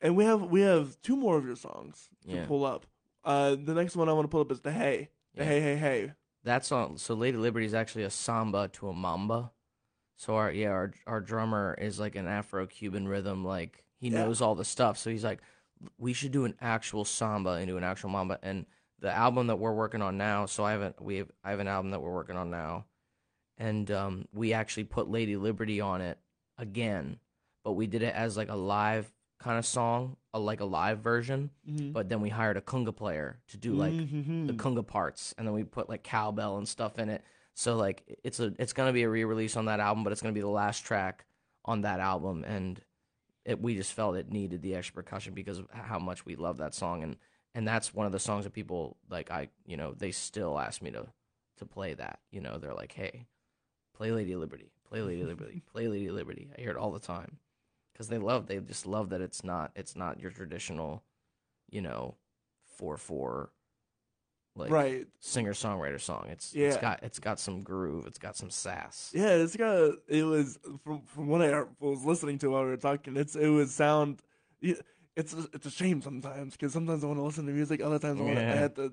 and 0.00 0.16
we 0.16 0.24
have 0.24 0.42
we 0.42 0.60
have 0.62 1.00
two 1.02 1.16
more 1.16 1.36
of 1.36 1.44
your 1.46 1.56
songs 1.56 2.08
to 2.28 2.36
Yeah. 2.36 2.46
pull 2.46 2.64
up. 2.64 2.86
Uh, 3.24 3.56
the 3.56 3.74
next 3.74 3.96
one 3.96 4.08
I 4.08 4.12
want 4.12 4.24
to 4.24 4.28
pull 4.30 4.40
up 4.40 4.52
is 4.52 4.60
the 4.60 4.72
Hey, 4.72 5.10
the 5.34 5.42
Yeah. 5.42 5.48
Hey 5.48 5.60
Hey 5.60 5.76
Hey. 5.76 6.12
That 6.44 6.64
song, 6.64 6.96
so 6.98 7.14
Lady 7.14 7.36
Liberty 7.36 7.66
is 7.66 7.74
actually 7.74 8.04
a 8.04 8.10
samba 8.10 8.68
to 8.68 8.88
a 8.88 8.92
mamba. 8.94 9.50
So 10.16 10.36
our 10.36 10.50
yeah, 10.52 10.68
our 10.70 10.92
our 11.06 11.20
drummer 11.20 11.74
is 11.78 11.98
like 11.98 12.14
an 12.16 12.26
Afro-Cuban 12.28 13.08
rhythm, 13.08 13.44
like 13.44 13.84
he 13.98 14.08
Yeah. 14.08 14.24
knows 14.24 14.40
all 14.40 14.54
the 14.54 14.64
stuff. 14.64 14.96
So 14.98 15.10
he's 15.10 15.24
like, 15.24 15.40
we 15.98 16.12
should 16.12 16.30
do 16.32 16.44
an 16.44 16.54
actual 16.60 17.04
samba 17.04 17.58
into 17.60 17.76
an 17.76 17.84
actual 17.84 18.10
mamba. 18.10 18.38
And 18.42 18.66
the 18.98 19.10
album 19.12 19.48
that 19.48 19.56
we're 19.56 19.74
working 19.74 20.00
on 20.02 20.16
now, 20.16 20.46
so 20.46 20.64
I 20.64 20.72
haven't 20.72 21.00
we 21.02 21.16
have 21.16 21.30
I 21.42 21.50
have 21.50 21.60
an 21.60 21.68
album 21.68 21.90
that 21.90 22.00
we're 22.00 22.14
working 22.14 22.36
on 22.36 22.48
now, 22.50 22.86
and 23.58 23.90
um, 23.90 24.26
we 24.32 24.52
actually 24.52 24.84
put 24.84 25.08
Lady 25.10 25.36
Liberty 25.36 25.80
on 25.80 26.00
it 26.00 26.18
again, 26.58 27.18
but 27.64 27.72
we 27.72 27.86
did 27.86 28.02
it 28.02 28.14
as 28.14 28.36
like 28.36 28.48
a 28.48 28.54
live 28.56 29.12
kind 29.38 29.58
of 29.58 29.66
song, 29.66 30.16
a, 30.32 30.38
like 30.38 30.60
a 30.60 30.64
live 30.64 31.00
version. 31.00 31.50
Mhm. 31.68 31.92
But 31.92 32.08
then 32.08 32.20
we 32.20 32.28
hired 32.30 32.56
a 32.56 32.60
conga 32.60 32.94
player 32.94 33.40
to 33.48 33.56
do 33.56 33.74
like 33.74 33.92
Mhm. 33.94 34.46
the 34.46 34.52
conga 34.54 34.86
parts, 34.86 35.34
and 35.36 35.46
then 35.46 35.54
we 35.54 35.64
put 35.64 35.88
like 35.88 36.02
cowbell 36.02 36.56
and 36.58 36.66
stuff 36.68 36.98
in 36.98 37.08
it. 37.08 37.22
So 37.54 37.76
like 37.76 38.18
it's 38.24 38.40
a 38.40 38.54
it's 38.58 38.72
gonna 38.72 38.92
be 38.92 39.02
a 39.02 39.08
re-release 39.10 39.56
on 39.56 39.66
that 39.66 39.80
album, 39.80 40.04
but 40.04 40.12
it's 40.12 40.22
gonna 40.22 40.32
be 40.32 40.40
the 40.40 40.48
last 40.48 40.80
track 40.84 41.26
on 41.64 41.82
that 41.82 42.00
album, 42.00 42.44
and 42.44 42.80
it 43.44 43.60
we 43.60 43.74
just 43.76 43.92
felt 43.92 44.16
it 44.16 44.30
needed 44.30 44.62
the 44.62 44.74
extra 44.74 44.94
percussion 44.94 45.32
because 45.34 45.58
of 45.58 45.70
how 45.70 45.98
much 45.98 46.24
we 46.26 46.34
love 46.36 46.56
that 46.58 46.74
song, 46.74 47.02
and 47.02 47.16
and 47.54 47.66
that's 47.66 47.94
one 47.94 48.04
of 48.06 48.12
the 48.12 48.18
songs 48.18 48.44
that 48.44 48.50
people 48.52 48.96
like. 49.08 49.30
I 49.30 49.48
you 49.64 49.76
know 49.76 49.92
they 49.94 50.10
still 50.12 50.58
ask 50.58 50.82
me 50.82 50.90
to 50.92 51.06
to 51.56 51.66
play 51.66 51.94
that. 51.94 52.20
You 52.30 52.40
know 52.40 52.58
they're 52.58 52.74
like, 52.74 52.92
hey, 52.92 53.26
play 53.94 54.10
Lady 54.12 54.34
Liberty, 54.36 54.72
play 54.84 55.00
Lady 55.02 55.24
Liberty, 55.24 55.60
play 55.72 55.88
Lady 55.88 56.10
Liberty. 56.10 56.50
I 56.56 56.60
hear 56.60 56.70
it 56.70 56.76
all 56.76 56.90
the 56.92 57.00
time 57.00 57.38
because 57.96 58.08
they 58.08 58.18
love 58.18 58.46
they 58.46 58.58
just 58.58 58.86
love 58.86 59.08
that 59.08 59.22
it's 59.22 59.42
not 59.42 59.70
it's 59.74 59.96
not 59.96 60.20
your 60.20 60.30
traditional, 60.30 61.02
you 61.70 61.80
know, 61.80 62.14
four 62.76 62.98
four 62.98 63.50
like 64.54 64.70
right. 64.70 65.06
singer 65.20 65.54
songwriter 65.54 66.00
song. 66.00 66.26
It's 66.28 66.54
Yeah. 66.54 66.66
it's 66.68 66.76
got 66.76 67.02
it's 67.02 67.18
got 67.18 67.40
some 67.40 67.62
groove. 67.62 68.06
It's 68.06 68.18
got 68.18 68.36
some 68.36 68.50
sass. 68.50 69.12
Yeah, 69.14 69.30
it's 69.36 69.56
got. 69.56 69.94
It 70.08 70.24
was 70.24 70.58
from 70.84 71.02
from 71.06 71.28
what 71.28 71.40
I 71.40 71.64
was 71.80 72.04
listening 72.04 72.38
to 72.40 72.50
while 72.50 72.64
we 72.64 72.70
were 72.70 72.76
talking. 72.76 73.16
It's 73.16 73.34
it 73.34 73.48
was 73.48 73.72
sound. 73.74 74.20
yeah, 74.60 74.74
It's 75.16 75.32
a, 75.32 75.46
it's 75.54 75.64
a 75.64 75.70
shame 75.70 76.02
sometimes 76.02 76.52
because 76.52 76.74
sometimes 76.74 77.02
I 77.02 77.06
want 77.06 77.18
to 77.18 77.24
listen 77.24 77.46
to 77.46 77.52
music. 77.52 77.80
Other 77.80 77.98
times 77.98 78.20
I 78.20 78.24
want 78.24 78.36
to 78.36 78.42
Yeah. 78.42 78.52
add 78.64 78.74
the 78.74 78.92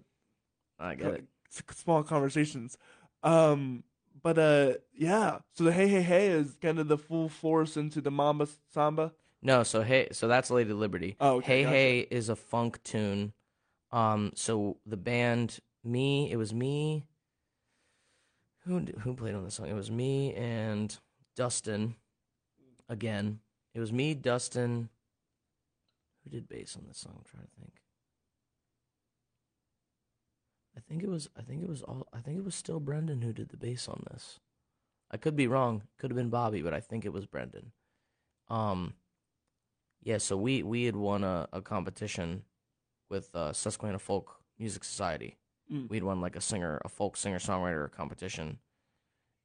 I 0.80 0.95
get 0.95 1.14
it. 1.14 1.26
small 1.72 2.04
conversations. 2.04 2.78
Um, 3.22 3.84
but 4.24 4.40
uh, 4.40 4.74
yeah. 4.98 5.40
So 5.54 5.66
the 5.66 5.74
hey 5.74 5.88
hey 5.88 6.02
hey 6.02 6.28
is 6.28 6.56
kind 6.62 6.80
of 6.80 6.88
the 6.88 6.98
full 6.98 7.30
force 7.30 7.78
into 7.78 8.02
the 8.02 8.12
Mamba 8.12 8.48
Samba. 8.74 9.12
No, 9.42 9.64
so 9.64 9.82
hey, 9.82 10.08
so 10.14 10.28
that's 10.28 10.50
Lady 10.50 10.72
Liberty. 10.72 11.18
Oh, 11.20 11.36
okay, 11.36 11.58
hey 11.58 11.64
gotcha. 11.64 11.76
hey 11.76 12.00
is 12.10 12.30
a 12.30 12.36
funk 12.36 12.82
tune. 12.84 13.34
Um, 13.92 14.32
so 14.36 14.78
the 14.86 14.98
band, 14.98 15.60
me, 15.84 16.32
it 16.32 16.38
was 16.38 16.54
me. 16.54 17.06
Who 18.66 18.80
who 19.00 19.14
played 19.14 19.36
on 19.36 19.44
the 19.44 19.52
song? 19.52 19.68
It 19.68 19.74
was 19.74 19.92
me 19.92 20.34
and 20.34 20.98
Dustin. 21.36 21.96
Again, 22.88 23.40
it 23.76 23.82
was 23.82 23.92
me, 23.92 24.14
Dustin. 24.14 24.90
Who 26.24 26.30
did 26.30 26.48
bass 26.48 26.78
on 26.78 26.86
this 26.88 27.00
song? 27.00 27.14
I'm 27.18 27.24
trying 27.30 27.44
to 27.44 27.60
think. 27.60 27.83
I 30.76 30.80
think 30.80 31.04
it 31.04 31.10
was. 31.10 31.30
I 31.38 31.42
think 31.42 31.64
it 31.64 31.70
was 31.70 31.82
all. 31.84 32.08
I 32.14 32.20
think 32.20 32.38
it 32.38 32.44
was 32.44 32.56
still 32.56 32.80
Brendan 32.80 33.22
who 33.22 33.34
did 33.34 33.50
the 33.50 33.58
bass 33.58 33.88
on 33.88 34.04
this. 34.12 34.40
I 35.12 35.18
could 35.18 35.36
be 35.36 35.48
wrong. 35.48 35.84
Could 36.00 36.10
have 36.10 36.18
been 36.18 36.30
Bobby, 36.30 36.62
but 36.62 36.74
I 36.74 36.80
think 36.80 37.06
it 37.06 37.14
was 37.14 37.26
Brendan. 37.26 37.72
Um, 38.50 38.94
yeah. 40.02 40.18
So 40.18 40.36
we 40.36 40.64
we 40.64 40.86
had 40.86 40.96
won 40.96 41.24
a, 41.24 41.48
a 41.54 41.62
competition 41.62 42.44
with 43.10 43.34
uh, 43.36 43.54
Susquehanna 43.54 44.00
Folk 44.00 44.38
Music 44.58 44.84
Society. 44.84 45.38
Mm. 45.72 45.90
We'd 45.90 46.04
won 46.04 46.22
like 46.22 46.36
a 46.36 46.42
singer, 46.42 46.82
a 46.84 46.90
folk 46.90 47.16
singer 47.16 47.40
songwriter 47.40 47.92
competition, 47.92 48.58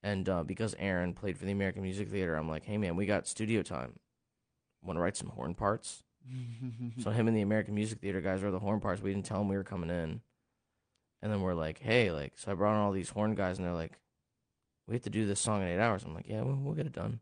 and 0.03 0.29
uh, 0.29 0.43
because 0.45 0.75
Aaron 0.79 1.13
played 1.13 1.39
for 1.39 1.45
the 1.45 1.53
American 1.53 1.83
Music 1.83 2.09
Theater, 2.09 2.35
I'm 2.35 2.49
like, 2.49 2.65
hey 2.65 2.79
man, 2.79 2.97
we 2.97 3.07
got 3.07 3.27
studio 3.27 3.63
time. 3.63 3.99
Want 4.83 4.97
to 4.97 5.03
write 5.03 5.17
some 5.17 5.29
horn 5.29 5.55
parts? 5.55 6.03
So 7.03 7.11
him 7.11 7.29
and 7.29 7.37
the 7.37 7.43
American 7.43 7.75
Music 7.75 8.01
Theater 8.01 8.21
guys 8.21 8.43
wrote 8.43 8.51
the 8.51 8.59
horn 8.59 8.81
parts. 8.81 9.01
We 9.01 9.13
didn't 9.13 9.25
tell 9.27 9.39
them 9.39 9.49
we 9.49 9.57
were 9.57 9.65
coming 9.65 9.91
in, 9.91 10.21
and 11.23 11.33
then 11.33 11.41
we're 11.41 11.55
like, 11.55 11.81
hey, 11.81 12.11
like, 12.13 12.33
so 12.37 12.53
I 12.53 12.55
brought 12.55 12.75
in 12.75 12.81
all 12.81 12.93
these 12.93 13.11
horn 13.11 13.35
guys, 13.35 13.59
and 13.59 13.67
they're 13.67 13.75
like, 13.75 13.99
we 14.87 14.95
have 14.95 15.03
to 15.03 15.11
do 15.11 15.27
this 15.27 15.41
song 15.41 15.63
in 15.63 15.69
eight 15.69 15.81
hours. 15.81 16.05
I'm 16.05 16.15
like, 16.15 16.29
yeah, 16.29 16.43
we'll, 16.43 16.57
we'll 16.57 16.75
get 16.75 16.87
it 16.87 16.93
done. 16.93 17.21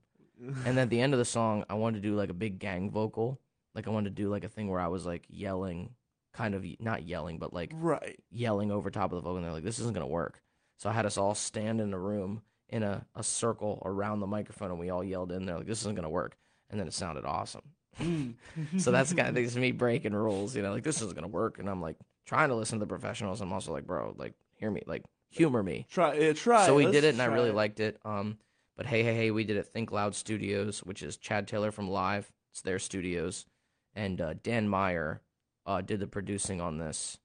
And 0.65 0.79
at 0.79 0.91
the 0.91 1.01
end 1.01 1.15
of 1.15 1.19
the 1.19 1.25
song, 1.25 1.65
I 1.69 1.75
wanted 1.75 2.03
to 2.03 2.09
do 2.09 2.15
like 2.15 2.29
a 2.29 2.35
big 2.35 2.59
gang 2.59 2.91
vocal, 2.91 3.41
like 3.77 3.87
I 3.87 3.91
wanted 3.91 4.17
to 4.17 4.23
do 4.23 4.31
like 4.31 4.43
a 4.43 4.49
thing 4.49 4.69
where 4.69 4.81
I 4.81 4.89
was 4.89 5.05
like 5.05 5.25
yelling, 5.29 5.91
kind 6.33 6.55
of 6.55 6.65
not 6.81 7.05
yelling, 7.05 7.39
but 7.39 7.53
like 7.53 7.73
right. 7.75 8.19
yelling 8.31 8.73
over 8.73 8.91
top 8.91 9.13
of 9.13 9.17
the 9.17 9.21
vocal. 9.21 9.37
And 9.37 9.45
they're 9.45 9.53
like, 9.53 9.65
this 9.65 9.79
isn't 9.79 9.93
gonna 9.93 10.07
work. 10.07 10.41
So 10.79 10.89
I 10.89 10.95
had 10.95 11.07
us 11.07 11.19
all 11.19 11.35
stand 11.35 11.81
in 11.81 11.93
a 11.93 11.99
room 11.99 12.43
in 12.71 12.83
a, 12.83 13.07
a 13.15 13.23
circle 13.23 13.83
around 13.85 14.21
the 14.21 14.27
microphone, 14.27 14.71
and 14.71 14.81
we 14.81 14.91
all 14.91 15.05
yelled 15.05 15.31
in 15.31 15.45
there 15.45 15.59
like, 15.59 15.67
this 15.67 15.81
isn't 15.81 15.95
gonna 15.95 16.11
work. 16.11 16.37
And 16.71 16.81
then 16.81 16.87
it 16.87 16.95
sounded 16.95 17.25
awesome. 17.25 17.63
Mm. 18.01 18.35
So 18.79 18.91
that's 18.91 19.13
kind 19.13 19.29
of 19.29 19.35
things 19.35 19.57
me 19.57 19.73
breaking 19.73 20.15
rules, 20.15 20.57
you 20.57 20.63
know, 20.63 20.73
like 20.73 20.83
this 20.83 21.03
isn't 21.03 21.15
gonna 21.15 21.29
work. 21.29 21.59
And 21.59 21.69
I'm 21.69 21.83
like 21.83 21.97
trying 22.27 22.49
to 22.51 22.55
listen 22.55 22.79
to 22.79 22.85
the 22.85 22.89
professionals. 22.89 23.41
I'm 23.41 23.53
also 23.53 23.73
like, 23.73 23.87
bro, 23.87 24.15
like 24.19 24.35
hear 24.57 24.71
me, 24.71 24.83
like 24.87 25.05
humor 25.31 25.63
me. 25.63 25.87
try. 25.91 26.15
Yeah, 26.15 26.33
try. 26.35 26.67
so 26.67 26.75
we 26.75 26.87
did 26.91 27.05
it, 27.05 27.15
and 27.15 27.23
I 27.23 27.27
really 27.27 27.51
it. 27.51 27.55
liked 27.55 27.81
it. 27.81 27.99
Um, 28.05 28.39
but 28.77 28.87
hey, 28.87 29.03
hey, 29.03 29.15
hey, 29.15 29.31
we 29.31 29.45
did 29.45 29.57
it. 29.57 29.67
Think 29.67 29.91
Loud 29.93 30.15
Studios, 30.15 30.81
which 30.81 31.03
is 31.03 31.17
Chad 31.17 31.49
Taylor 31.49 31.71
from 31.71 31.89
Live. 31.89 32.31
It's 32.53 32.61
their 32.63 32.79
studios, 32.79 33.47
and 33.95 34.21
uh, 34.21 34.35
Dan 34.43 34.69
Meyer 34.69 35.23
uh, 35.67 35.81
did 35.81 36.01
the 36.01 36.07
producing 36.07 36.61
on 36.61 36.79
this. 36.79 37.19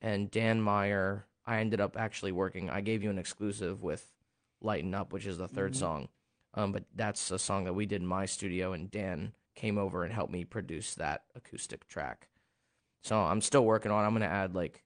And 0.00 0.30
Dan 0.30 0.60
Meyer, 0.62 1.26
I 1.46 1.58
ended 1.58 1.80
up 1.80 1.96
actually 1.98 2.32
working. 2.32 2.70
I 2.70 2.80
gave 2.80 3.02
you 3.02 3.10
an 3.10 3.18
exclusive 3.18 3.82
with 3.82 4.12
Lighten 4.60 4.94
Up, 4.94 5.12
which 5.12 5.26
is 5.26 5.38
the 5.38 5.48
3rd 5.48 5.72
Mhm. 5.72 5.76
song. 5.76 6.08
Um, 6.54 6.72
but 6.72 6.84
that's 6.94 7.30
a 7.30 7.38
song 7.38 7.64
that 7.64 7.72
we 7.74 7.86
did 7.86 8.00
in 8.02 8.06
my 8.06 8.26
studio, 8.26 8.72
and 8.72 8.90
Dan 8.90 9.32
came 9.54 9.76
over 9.78 10.04
and 10.04 10.12
helped 10.12 10.32
me 10.32 10.44
produce 10.44 10.94
that 10.94 11.24
acoustic 11.34 11.86
track. 11.88 12.28
So 13.02 13.18
I'm 13.18 13.40
still 13.40 13.64
working 13.64 13.90
on. 13.90 14.04
it. 14.04 14.06
I'm 14.06 14.12
gonna 14.12 14.26
add 14.26 14.54
like 14.54 14.82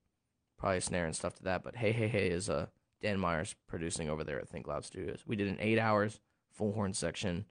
probably 0.58 0.78
a 0.78 0.80
snare 0.80 1.06
and 1.06 1.16
stuff 1.16 1.34
to 1.36 1.44
that. 1.44 1.62
But 1.62 1.76
hey, 1.76 1.92
hey, 1.92 2.08
hey 2.08 2.28
is 2.28 2.48
uh, 2.50 2.66
Dan 3.00 3.18
Myers 3.18 3.54
producing 3.68 4.08
over 4.08 4.24
there 4.24 4.38
at 4.40 4.48
Think 4.48 4.66
Loud 4.66 4.84
Studios. 4.84 5.24
We 5.26 5.36
did 5.36 5.48
an 5.48 5.58
eight 5.60 5.78
hours 5.78 6.20
full 6.52 6.72
horn 6.72 6.92
section, 6.94 7.46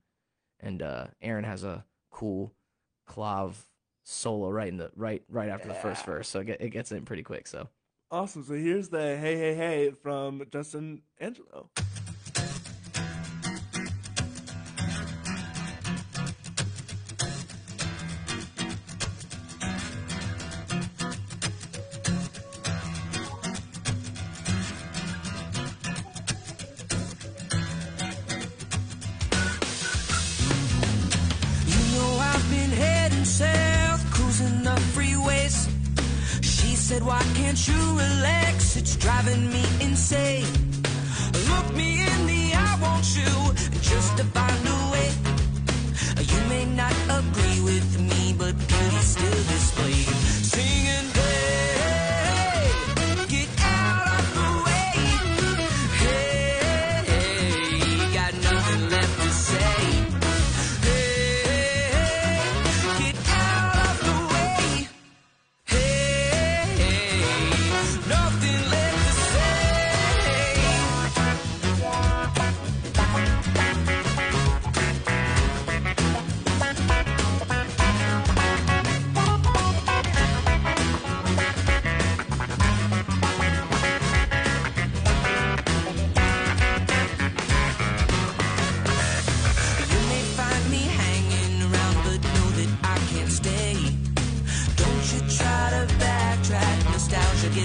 and 0.59 0.81
uh, 0.81 1.07
Aaron 1.21 1.43
has 1.43 1.63
a 1.63 1.85
cool 2.11 2.53
clav 3.09 3.53
solo 4.03 4.49
right 4.49 4.67
in 4.67 4.77
the 4.77 4.91
right 4.95 5.23
right 5.29 5.49
after 5.49 5.67
the 5.67 5.73
first 5.75 6.05
verse, 6.05 6.27
so 6.27 6.39
it, 6.39 6.45
get, 6.45 6.61
it 6.61 6.69
gets 6.69 6.91
in 6.91 7.05
pretty 7.05 7.23
quick. 7.23 7.47
So 7.47 7.67
Awesome. 8.09 8.43
So 8.43 8.53
here's 8.55 8.89
the 8.89 9.17
hey 9.17 9.37
hey 9.37 9.55
hey 9.55 9.91
from 10.01 10.43
Justin 10.51 11.01
Angelo. 11.19 11.69
Why 37.21 37.33
can't 37.35 37.67
you 37.67 37.75
relax? 37.75 38.75
It's 38.75 38.95
driving 38.95 39.47
me 39.47 39.63
insane. 39.79 40.47
Look 41.49 41.75
me 41.75 42.01
in 42.01 42.25
the 42.25 42.53
eye, 42.55 42.79
won't 42.81 43.15
you? 43.15 43.53
Just 43.79 44.19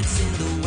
in 0.06 0.32
the 0.38 0.62
way. 0.62 0.65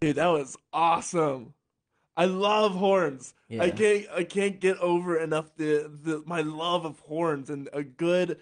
Dude, 0.00 0.16
that 0.16 0.26
was 0.28 0.56
awesome. 0.72 1.54
I 2.16 2.24
love 2.26 2.72
horns. 2.74 3.34
I 3.58 3.70
can't 3.70 4.06
I 4.14 4.24
can't 4.24 4.60
get 4.60 4.76
over 4.78 5.16
enough 5.16 5.54
the, 5.56 5.90
the 6.02 6.22
my 6.26 6.40
love 6.42 6.84
of 6.84 6.98
horns 7.00 7.48
and 7.48 7.68
a 7.72 7.82
good 7.82 8.40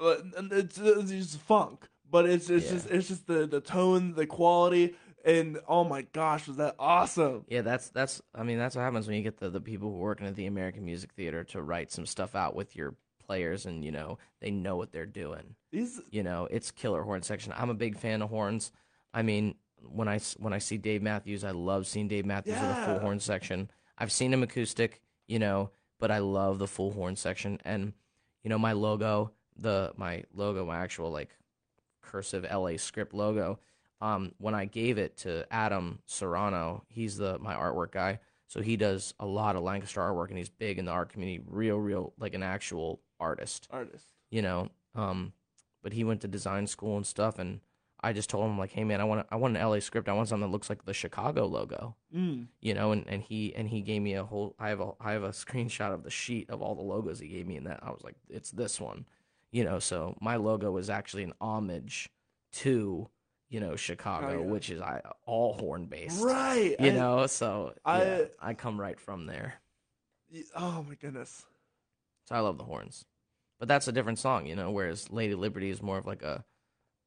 uh, 0.00 0.14
it's, 0.52 0.78
it's 0.78 1.10
just 1.10 1.40
funk, 1.40 1.88
but 2.08 2.26
it's 2.26 2.48
it's 2.50 2.66
Yeah. 2.66 2.72
just 2.72 2.90
it's 2.90 3.08
just 3.08 3.26
the 3.26 3.46
the 3.46 3.60
tone, 3.60 4.14
the 4.14 4.26
quality, 4.26 4.94
and 5.24 5.58
oh 5.66 5.84
my 5.84 6.02
gosh, 6.02 6.46
was 6.46 6.56
that 6.58 6.76
awesome? 6.78 7.44
Yeah, 7.48 7.62
that's 7.62 7.88
that's. 7.90 8.22
I 8.34 8.44
mean, 8.44 8.58
that's 8.58 8.76
what 8.76 8.82
happens 8.82 9.06
when 9.06 9.16
you 9.16 9.22
get 9.22 9.38
the 9.38 9.50
the 9.50 9.60
people 9.60 9.90
who 9.90 9.96
are 9.96 10.00
working 10.02 10.26
at 10.26 10.36
the 10.36 10.46
American 10.46 10.84
Music 10.84 11.12
Theater 11.12 11.42
to 11.44 11.62
write 11.62 11.90
some 11.90 12.06
stuff 12.06 12.34
out 12.34 12.54
with 12.54 12.76
your 12.76 12.94
players, 13.26 13.66
and 13.66 13.84
you 13.84 13.90
know 13.90 14.18
they 14.40 14.50
know 14.50 14.76
what 14.76 14.92
they're 14.92 15.06
doing. 15.06 15.56
These 15.72 16.00
You 16.10 16.22
know, 16.22 16.46
it's 16.50 16.70
killer 16.70 17.02
horn 17.02 17.22
section. 17.22 17.52
I'm 17.56 17.70
a 17.70 17.74
big 17.74 17.98
fan 17.98 18.22
of 18.22 18.30
horns. 18.30 18.70
I 19.12 19.22
mean, 19.22 19.56
when 19.90 20.08
I 20.08 20.18
when 20.38 20.52
I 20.52 20.58
see 20.58 20.78
Dave 20.78 21.02
Matthews, 21.02 21.44
I 21.44 21.50
love 21.50 21.86
seeing 21.86 22.08
Dave 22.08 22.26
Matthews 22.26 22.60
with 22.60 22.70
a 22.70 22.84
full 22.86 22.98
horn 22.98 23.20
section. 23.20 23.70
I've 23.98 24.12
seen 24.12 24.32
him 24.32 24.42
acoustic, 24.42 25.00
you 25.26 25.38
know, 25.38 25.70
but 25.98 26.10
I 26.10 26.18
love 26.18 26.58
the 26.58 26.66
full 26.66 26.92
horn 26.92 27.16
section. 27.16 27.60
And 27.64 27.92
you 28.42 28.50
know, 28.50 28.58
my 28.58 28.72
logo, 28.72 29.32
the 29.56 29.92
my 29.96 30.24
logo, 30.34 30.64
my 30.64 30.78
actual 30.78 31.10
like 31.10 31.36
cursive 32.02 32.44
LA 32.50 32.76
script 32.76 33.14
logo. 33.14 33.58
Um, 34.00 34.32
when 34.38 34.54
I 34.54 34.64
gave 34.64 34.98
it 34.98 35.16
to 35.18 35.46
Adam 35.52 36.00
Serrano, 36.06 36.84
he's 36.88 37.16
the 37.16 37.38
my 37.38 37.54
artwork 37.54 37.92
guy. 37.92 38.18
So 38.48 38.60
he 38.60 38.76
does 38.76 39.14
a 39.18 39.24
lot 39.24 39.56
of 39.56 39.62
Lancaster 39.62 40.00
artwork, 40.00 40.28
and 40.28 40.36
he's 40.36 40.50
big 40.50 40.78
in 40.78 40.84
the 40.84 40.90
art 40.90 41.08
community, 41.10 41.42
real, 41.48 41.78
real, 41.78 42.12
like 42.18 42.34
an 42.34 42.42
actual 42.42 43.00
artist 43.18 43.66
Artist. 43.70 44.04
you 44.30 44.42
know. 44.42 44.68
Um, 44.94 45.32
but 45.82 45.92
he 45.94 46.04
went 46.04 46.20
to 46.20 46.28
design 46.28 46.66
school 46.66 46.96
and 46.96 47.06
stuff, 47.06 47.38
and 47.38 47.60
I 48.04 48.12
just 48.12 48.28
told 48.30 48.46
him 48.50 48.58
like, 48.58 48.72
hey 48.72 48.82
man, 48.84 49.00
I 49.00 49.04
want 49.04 49.26
I 49.30 49.36
want 49.36 49.56
an 49.56 49.62
LA 49.64 49.78
script. 49.78 50.08
I 50.08 50.12
want 50.12 50.28
something 50.28 50.48
that 50.48 50.52
looks 50.52 50.68
like 50.68 50.84
the 50.84 50.92
Chicago 50.94 51.46
logo, 51.46 51.94
Mm. 52.14 52.46
you 52.60 52.74
know. 52.74 52.92
And, 52.92 53.06
and 53.08 53.22
he 53.22 53.54
and 53.54 53.68
he 53.68 53.80
gave 53.80 54.02
me 54.02 54.14
a 54.14 54.24
whole. 54.24 54.54
I 54.58 54.70
have 54.70 54.80
a 54.80 54.92
I 55.00 55.12
have 55.12 55.22
a 55.22 55.28
screenshot 55.30 55.92
of 55.94 56.02
the 56.02 56.10
sheet 56.10 56.50
of 56.50 56.60
all 56.62 56.74
the 56.74 56.82
logos 56.82 57.20
he 57.20 57.28
gave 57.28 57.46
me, 57.46 57.56
and 57.56 57.66
that 57.66 57.80
I 57.82 57.90
was 57.90 58.02
like, 58.02 58.16
it's 58.28 58.50
this 58.50 58.80
one, 58.80 59.04
you 59.52 59.64
know. 59.64 59.78
So 59.78 60.16
my 60.20 60.36
logo 60.36 60.76
is 60.78 60.90
actually 60.90 61.22
an 61.22 61.34
homage 61.40 62.08
to 62.54 63.08
you 63.48 63.60
know 63.60 63.76
Chicago, 63.76 64.28
Oh, 64.28 64.40
yeah. 64.40 64.46
which 64.50 64.70
is 64.70 64.80
I 64.80 65.00
all 65.26 65.52
horn 65.54 65.84
based, 65.86 66.22
Right. 66.22 66.74
you 66.80 66.88
I- 66.90 66.94
know. 66.94 67.26
So 67.28 67.74
I- 67.84 68.02
yeah, 68.02 68.24
I 68.40 68.54
come 68.54 68.80
right 68.80 68.98
from 68.98 69.26
there. 69.26 69.54
Oh 70.56 70.84
my 70.88 70.94
goodness. 70.94 71.44
So 72.24 72.34
I 72.34 72.40
love 72.40 72.56
the 72.58 72.64
horns. 72.64 73.04
But 73.58 73.68
that's 73.68 73.86
a 73.86 73.92
different 73.92 74.18
song, 74.18 74.46
you 74.46 74.56
know, 74.56 74.70
whereas 74.70 75.10
Lady 75.12 75.34
Liberty 75.34 75.70
is 75.70 75.82
more 75.82 75.98
of 75.98 76.06
like 76.06 76.22
a 76.22 76.44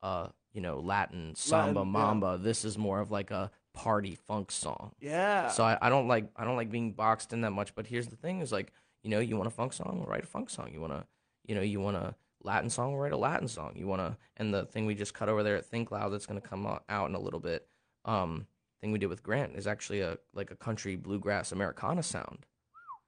uh, 0.01 0.27
you 0.53 0.61
know, 0.61 0.79
Latin 0.79 1.33
samba 1.35 1.79
Latin, 1.79 1.93
yeah. 1.93 1.99
mamba. 1.99 2.39
This 2.41 2.65
is 2.65 2.77
more 2.77 2.99
of 2.99 3.11
like 3.11 3.31
a 3.31 3.51
party 3.73 4.15
funk 4.15 4.51
song. 4.51 4.93
Yeah. 4.99 5.49
So 5.49 5.63
I, 5.63 5.77
I 5.81 5.89
don't 5.89 6.07
like 6.07 6.29
I 6.35 6.45
don't 6.45 6.55
like 6.55 6.71
being 6.71 6.93
boxed 6.93 7.33
in 7.33 7.41
that 7.41 7.51
much, 7.51 7.75
but 7.75 7.85
here's 7.85 8.07
the 8.07 8.15
thing 8.15 8.41
is 8.41 8.51
like, 8.51 8.71
you 9.03 9.09
know, 9.09 9.19
you 9.19 9.35
want 9.35 9.47
a 9.47 9.51
funk 9.51 9.73
song, 9.73 10.05
write 10.07 10.23
a 10.23 10.27
funk 10.27 10.49
song. 10.49 10.71
You 10.73 10.81
wanna 10.81 11.05
you 11.45 11.55
know, 11.55 11.61
you 11.61 11.79
want 11.79 11.97
a 11.97 12.15
Latin 12.41 12.69
song, 12.69 12.95
write 12.95 13.11
a 13.11 13.17
Latin 13.17 13.47
song. 13.47 13.73
You 13.75 13.87
wanna 13.87 14.17
and 14.37 14.53
the 14.53 14.65
thing 14.65 14.85
we 14.85 14.95
just 14.95 15.13
cut 15.13 15.29
over 15.29 15.43
there 15.43 15.57
at 15.57 15.65
Think 15.65 15.91
Loud 15.91 16.13
that's 16.13 16.25
gonna 16.25 16.41
come 16.41 16.65
out, 16.65 16.83
out 16.89 17.09
in 17.09 17.15
a 17.15 17.19
little 17.19 17.39
bit, 17.39 17.67
um, 18.05 18.47
thing 18.81 18.91
we 18.91 18.99
did 18.99 19.07
with 19.07 19.23
Grant 19.23 19.55
is 19.55 19.67
actually 19.67 20.01
a 20.01 20.17
like 20.33 20.51
a 20.51 20.55
country 20.55 20.95
bluegrass 20.95 21.51
Americana 21.51 22.03
sound. 22.03 22.45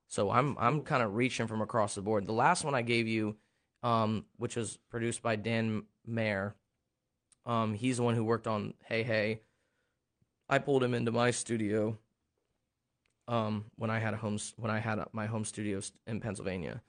So 0.08 0.32
I'm 0.32 0.58
I'm 0.60 0.82
kind 0.82 1.04
of 1.04 1.16
reaching 1.16 1.48
from 1.48 1.62
across 1.62 1.96
the 1.96 2.02
board. 2.02 2.26
The 2.26 2.34
last 2.34 2.64
one 2.64 2.76
I 2.76 2.82
gave 2.82 3.08
you, 3.08 3.38
um, 3.84 4.26
which 4.38 4.56
was 4.56 4.78
produced 4.90 5.22
by 5.22 5.36
Dan 5.36 5.84
Mayer, 6.06 6.56
um, 7.48 7.74
he's 7.74 7.98
the 7.98 8.04
one 8.04 8.14
who 8.14 8.24
worked 8.24 8.46
on 8.46 8.76
Hey 8.86 9.02
Hey. 9.02 9.42
I 10.50 10.60
pulled 10.60 10.84
him 10.84 10.94
into 10.94 11.12
my 11.12 11.32
studio, 11.32 11.98
um, 13.28 13.66
when 13.76 13.90
I 13.90 14.00
had 14.00 14.14
a 14.14 14.18
home 14.18 14.38
when 14.58 14.72
I 14.72 14.80
had 14.80 15.00
my 15.12 15.26
home 15.26 15.46
studio 15.46 15.82
in 16.06 16.20
Pennsylvania, 16.20 16.82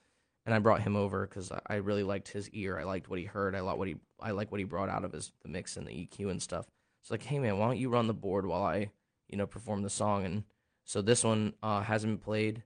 and 0.47 0.55
I 0.55 0.59
brought 0.59 0.83
him 0.83 0.97
over 0.97 1.27
because 1.27 1.51
I, 1.51 1.61
I 1.67 1.75
really 1.77 2.03
liked 2.03 2.29
his 2.29 2.49
ear. 2.51 2.79
I 2.79 2.85
liked 2.85 3.11
what 3.11 3.19
he 3.19 3.25
heard. 3.25 3.55
I 3.55 3.61
liked 3.61 3.79
what 3.79 3.89
he 3.89 3.97
I 4.21 4.31
like 4.31 4.51
what 4.51 4.61
he 4.61 4.65
brought 4.65 4.89
out 4.89 5.05
of 5.05 5.13
his 5.13 5.33
the 5.43 5.49
mix 5.49 5.77
and 5.77 5.87
the 5.87 5.91
EQ 5.91 6.31
and 6.31 6.43
stuff. 6.43 6.67
It's 7.03 7.11
like, 7.11 7.23
hey 7.23 7.39
man, 7.39 7.59
why 7.59 7.67
don't 7.67 7.79
you 7.79 7.89
run 7.89 8.07
the 8.07 8.15
board 8.15 8.47
while 8.47 8.63
I, 8.63 8.91
you 9.29 9.37
know, 9.37 9.47
perform 9.47 9.83
the 9.83 9.91
song? 9.91 10.25
And 10.25 10.45
so 10.85 11.03
this 11.03 11.25
one 11.25 11.55
uh, 11.63 11.83
hasn't 11.83 12.13
been 12.13 12.25
played. 12.25 12.63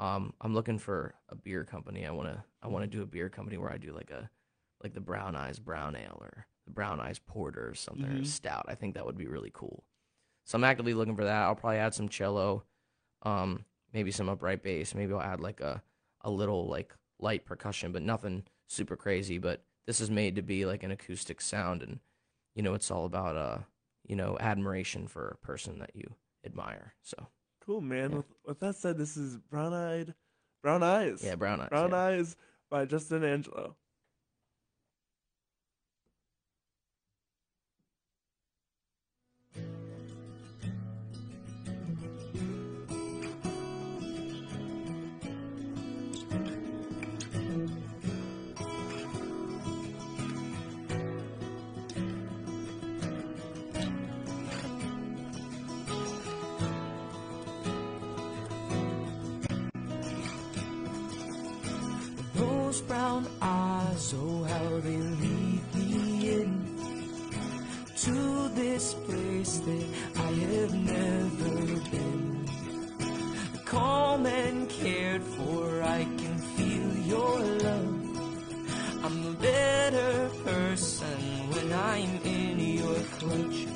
Um, 0.00 0.32
I'm 0.40 0.54
looking 0.54 0.78
for 0.78 1.14
a 1.28 1.36
beer 1.36 1.64
company. 1.64 2.06
I 2.06 2.10
wanna 2.10 2.44
I 2.62 2.68
wanna 2.68 2.88
do 2.88 3.02
a 3.02 3.06
beer 3.06 3.28
company 3.28 3.58
where 3.58 3.70
I 3.70 3.78
do 3.78 3.92
like 3.92 4.10
a 4.10 4.28
like 4.82 4.94
the 4.94 5.00
Brown 5.00 5.36
Eyes 5.36 5.58
Brown 5.58 5.94
Ale 5.94 6.18
or 6.20 6.46
the 6.66 6.70
Brown 6.72 7.00
Eyes 7.00 7.18
Porter 7.18 7.68
or 7.70 7.74
something 7.74 8.06
or 8.06 8.20
Mhm. 8.20 8.26
stout. 8.26 8.64
I 8.68 8.74
think 8.74 8.94
that 8.94 9.04
would 9.06 9.16
be 9.18 9.26
really 9.26 9.50
cool. 9.52 9.84
So 10.44 10.56
I'm 10.56 10.64
actively 10.64 10.94
looking 10.94 11.16
for 11.16 11.24
that. 11.24 11.42
I'll 11.44 11.54
probably 11.54 11.78
add 11.78 11.94
some 11.94 12.08
cello, 12.08 12.64
um, 13.22 13.64
maybe 13.92 14.10
some 14.10 14.28
upright 14.28 14.62
bass. 14.62 14.94
Maybe 14.94 15.12
I'll 15.12 15.20
add 15.20 15.40
like 15.40 15.60
a 15.60 15.82
a 16.22 16.30
little 16.30 16.66
like 16.66 16.94
light 17.18 17.44
percussion, 17.44 17.92
but 17.92 18.02
nothing 18.02 18.44
super 18.66 18.96
crazy. 18.96 19.38
But 19.38 19.64
this 19.86 20.00
is 20.00 20.10
made 20.10 20.36
to 20.36 20.42
be 20.42 20.64
like 20.66 20.82
an 20.82 20.90
acoustic 20.90 21.40
sound, 21.40 21.82
and 21.82 22.00
you 22.54 22.62
know 22.62 22.74
it's 22.74 22.90
all 22.90 23.04
about 23.04 23.36
uh 23.36 23.58
you 24.06 24.16
know 24.16 24.36
admiration 24.38 25.06
for 25.06 25.28
a 25.28 25.36
person 25.46 25.78
that 25.80 25.94
you 25.94 26.14
admire. 26.44 26.94
So 27.02 27.28
cool, 27.60 27.80
man. 27.80 28.10
yeah. 28.10 28.16
With, 28.18 28.26
with 28.44 28.60
that 28.60 28.76
said, 28.76 28.98
this 28.98 29.16
is 29.16 29.36
Brown 29.38 29.72
Eyed, 29.74 30.14
Brown 30.62 30.82
Eyes. 30.82 31.22
yeah, 31.22 31.34
Brown 31.36 31.60
Eyes. 31.60 31.68
Brown 31.70 31.90
yeah. 31.90 31.96
Eyes 32.04 32.36
by 32.70 32.84
Justin 32.86 33.24
Angelo. 33.24 33.76
brown 62.86 63.26
eyes, 63.40 64.14
oh 64.16 64.44
how 64.44 64.80
they 64.80 64.96
lead 64.96 65.74
me 65.74 66.32
in 66.32 66.76
to 67.96 68.48
this 68.50 68.94
place 68.94 69.60
that 69.60 69.86
I 70.16 70.30
have 70.52 70.74
never 70.74 71.80
been. 71.90 72.48
Calm 73.64 74.26
and 74.26 74.68
cared 74.68 75.22
for, 75.22 75.82
I 75.82 76.04
can 76.04 76.38
feel 76.56 76.96
your 77.12 77.40
love. 77.40 77.94
I'm 79.04 79.26
a 79.28 79.32
better 79.32 80.30
person 80.44 81.18
when 81.52 81.72
I'm 81.72 82.20
in 82.24 82.58
your 82.60 82.98
clutch. 83.18 83.66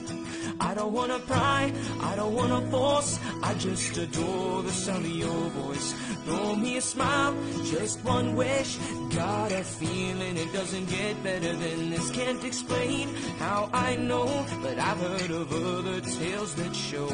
I 0.61 0.75
don't 0.75 0.93
wanna 0.93 1.19
pry, 1.21 1.73
I 2.01 2.17
don't 2.17 2.35
wanna 2.35 2.61
force, 2.71 3.19
I 3.43 3.55
just 3.55 3.97
adore 3.97 4.63
the 4.63 4.73
sound 4.73 5.05
of 5.05 5.11
your 5.11 5.49
voice. 5.51 5.95
Throw 6.29 6.55
me 6.57 6.77
a 6.77 6.81
smile, 6.83 7.35
just 7.65 8.05
one 8.05 8.37
wish. 8.37 8.77
Got 9.15 9.51
a 9.51 9.65
feeling 9.65 10.37
it 10.37 10.53
doesn't 10.53 10.91
get 10.91 11.23
better 11.23 11.57
than 11.57 11.89
this. 11.89 12.11
Can't 12.11 12.45
explain 12.45 13.09
how 13.39 13.71
I 13.73 13.97
know, 13.97 14.27
but 14.63 14.79
I've 14.79 14.99
heard 14.99 15.31
of 15.31 15.51
other 15.51 16.01
tales 16.03 16.55
that 16.57 16.77
show 16.77 17.09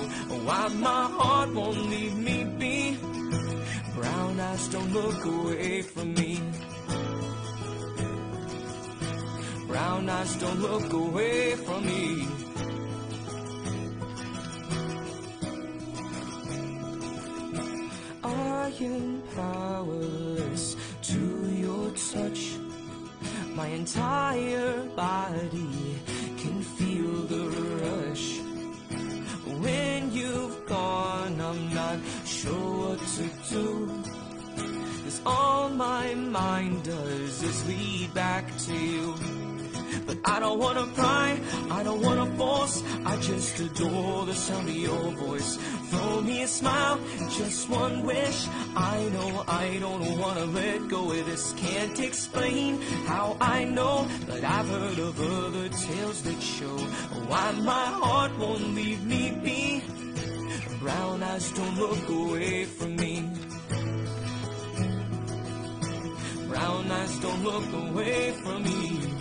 why 0.47 0.67
my 0.69 1.05
heart 1.19 1.55
won't 1.55 1.87
leave 1.91 2.17
me 2.17 2.43
be. 2.59 2.99
Brown 3.95 4.41
eyes 4.41 4.67
don't 4.69 4.93
look 4.93 5.25
away 5.25 5.83
from 5.83 6.15
me. 6.15 6.41
Brown 9.69 10.09
eyes 10.09 10.35
don't 10.41 10.61
look 10.61 10.93
away 10.93 11.55
from 11.55 11.87
me. 11.87 12.44
Am 18.65 19.23
powerless 19.37 20.75
to 21.03 21.51
your 21.51 21.91
touch. 21.91 22.57
My 23.55 23.67
entire 23.67 24.83
body 24.97 26.01
can 26.39 26.63
feel 26.63 27.13
the 27.33 27.45
rush. 27.85 28.39
When 29.61 30.11
you've 30.13 30.65
gone, 30.65 31.39
I'm 31.43 31.75
not 31.75 31.99
sure 32.25 32.89
what 32.89 33.01
to 33.17 33.29
do. 33.51 34.03
Cause 35.05 35.21
all 35.27 35.69
my 35.69 36.15
mind 36.15 36.85
does 36.85 37.43
is 37.43 37.67
lead 37.69 38.15
back 38.15 38.45
to 38.61 38.75
you. 38.75 39.44
But 40.07 40.19
I 40.25 40.41
don't 40.41 40.59
wanna 40.59 40.87
pry, 40.95 41.41
I 41.71 41.83
don't 41.83 42.03
wanna 42.03 42.27
force. 42.37 42.83
I 43.05 43.17
just 43.17 43.61
adore 43.61 44.27
the 44.27 44.35
sound 44.35 44.69
of 44.69 44.77
your 44.77 45.11
voice. 45.13 45.57
Throw 45.91 46.21
me 46.21 46.43
a 46.43 46.49
smile, 46.49 46.99
just 47.39 47.69
one 47.69 48.05
wish. 48.05 48.47
I 48.77 49.09
know 49.15 49.45
I 49.49 49.79
don't 49.81 50.19
wanna 50.19 50.47
let 50.47 50.89
go 50.89 51.11
of 51.11 51.27
this. 51.27 51.53
Can't 51.57 51.99
explain 52.01 52.81
how 53.07 53.37
I 53.41 53.65
know, 53.65 54.07
but 54.27 54.45
I've 54.45 54.69
heard 54.69 54.99
of 54.99 55.21
other 55.21 55.69
tales 55.69 56.23
that 56.23 56.41
show 56.43 56.77
why 57.31 57.53
my 57.53 57.87
heart 58.03 58.33
won't 58.39 58.75
leave 58.75 59.05
me 59.05 59.31
be. 59.43 59.83
Brown 60.81 61.23
eyes 61.23 61.51
don't 61.53 61.77
look 61.79 62.09
away 62.09 62.65
from 62.65 62.97
me. 62.97 63.31
Brown 66.49 66.91
eyes 66.91 67.19
don't 67.21 67.43
look 67.43 67.73
away 67.73 68.33
from 68.43 68.63
me. 68.65 69.14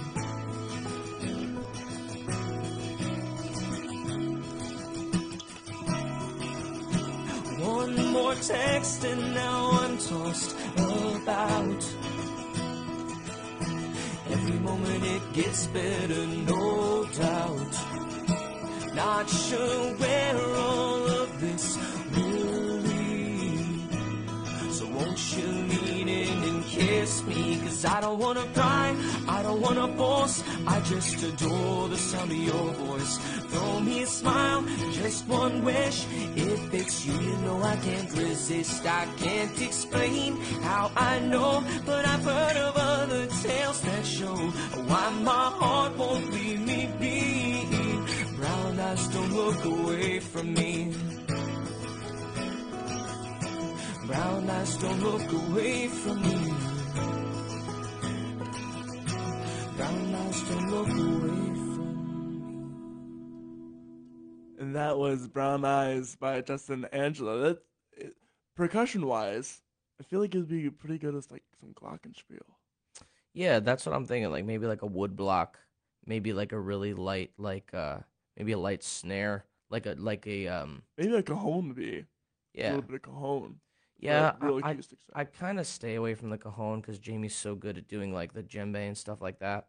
Text 8.42 9.06
and 9.06 9.34
now 9.34 9.70
I'm 9.72 9.98
tossed 9.98 10.56
about. 10.76 11.96
Every 14.30 14.60
moment 14.60 15.04
it 15.06 15.34
gets 15.34 15.68
better, 15.68 16.26
no 16.26 17.06
doubt. 17.06 17.74
Not 18.96 19.30
sure 19.30 19.96
where 19.96 20.56
all 20.58 21.08
of 21.22 21.42
this 21.42 21.78
will 22.16 22.80
lead. 22.90 23.94
So 24.72 24.88
won't 24.88 25.38
you 25.38 25.48
lean 25.48 26.10
in 26.10 26.53
kiss 26.74 27.24
me? 27.24 27.60
Cause 27.64 27.86
I 27.86 28.02
don't 28.02 28.20
wanna 28.20 28.46
pry, 28.54 28.96
I 29.28 29.44
don't 29.44 29.62
wanna 29.62 29.88
force. 29.98 30.44
I 30.68 30.80
just 30.82 31.24
adore 31.24 31.90
the 31.90 31.98
sound 31.98 32.32
of 32.32 32.38
your 32.38 32.68
voice. 32.86 33.18
Throw 33.52 33.80
me 33.80 34.04
a 34.04 34.08
smile, 34.08 34.64
just 34.92 35.28
one 35.28 35.64
wish. 35.64 36.06
If 36.36 36.74
it's 36.74 37.06
you, 37.06 37.14
you 37.14 37.38
know 37.46 37.62
I 37.62 37.76
can't 37.88 38.12
resist. 38.18 38.86
I 38.86 39.06
can't 39.18 39.62
explain 39.62 40.38
how 40.70 40.92
I 40.96 41.20
know, 41.20 41.64
but 41.86 42.04
I've 42.08 42.24
heard 42.24 42.58
of 42.68 42.74
other 42.76 43.26
tales 43.44 43.80
that 43.82 44.06
show 44.06 44.38
why 44.90 45.06
my 45.32 45.46
heart 45.62 45.98
won't 45.98 46.32
leave 46.32 46.62
me 46.62 46.82
be. 47.00 47.14
Brown 48.38 48.80
eyes 48.80 49.08
don't 49.10 49.34
look 49.34 49.64
away 49.66 50.20
from 50.20 50.54
me. 50.54 50.94
Brown 54.14 54.48
eyes 54.48 54.78
don't 54.78 55.00
look 55.02 55.32
away 55.32 55.88
from 55.88 56.22
me. 56.22 56.54
Brown 59.76 60.16
eyes 60.16 60.42
don't 60.50 60.70
look 60.70 60.88
away 60.88 61.56
from 61.74 61.88
me. 62.48 62.54
And 64.60 64.76
that 64.76 65.00
was 65.00 65.28
Brown 65.28 65.66
Eyes 65.66 66.16
by 66.16 66.42
Justin 66.42 66.86
Angelo. 66.94 67.42
That 67.42 67.64
percussion 68.56 69.08
wise, 69.08 69.64
I 70.00 70.04
feel 70.04 70.20
like 70.20 70.36
it'd 70.36 70.48
be 70.48 70.70
pretty 70.70 71.00
good 71.00 71.16
as 71.16 71.32
like 71.32 71.42
some 71.60 71.74
glockenspiel. 71.74 72.46
Yeah, 73.34 73.62
that's 73.62 73.84
what 73.84 73.96
I'm 73.96 74.06
thinking. 74.06 74.30
Like 74.32 74.46
maybe 74.46 74.68
like 74.68 74.84
a 74.84 74.88
wood 74.88 75.16
block, 75.16 75.58
maybe 76.06 76.34
like 76.34 76.52
a 76.52 76.60
really 76.60 76.94
light, 76.94 77.32
like 77.40 77.74
uh, 77.74 77.98
maybe 78.38 78.52
a 78.52 78.60
light 78.60 78.84
snare, 78.84 79.46
like 79.72 79.88
a 79.88 79.96
like 79.98 80.28
a 80.28 80.48
um, 80.50 80.84
Maybe 81.00 81.14
like 81.14 81.28
a 81.30 81.34
cajon 81.34 81.70
would 81.70 81.78
be 81.78 82.06
Yeah. 82.54 82.62
a 82.62 82.64
yeah, 82.64 82.76
little 82.76 82.82
bit 82.84 82.96
of 82.98 83.02
cajon. 83.02 83.60
Yeah. 84.04 84.34
I, 84.42 84.72
I. 84.72 84.78
I 85.14 85.24
kind 85.26 85.60
of 85.60 85.68
stay 85.68 85.96
away 85.96 86.16
from 86.16 86.30
the 86.30 86.38
cajon 86.38 86.82
because 86.82 87.00
Jamie's 87.00 87.36
so 87.36 87.56
good 87.56 87.78
at 87.78 87.88
doing 87.88 88.14
like 88.14 88.34
the 88.34 88.44
djembe 88.44 88.76
and 88.76 88.98
stuff 88.98 89.22
like 89.22 89.40
that. 89.40 89.68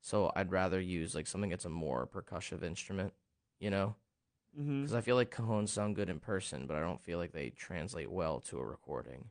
So 0.00 0.32
I'd 0.36 0.52
rather 0.52 0.80
use 0.80 1.14
like 1.14 1.26
something 1.26 1.50
that's 1.50 1.64
a 1.64 1.70
more 1.70 2.06
percussive 2.06 2.62
instrument, 2.62 3.12
you 3.58 3.70
know, 3.70 3.96
mm-hmm. 4.58 4.82
because 4.82 4.94
I 4.94 5.00
feel 5.00 5.16
like 5.16 5.34
cajons 5.34 5.70
sound 5.70 5.96
good 5.96 6.08
in 6.08 6.20
person, 6.20 6.66
but 6.66 6.76
I 6.76 6.80
don't 6.80 7.00
feel 7.00 7.18
like 7.18 7.32
they 7.32 7.50
translate 7.50 8.10
well 8.10 8.40
to 8.48 8.58
a 8.58 8.64
recording. 8.64 9.26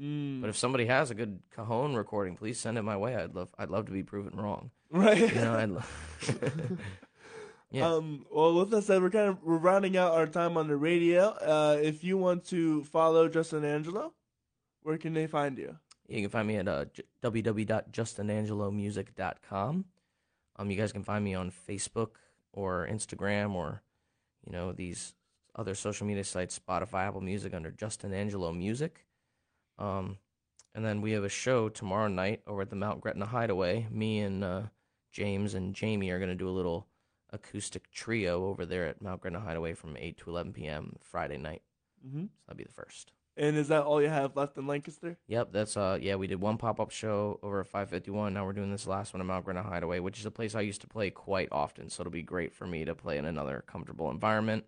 mm. 0.00 0.40
But 0.40 0.50
if 0.50 0.56
somebody 0.56 0.86
has 0.86 1.10
a 1.10 1.14
good 1.14 1.40
cajon 1.54 1.94
recording, 1.94 2.36
please 2.36 2.58
send 2.58 2.78
it 2.78 2.82
my 2.82 2.96
way. 2.96 3.16
I'd 3.16 3.34
love 3.34 3.48
I'd 3.58 3.70
love 3.70 3.86
to 3.86 3.92
be 3.92 4.02
proven 4.02 4.38
wrong. 4.38 4.70
right. 4.90 5.18
You 5.18 5.40
know, 5.40 5.54
I'd 5.54 5.70
lo- 5.70 5.82
Yeah. 7.70 7.88
Um, 7.88 8.26
well, 8.30 8.54
with 8.54 8.70
that 8.70 8.82
said, 8.82 9.00
we're 9.00 9.10
kind 9.10 9.28
of 9.28 9.44
we're 9.44 9.56
rounding 9.56 9.96
out 9.96 10.12
our 10.12 10.26
time 10.26 10.56
on 10.56 10.66
the 10.66 10.76
radio. 10.76 11.28
Uh, 11.28 11.78
if 11.80 12.02
you 12.02 12.18
want 12.18 12.44
to 12.46 12.82
follow 12.84 13.28
Justin 13.28 13.64
Angelo, 13.64 14.12
where 14.82 14.98
can 14.98 15.14
they 15.14 15.28
find 15.28 15.56
you? 15.56 15.76
You 16.08 16.22
can 16.22 16.30
find 16.30 16.48
me 16.48 16.56
at 16.56 16.66
uh, 16.66 16.86
www.justinangelomusic.com. 17.22 19.84
Um, 20.56 20.70
you 20.70 20.76
guys 20.76 20.92
can 20.92 21.04
find 21.04 21.24
me 21.24 21.34
on 21.34 21.52
Facebook 21.68 22.16
or 22.52 22.88
Instagram 22.90 23.54
or, 23.54 23.82
you 24.44 24.50
know, 24.50 24.72
these 24.72 25.14
other 25.54 25.76
social 25.76 26.08
media 26.08 26.24
sites, 26.24 26.58
Spotify, 26.58 27.06
Apple 27.06 27.20
Music 27.20 27.54
under 27.54 27.70
Justin 27.70 28.12
Angelo 28.12 28.52
Music. 28.52 29.06
Um, 29.78 30.18
and 30.74 30.84
then 30.84 31.00
we 31.00 31.12
have 31.12 31.22
a 31.22 31.28
show 31.28 31.68
tomorrow 31.68 32.08
night 32.08 32.42
over 32.46 32.62
at 32.62 32.70
the 32.70 32.76
Mount 32.76 33.00
Gretna 33.00 33.26
Hideaway. 33.26 33.86
Me 33.90 34.18
and 34.20 34.42
uh, 34.42 34.62
James 35.12 35.54
and 35.54 35.72
Jamie 35.74 36.10
are 36.10 36.18
going 36.18 36.30
to 36.30 36.34
do 36.34 36.48
a 36.48 36.50
little 36.50 36.88
acoustic 37.32 37.90
trio 37.90 38.46
over 38.46 38.66
there 38.66 38.86
at 38.86 39.02
Mount 39.02 39.20
Gretna 39.20 39.40
Hideaway 39.40 39.74
from 39.74 39.96
8 39.96 40.18
to 40.18 40.30
11 40.30 40.52
p.m. 40.52 40.96
Friday 41.00 41.36
night. 41.36 41.62
Mm-hmm. 42.06 42.24
So 42.24 42.30
that'll 42.46 42.58
be 42.58 42.64
the 42.64 42.72
first. 42.72 43.12
And 43.36 43.56
is 43.56 43.68
that 43.68 43.84
all 43.84 44.02
you 44.02 44.08
have 44.08 44.36
left 44.36 44.58
in 44.58 44.66
Lancaster? 44.66 45.16
Yep, 45.28 45.52
that's 45.52 45.76
uh 45.76 45.98
yeah, 46.00 46.16
we 46.16 46.26
did 46.26 46.40
one 46.40 46.58
pop 46.58 46.80
up 46.80 46.90
show 46.90 47.38
over 47.42 47.60
at 47.60 47.68
five 47.68 47.88
fifty 47.88 48.10
one. 48.10 48.34
Now 48.34 48.44
we're 48.44 48.52
doing 48.52 48.70
this 48.70 48.86
last 48.86 49.14
one 49.14 49.20
at 49.20 49.26
Mount 49.26 49.44
Gretna 49.44 49.62
Hideaway, 49.62 50.00
which 50.00 50.18
is 50.18 50.26
a 50.26 50.30
place 50.30 50.54
I 50.54 50.60
used 50.60 50.80
to 50.82 50.88
play 50.88 51.10
quite 51.10 51.48
often, 51.52 51.88
so 51.88 52.02
it'll 52.02 52.10
be 52.10 52.22
great 52.22 52.52
for 52.52 52.66
me 52.66 52.84
to 52.84 52.94
play 52.94 53.18
in 53.18 53.24
another 53.24 53.64
comfortable 53.66 54.10
environment. 54.10 54.64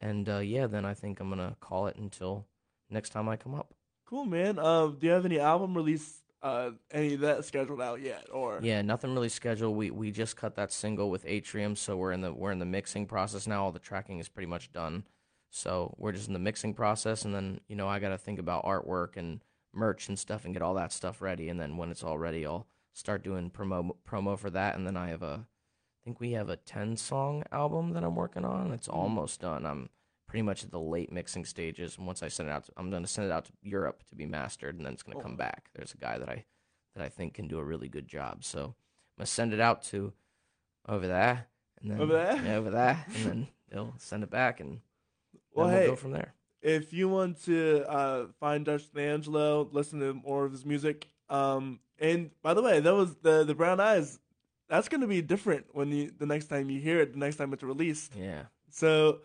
And 0.00 0.28
uh 0.28 0.38
yeah, 0.38 0.66
then 0.66 0.84
I 0.84 0.94
think 0.94 1.20
I'm 1.20 1.28
gonna 1.28 1.56
call 1.60 1.86
it 1.86 1.96
until 1.96 2.46
next 2.90 3.10
time 3.10 3.28
I 3.28 3.36
come 3.36 3.54
up. 3.54 3.74
Cool, 4.06 4.24
man. 4.24 4.58
Um, 4.58 4.96
do 4.98 5.06
you 5.06 5.12
have 5.12 5.24
any 5.24 5.38
album 5.38 5.74
release? 5.74 6.21
Uh, 6.42 6.72
any 6.90 7.14
of 7.14 7.20
that 7.20 7.44
scheduled 7.44 7.80
out 7.80 8.00
yet? 8.00 8.26
Or 8.32 8.58
Yeah, 8.62 8.82
nothing 8.82 9.14
really 9.14 9.28
scheduled. 9.28 9.76
We 9.76 9.90
we 9.90 10.10
just 10.10 10.36
cut 10.36 10.56
that 10.56 10.72
single 10.72 11.08
with 11.08 11.24
Atrium, 11.26 11.76
so 11.76 11.96
we're 11.96 12.12
in 12.12 12.20
the 12.20 12.32
we're 12.32 12.50
in 12.52 12.58
the 12.58 12.64
mixing 12.64 13.06
process 13.06 13.46
now. 13.46 13.64
All 13.64 13.72
the 13.72 13.78
tracking 13.78 14.18
is 14.18 14.28
pretty 14.28 14.48
much 14.48 14.72
done. 14.72 15.04
So 15.54 15.94
we're 15.98 16.12
just 16.12 16.28
in 16.28 16.32
the 16.32 16.38
mixing 16.38 16.72
process 16.72 17.26
and 17.26 17.34
then, 17.34 17.60
you 17.68 17.76
know, 17.76 17.86
I 17.86 17.98
gotta 17.98 18.16
think 18.16 18.38
about 18.38 18.64
artwork 18.64 19.18
and 19.18 19.40
merch 19.74 20.08
and 20.08 20.18
stuff 20.18 20.46
and 20.46 20.54
get 20.54 20.62
all 20.62 20.74
that 20.74 20.92
stuff 20.92 21.20
ready 21.20 21.50
and 21.50 21.60
then 21.60 21.76
when 21.76 21.90
it's 21.90 22.02
all 22.02 22.16
ready 22.16 22.46
I'll 22.46 22.66
start 22.94 23.22
doing 23.22 23.50
promo 23.50 23.90
promo 24.08 24.38
for 24.38 24.48
that 24.48 24.76
and 24.76 24.86
then 24.86 24.96
I 24.96 25.08
have 25.08 25.22
a 25.22 25.46
I 25.46 26.04
think 26.04 26.20
we 26.20 26.32
have 26.32 26.48
a 26.48 26.56
10 26.56 26.96
song 26.96 27.44
album 27.52 27.92
that 27.92 28.02
I'm 28.02 28.16
working 28.16 28.46
on. 28.46 28.72
It's 28.72 28.88
almost 28.88 29.42
done. 29.42 29.66
I'm 29.66 29.90
pretty 30.32 30.42
much 30.42 30.64
at 30.64 30.70
the 30.70 30.80
late 30.80 31.12
mixing 31.12 31.44
stages 31.44 31.98
and 31.98 32.06
once 32.06 32.22
I 32.22 32.28
send 32.28 32.48
it 32.48 32.52
out 32.52 32.64
to, 32.64 32.72
I'm 32.78 32.88
going 32.88 33.02
to 33.02 33.08
send 33.08 33.26
it 33.26 33.30
out 33.30 33.44
to 33.44 33.52
Europe 33.60 34.02
to 34.08 34.14
be 34.14 34.24
mastered 34.24 34.78
and 34.78 34.86
then 34.86 34.94
it's 34.94 35.02
going 35.02 35.18
to 35.18 35.22
come 35.22 35.36
back. 35.36 35.68
There's 35.74 35.92
a 35.92 35.98
guy 35.98 36.16
that 36.16 36.26
I 36.26 36.46
that 36.96 37.04
I 37.04 37.10
think 37.10 37.34
can 37.34 37.48
do 37.48 37.58
a 37.58 37.64
really 37.64 37.90
good 37.90 38.08
job. 38.08 38.42
So 38.42 38.58
I'm 38.60 38.64
going 38.64 38.74
to 39.20 39.26
send 39.26 39.52
it 39.52 39.60
out 39.60 39.82
to 39.84 40.14
over 40.88 41.06
there 41.06 41.48
and 41.82 41.90
then 41.90 42.00
Over 42.00 42.14
there? 42.14 42.40
Yeah, 42.42 42.54
over 42.54 42.70
there 42.70 43.04
and 43.14 43.26
then 43.26 43.48
they'll 43.70 43.92
send 43.98 44.22
it 44.22 44.30
back 44.30 44.58
and 44.60 44.80
well, 45.52 45.66
then 45.66 45.74
we'll 45.74 45.82
hey, 45.82 45.90
go 45.90 45.96
from 45.96 46.12
there. 46.12 46.32
if 46.62 46.94
you 46.94 47.10
want 47.10 47.44
to 47.44 47.84
uh, 47.86 48.24
find 48.40 48.64
Justin 48.64 49.00
Angelo, 49.00 49.68
listen 49.70 50.00
to 50.00 50.14
more 50.14 50.46
of 50.46 50.52
his 50.52 50.64
music. 50.64 51.08
Um, 51.28 51.80
and 51.98 52.30
by 52.42 52.54
the 52.54 52.62
way, 52.62 52.80
that 52.80 52.94
was 52.94 53.16
the 53.16 53.44
the 53.44 53.54
Brown 53.54 53.80
Eyes. 53.80 54.18
That's 54.70 54.88
gonna 54.88 55.06
be 55.06 55.20
different 55.20 55.66
when 55.72 55.90
you 55.90 56.10
the 56.18 56.24
next 56.24 56.46
time 56.46 56.70
you 56.70 56.80
hear 56.80 57.00
it, 57.02 57.12
the 57.12 57.18
next 57.18 57.36
time 57.36 57.52
it's 57.52 57.62
released. 57.62 58.14
Yeah. 58.18 58.44
So 58.70 59.18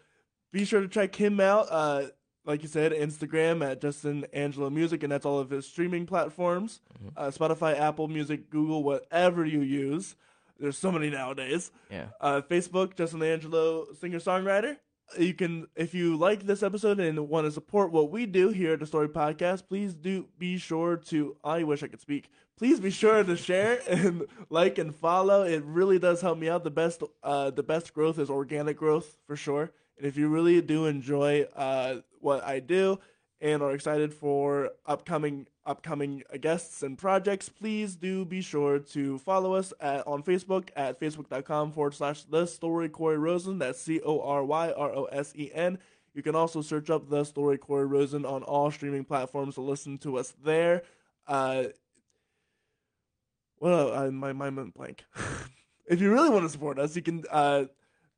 be 0.52 0.66
sure 0.66 0.82
to 0.82 0.88
check 0.88 1.16
him 1.16 1.40
out. 1.40 1.68
Uh, 1.70 2.08
like 2.46 2.64
you 2.64 2.70
said, 2.70 2.94
Instagram 2.94 3.64
at 3.64 3.82
Justin 3.82 4.26
Angelo 4.32 4.70
Music, 4.70 5.04
and 5.04 5.12
that's 5.12 5.26
all 5.26 5.40
of 5.40 5.50
his 5.50 5.68
streaming 5.68 6.06
platforms 6.06 6.80
uh, 7.18 7.28
Spotify, 7.28 7.78
Apple 7.78 8.08
Music, 8.08 8.50
Google, 8.50 8.84
whatever 8.84 9.46
you 9.46 9.62
use. 9.62 10.16
There's 10.60 10.78
so 10.78 10.92
many 10.92 11.10
nowadays. 11.10 11.72
Yeah. 11.92 12.08
Uh, 12.20 12.42
Facebook, 12.42 12.96
Justin 12.96 13.22
Angelo, 13.22 13.86
singer 14.00 14.20
songwriter. 14.20 14.78
You 15.18 15.34
can, 15.34 15.68
if 15.76 15.94
you 15.94 16.18
like 16.18 16.46
this 16.46 16.64
episode 16.64 17.00
and 17.00 17.30
want 17.30 17.46
to 17.46 17.52
support 17.52 17.92
what 17.92 18.12
we 18.12 18.26
do 18.26 18.50
here 18.50 18.74
at 18.74 18.80
the 18.80 18.86
Story 18.86 19.08
Podcast, 19.08 19.68
please 19.68 19.94
do 19.94 20.28
be 20.38 20.58
sure 20.58 20.98
to. 21.08 21.38
I 21.44 21.64
wish 21.64 21.84
I 21.84 21.88
could 21.88 22.02
speak. 22.02 22.30
Please 22.58 22.80
be 22.80 22.90
sure 22.90 23.24
to 23.24 23.38
share 23.38 23.80
and 23.88 24.24
like 24.50 24.78
and 24.80 24.96
follow. 24.96 25.44
It 25.44 25.64
really 25.64 26.00
does 26.00 26.22
help 26.22 26.38
me 26.40 26.50
out. 26.50 26.64
The 26.64 26.72
best, 26.72 27.04
uh, 27.24 27.52
the 27.52 27.64
best 27.64 27.94
growth 27.94 28.20
is 28.20 28.30
organic 28.30 28.78
growth 28.78 29.18
for 29.28 29.36
sure. 29.36 29.72
And 29.98 30.06
if 30.06 30.18
you 30.18 30.28
really 30.28 30.62
do 30.62 30.86
enjoy 30.86 31.48
uh, 31.56 31.98
what 32.20 32.44
I 32.44 32.60
do 32.60 33.00
and 33.42 33.62
are 33.62 33.72
excited 33.72 34.14
for 34.14 34.72
upcoming 34.86 35.48
upcoming 35.66 36.24
guests 36.40 36.82
and 36.82 36.98
projects, 36.98 37.50
please 37.50 37.96
do 37.96 38.24
be 38.24 38.42
sure 38.42 38.80
to 38.80 39.18
follow 39.18 39.54
us 39.54 39.74
at, 39.82 40.08
on 40.08 40.24
Facebook 40.24 40.70
at 40.76 41.00
facebook.com 41.00 41.72
forward 41.72 41.94
slash 41.94 42.24
the 42.24 42.46
story 42.46 42.90
Cory 42.90 43.18
Rosen. 43.18 43.60
That's 43.60 43.82
C 43.82 44.00
O 44.06 44.22
R 44.22 44.44
Y 44.44 44.72
R 44.72 44.92
O 44.94 45.06
S 45.06 45.34
E 45.36 45.52
N. 45.54 45.78
You 46.14 46.24
can 46.24 46.36
also 46.36 46.62
search 46.62 46.90
up 46.90 47.10
the 47.10 47.24
story 47.26 47.58
Cory 47.58 47.86
Rosen 47.86 48.26
on 48.26 48.44
all 48.44 48.72
streaming 48.72 49.04
platforms 49.04 49.56
to 49.56 49.62
listen 49.62 49.98
to 50.00 50.18
us 50.18 50.34
there. 50.44 50.84
Uh, 51.28 51.66
well, 53.60 53.94
I, 53.94 54.10
my 54.10 54.34
mind 54.34 54.58
went 54.58 54.74
blank. 54.74 55.04
if 55.86 56.02
you 56.02 56.12
really 56.12 56.30
want 56.30 56.44
to 56.44 56.50
support 56.50 56.80
us, 56.80 56.96
you 56.96 57.02
can 57.02 57.24
uh, 57.30 57.66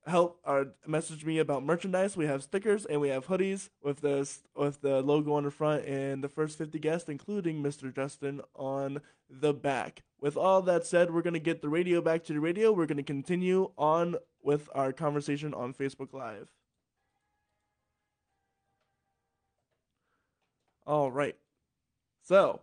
help 0.10 0.40
or 0.44 0.74
message 0.86 1.24
me 1.26 1.40
about 1.40 1.64
merchandise. 1.64 2.18
We 2.18 2.26
have 2.26 2.44
stickers 2.44 2.86
and 2.86 3.00
we 3.00 3.10
have 3.10 3.28
hoodies 3.28 3.70
with 3.82 4.02
the 4.02 4.30
with 4.56 4.82
the 4.82 5.02
logo 5.02 5.34
on 5.34 5.44
the 5.44 5.52
front 5.52 5.86
and 5.86 6.24
the 6.24 6.30
first 6.30 6.58
50 6.58 6.80
guests, 6.80 7.10
including 7.10 7.64
Mr. 7.64 7.94
Justin, 7.94 8.42
on 8.56 9.02
the 9.30 9.54
back. 9.54 10.04
With 10.20 10.36
all 10.36 10.62
that 10.64 10.86
said, 10.86 11.14
we're 11.14 11.22
gonna 11.22 11.40
get 11.40 11.62
the 11.62 11.70
radio 11.70 12.02
back 12.02 12.24
to 12.26 12.34
the 12.34 12.40
radio. 12.40 12.72
We're 12.72 12.86
gonna 12.86 13.04
continue 13.04 13.72
on 13.78 14.18
with 14.42 14.70
our 14.74 14.92
conversation 14.92 15.54
on 15.54 15.74
Facebook 15.74 16.14
Live. 16.14 16.50
All 20.86 21.12
right. 21.12 21.36
So, 22.24 22.62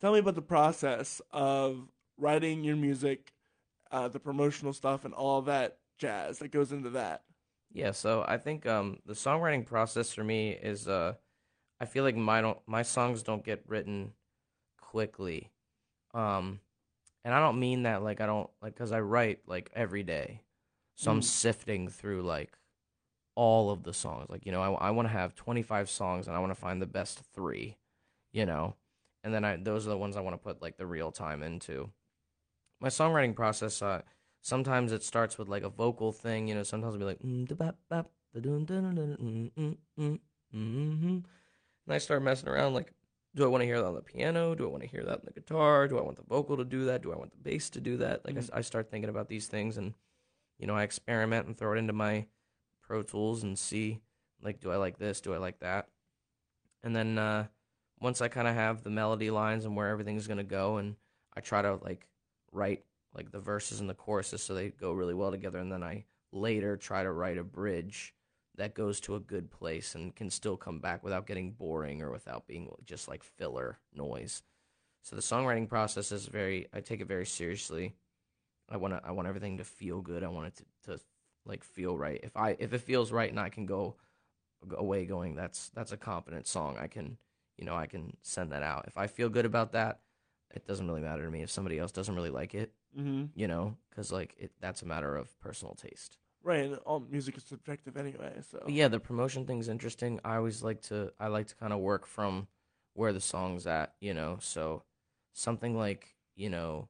tell 0.00 0.12
me 0.12 0.18
about 0.18 0.34
the 0.34 0.42
process 0.42 1.20
of 1.30 1.88
writing 2.16 2.64
your 2.64 2.76
music, 2.76 3.32
uh, 3.90 4.08
the 4.08 4.20
promotional 4.20 4.72
stuff, 4.72 5.04
and 5.04 5.14
all 5.14 5.42
that 5.42 5.77
jazz 5.98 6.38
that 6.38 6.52
goes 6.52 6.72
into 6.72 6.90
that. 6.90 7.22
Yeah, 7.72 7.92
so 7.92 8.24
I 8.26 8.38
think 8.38 8.66
um, 8.66 8.98
the 9.04 9.12
songwriting 9.14 9.66
process 9.66 10.12
for 10.12 10.24
me 10.24 10.50
is 10.50 10.88
uh, 10.88 11.14
I 11.80 11.84
feel 11.84 12.04
like 12.04 12.16
my 12.16 12.40
don't 12.40 12.58
my 12.66 12.82
songs 12.82 13.22
don't 13.22 13.44
get 13.44 13.62
written 13.66 14.12
quickly, 14.80 15.50
um, 16.14 16.60
and 17.24 17.34
I 17.34 17.40
don't 17.40 17.60
mean 17.60 17.82
that 17.82 18.02
like 18.02 18.20
I 18.20 18.26
don't 18.26 18.48
like 18.62 18.74
because 18.74 18.92
I 18.92 19.00
write 19.00 19.40
like 19.46 19.70
every 19.74 20.02
day, 20.02 20.42
so 20.96 21.10
I'm 21.10 21.20
Mm. 21.20 21.24
sifting 21.24 21.88
through 21.88 22.22
like 22.22 22.56
all 23.34 23.70
of 23.70 23.82
the 23.82 23.92
songs. 23.92 24.30
Like 24.30 24.46
you 24.46 24.52
know, 24.52 24.62
I 24.62 24.88
I 24.88 24.90
want 24.92 25.06
to 25.08 25.12
have 25.12 25.34
25 25.34 25.90
songs 25.90 26.26
and 26.26 26.34
I 26.36 26.40
want 26.40 26.50
to 26.52 26.60
find 26.60 26.80
the 26.80 26.86
best 26.86 27.20
three, 27.34 27.76
you 28.32 28.46
know, 28.46 28.76
and 29.22 29.32
then 29.34 29.44
I 29.44 29.56
those 29.56 29.86
are 29.86 29.90
the 29.90 29.98
ones 29.98 30.16
I 30.16 30.20
want 30.22 30.34
to 30.34 30.42
put 30.42 30.62
like 30.62 30.78
the 30.78 30.86
real 30.86 31.12
time 31.12 31.42
into. 31.42 31.90
My 32.80 32.88
songwriting 32.88 33.34
process, 33.34 33.82
uh, 33.82 34.02
sometimes 34.48 34.92
it 34.92 35.04
starts 35.04 35.36
with 35.38 35.48
like 35.48 35.62
a 35.62 35.68
vocal 35.68 36.10
thing, 36.10 36.48
you 36.48 36.54
know. 36.54 36.62
Sometimes 36.62 36.94
I'll 36.94 36.98
be 36.98 37.04
like, 37.04 37.20
mm, 37.20 37.46
mm 38.38 39.46
mm 39.54 39.76
mm 39.98 40.18
mm 40.54 41.24
and 41.88 41.94
I 41.94 41.98
start 41.98 42.22
messing 42.22 42.48
around. 42.48 42.74
Like, 42.74 42.92
do 43.34 43.44
I 43.44 43.48
want 43.48 43.62
to 43.62 43.66
hear 43.66 43.78
that 43.78 43.86
on 43.86 43.94
the 43.94 44.02
piano? 44.02 44.54
Do 44.54 44.66
I 44.66 44.70
want 44.70 44.82
to 44.82 44.88
hear 44.88 45.04
that 45.04 45.20
on 45.20 45.24
the 45.24 45.32
guitar? 45.32 45.86
Do 45.88 45.98
I 45.98 46.02
want 46.02 46.16
the 46.16 46.22
vocal 46.22 46.56
to 46.56 46.64
do 46.64 46.86
that? 46.86 47.02
Do 47.02 47.12
I 47.12 47.16
want 47.16 47.30
the 47.30 47.50
bass 47.50 47.70
to 47.70 47.80
do 47.80 47.98
that? 47.98 48.24
Like, 48.26 48.36
I 48.52 48.60
start 48.62 48.90
thinking 48.90 49.10
about 49.10 49.28
these 49.28 49.46
things, 49.46 49.76
and 49.76 49.94
you 50.58 50.66
know, 50.66 50.74
I 50.74 50.82
experiment 50.82 51.46
and 51.46 51.56
throw 51.56 51.74
it 51.74 51.78
into 51.78 51.92
my 51.92 52.26
Pro 52.82 53.02
Tools 53.02 53.42
and 53.42 53.58
see, 53.58 54.00
like, 54.42 54.60
do 54.60 54.70
I 54.70 54.76
like 54.76 54.98
this? 54.98 55.20
Do 55.20 55.34
I 55.34 55.38
like 55.38 55.60
that? 55.60 55.88
And 56.82 56.96
then 56.96 57.18
uh, 57.18 57.46
once 58.00 58.20
I 58.20 58.28
kind 58.28 58.48
of 58.48 58.54
have 58.54 58.82
the 58.82 58.90
melody 58.90 59.30
lines 59.30 59.64
and 59.64 59.76
where 59.76 59.88
everything's 59.88 60.26
gonna 60.26 60.44
go, 60.44 60.78
and 60.78 60.96
I 61.36 61.40
try 61.40 61.62
to 61.62 61.78
like 61.82 62.06
write 62.52 62.84
like 63.18 63.32
the 63.32 63.40
verses 63.40 63.80
and 63.80 63.90
the 63.90 63.94
choruses 63.94 64.40
so 64.42 64.54
they 64.54 64.68
go 64.68 64.92
really 64.92 65.12
well 65.12 65.32
together 65.32 65.58
and 65.58 65.72
then 65.72 65.82
I 65.82 66.04
later 66.32 66.76
try 66.76 67.02
to 67.02 67.10
write 67.10 67.36
a 67.36 67.42
bridge 67.42 68.14
that 68.56 68.74
goes 68.74 69.00
to 69.00 69.16
a 69.16 69.20
good 69.20 69.50
place 69.50 69.94
and 69.96 70.14
can 70.14 70.30
still 70.30 70.56
come 70.56 70.78
back 70.78 71.02
without 71.02 71.26
getting 71.26 71.50
boring 71.50 72.00
or 72.00 72.12
without 72.12 72.46
being 72.46 72.70
just 72.84 73.08
like 73.08 73.22
filler 73.24 73.78
noise. 73.92 74.42
So 75.02 75.16
the 75.16 75.22
songwriting 75.22 75.68
process 75.68 76.12
is 76.12 76.26
very 76.26 76.68
I 76.72 76.80
take 76.80 77.00
it 77.00 77.08
very 77.08 77.26
seriously. 77.26 77.94
I 78.68 78.76
want 78.76 78.94
to 78.94 79.00
I 79.04 79.10
want 79.10 79.26
everything 79.26 79.58
to 79.58 79.64
feel 79.64 80.00
good. 80.00 80.22
I 80.22 80.28
want 80.28 80.48
it 80.48 80.62
to, 80.84 80.92
to 80.92 81.00
like 81.44 81.64
feel 81.64 81.96
right. 81.96 82.20
If 82.22 82.36
I 82.36 82.56
if 82.60 82.72
it 82.72 82.82
feels 82.82 83.10
right 83.10 83.30
and 83.30 83.40
I 83.40 83.48
can 83.48 83.66
go 83.66 83.96
away 84.76 85.06
going 85.06 85.34
that's 85.34 85.70
that's 85.70 85.92
a 85.92 85.96
competent 85.96 86.46
song. 86.46 86.76
I 86.78 86.86
can 86.86 87.16
you 87.56 87.64
know 87.64 87.74
I 87.74 87.86
can 87.86 88.16
send 88.22 88.52
that 88.52 88.62
out. 88.62 88.84
If 88.86 88.96
I 88.96 89.08
feel 89.08 89.28
good 89.28 89.46
about 89.46 89.72
that, 89.72 90.00
it 90.54 90.66
doesn't 90.66 90.86
really 90.86 91.00
matter 91.00 91.24
to 91.24 91.30
me 91.30 91.42
if 91.42 91.50
somebody 91.50 91.78
else 91.78 91.92
doesn't 91.92 92.14
really 92.14 92.30
like 92.30 92.54
it 92.54 92.72
Mm-hmm. 92.98 93.24
you 93.34 93.46
know, 93.46 93.76
because 93.90 94.10
like 94.10 94.34
it, 94.38 94.52
that's 94.60 94.82
a 94.82 94.86
matter 94.86 95.16
of 95.16 95.38
personal 95.40 95.74
taste. 95.74 96.18
Right, 96.42 96.64
and 96.64 96.76
all 96.86 97.00
music 97.00 97.36
is 97.36 97.44
subjective 97.44 97.96
anyway. 97.96 98.32
So 98.50 98.60
But 98.64 98.72
yeah, 98.72 98.88
the 98.88 99.00
promotion 99.00 99.44
thing's 99.44 99.68
interesting. 99.68 100.20
I 100.24 100.36
always 100.36 100.62
like 100.62 100.82
to 100.82 101.12
I 101.18 101.28
like 101.28 101.48
to 101.48 101.56
kind 101.56 101.72
of 101.72 101.80
work 101.80 102.06
from 102.06 102.48
where 102.94 103.12
the 103.12 103.20
song's 103.20 103.66
at, 103.66 103.94
you 104.00 104.14
know. 104.14 104.38
So 104.40 104.82
something 105.32 105.76
like 105.76 106.14
you 106.36 106.50
know, 106.50 106.88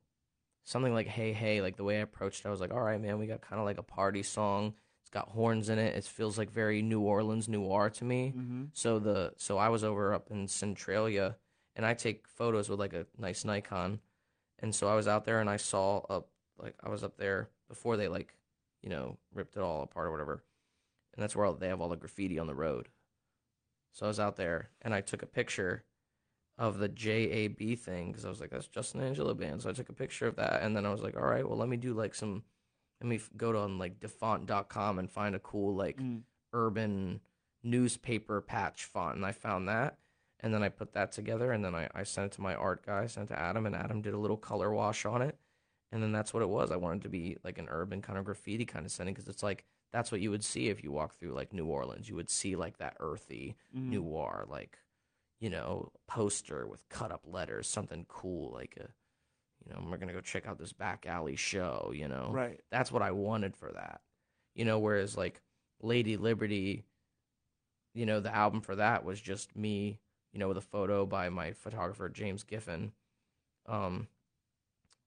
something 0.64 0.94
like 0.94 1.06
Hey 1.08 1.32
Hey, 1.32 1.60
like 1.60 1.76
the 1.76 1.84
way 1.84 1.98
I 1.98 2.02
approached, 2.02 2.44
it, 2.44 2.48
I 2.48 2.50
was 2.50 2.60
like, 2.60 2.72
all 2.72 2.80
right, 2.80 3.00
man, 3.00 3.18
we 3.18 3.26
got 3.26 3.40
kind 3.40 3.58
of 3.60 3.66
like 3.66 3.78
a 3.78 3.82
party 3.82 4.22
song. 4.22 4.74
It's 5.02 5.10
got 5.10 5.30
horns 5.30 5.70
in 5.70 5.78
it. 5.78 5.96
It 5.96 6.04
feels 6.04 6.36
like 6.36 6.50
very 6.50 6.82
New 6.82 7.00
Orleans 7.00 7.48
noir 7.48 7.88
to 7.90 8.04
me. 8.04 8.34
Mm-hmm. 8.36 8.64
So 8.74 8.98
the 8.98 9.32
so 9.38 9.56
I 9.56 9.70
was 9.70 9.82
over 9.82 10.12
up 10.12 10.30
in 10.30 10.46
Centralia, 10.48 11.36
and 11.74 11.86
I 11.86 11.94
take 11.94 12.28
photos 12.28 12.68
with 12.68 12.78
like 12.78 12.92
a 12.92 13.06
nice 13.16 13.44
Nikon, 13.44 14.00
and 14.60 14.74
so 14.74 14.88
I 14.88 14.94
was 14.94 15.08
out 15.08 15.24
there 15.24 15.40
and 15.40 15.48
I 15.50 15.56
saw 15.56 15.98
up 16.10 16.28
like 16.58 16.74
I 16.82 16.88
was 16.88 17.04
up 17.04 17.16
there 17.16 17.48
before 17.68 17.96
they 17.96 18.08
like 18.08 18.34
you 18.82 18.88
know 18.90 19.16
ripped 19.34 19.56
it 19.56 19.62
all 19.62 19.82
apart 19.82 20.06
or 20.06 20.10
whatever, 20.10 20.42
and 21.14 21.22
that's 21.22 21.34
where 21.36 21.46
all, 21.46 21.54
they 21.54 21.68
have 21.68 21.80
all 21.80 21.88
the 21.88 21.96
graffiti 21.96 22.38
on 22.38 22.46
the 22.46 22.54
road. 22.54 22.88
So 23.92 24.06
I 24.06 24.08
was 24.08 24.20
out 24.20 24.36
there 24.36 24.70
and 24.82 24.94
I 24.94 25.00
took 25.00 25.22
a 25.22 25.26
picture 25.26 25.84
of 26.58 26.78
the 26.78 26.88
JAB 26.88 27.78
thing 27.78 28.08
because 28.10 28.24
I 28.24 28.28
was 28.28 28.40
like 28.40 28.50
that's 28.50 28.66
Justin 28.68 29.00
Angelo 29.00 29.34
band. 29.34 29.62
So 29.62 29.70
I 29.70 29.72
took 29.72 29.88
a 29.88 29.92
picture 29.94 30.26
of 30.26 30.36
that, 30.36 30.62
and 30.62 30.76
then 30.76 30.86
I 30.86 30.90
was 30.90 31.02
like, 31.02 31.16
all 31.16 31.26
right, 31.26 31.48
well 31.48 31.58
let 31.58 31.68
me 31.68 31.76
do 31.76 31.94
like 31.94 32.14
some, 32.14 32.42
let 33.00 33.08
me 33.08 33.16
f- 33.16 33.30
go 33.36 33.52
to 33.52 33.58
on 33.58 33.78
like 33.78 34.00
dafont.com 34.00 34.98
and 34.98 35.10
find 35.10 35.34
a 35.34 35.40
cool 35.40 35.74
like 35.74 35.98
Mm. 35.98 36.22
urban 36.52 37.20
newspaper 37.62 38.40
patch 38.40 38.84
font 38.84 39.16
and 39.16 39.26
I 39.26 39.32
found 39.32 39.68
that 39.68 39.98
and 40.40 40.52
then 40.54 40.62
I 40.62 40.68
put 40.68 40.92
that 40.92 41.12
together 41.12 41.52
and 41.52 41.64
then 41.64 41.74
I, 41.74 41.88
I 41.94 42.02
sent 42.04 42.26
it 42.32 42.32
to 42.36 42.40
my 42.42 42.54
art 42.54 42.84
guy, 42.86 43.06
sent 43.06 43.30
it 43.30 43.34
to 43.34 43.40
Adam 43.40 43.66
and 43.66 43.74
Adam 43.74 44.00
did 44.02 44.14
a 44.14 44.18
little 44.18 44.36
color 44.36 44.70
wash 44.72 45.04
on 45.04 45.22
it 45.22 45.36
and 45.90 46.02
then 46.02 46.12
that's 46.12 46.32
what 46.34 46.42
it 46.42 46.48
was. 46.48 46.70
I 46.70 46.76
wanted 46.76 47.02
to 47.02 47.08
be 47.08 47.36
like 47.44 47.58
an 47.58 47.68
urban 47.70 48.02
kind 48.02 48.18
of 48.18 48.24
graffiti 48.24 48.64
kind 48.64 48.84
of 48.86 48.92
setting 48.92 49.14
because 49.14 49.28
it's 49.28 49.42
like 49.42 49.64
that's 49.92 50.12
what 50.12 50.20
you 50.20 50.30
would 50.30 50.44
see 50.44 50.68
if 50.68 50.84
you 50.84 50.92
walk 50.92 51.16
through 51.18 51.32
like 51.32 51.52
New 51.52 51.64
Orleans. 51.66 52.08
You 52.08 52.14
would 52.16 52.28
see 52.30 52.56
like 52.56 52.78
that 52.78 52.96
earthy 53.00 53.56
Mm. 53.74 53.90
noir 53.92 54.44
like 54.48 54.78
you 55.40 55.50
know 55.50 55.92
poster 56.06 56.66
with 56.66 56.88
cut 56.88 57.10
up 57.12 57.22
letters, 57.26 57.66
something 57.68 58.04
cool 58.08 58.52
like 58.52 58.76
a 58.78 58.88
you 59.66 59.72
know, 59.74 59.80
we're 59.90 59.96
going 59.98 60.08
to 60.08 60.14
go 60.14 60.20
check 60.20 60.46
out 60.46 60.58
this 60.58 60.72
back 60.72 61.04
alley 61.06 61.36
show, 61.36 61.90
you 61.94 62.06
know 62.08 62.28
Right. 62.32 62.60
that's 62.70 62.92
what 62.92 63.02
I 63.02 63.10
wanted 63.10 63.56
for 63.56 63.72
that. 63.72 64.00
You 64.54 64.64
know, 64.64 64.78
whereas 64.78 65.16
like 65.16 65.40
Lady 65.82 66.16
Liberty, 66.16 66.84
you 67.94 68.06
know, 68.06 68.20
the 68.20 68.34
album 68.34 68.60
for 68.60 68.76
that 68.76 69.04
was 69.04 69.20
just 69.20 69.56
me, 69.56 69.98
you 70.32 70.38
know, 70.38 70.48
with 70.48 70.56
a 70.56 70.62
photo 70.62 71.06
by 71.06 71.28
my 71.28 71.52
photographer 71.52 72.08
James 72.08 72.44
Giffen. 72.44 72.92
Um 73.66 74.08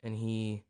and 0.04 0.16
he 0.16 0.64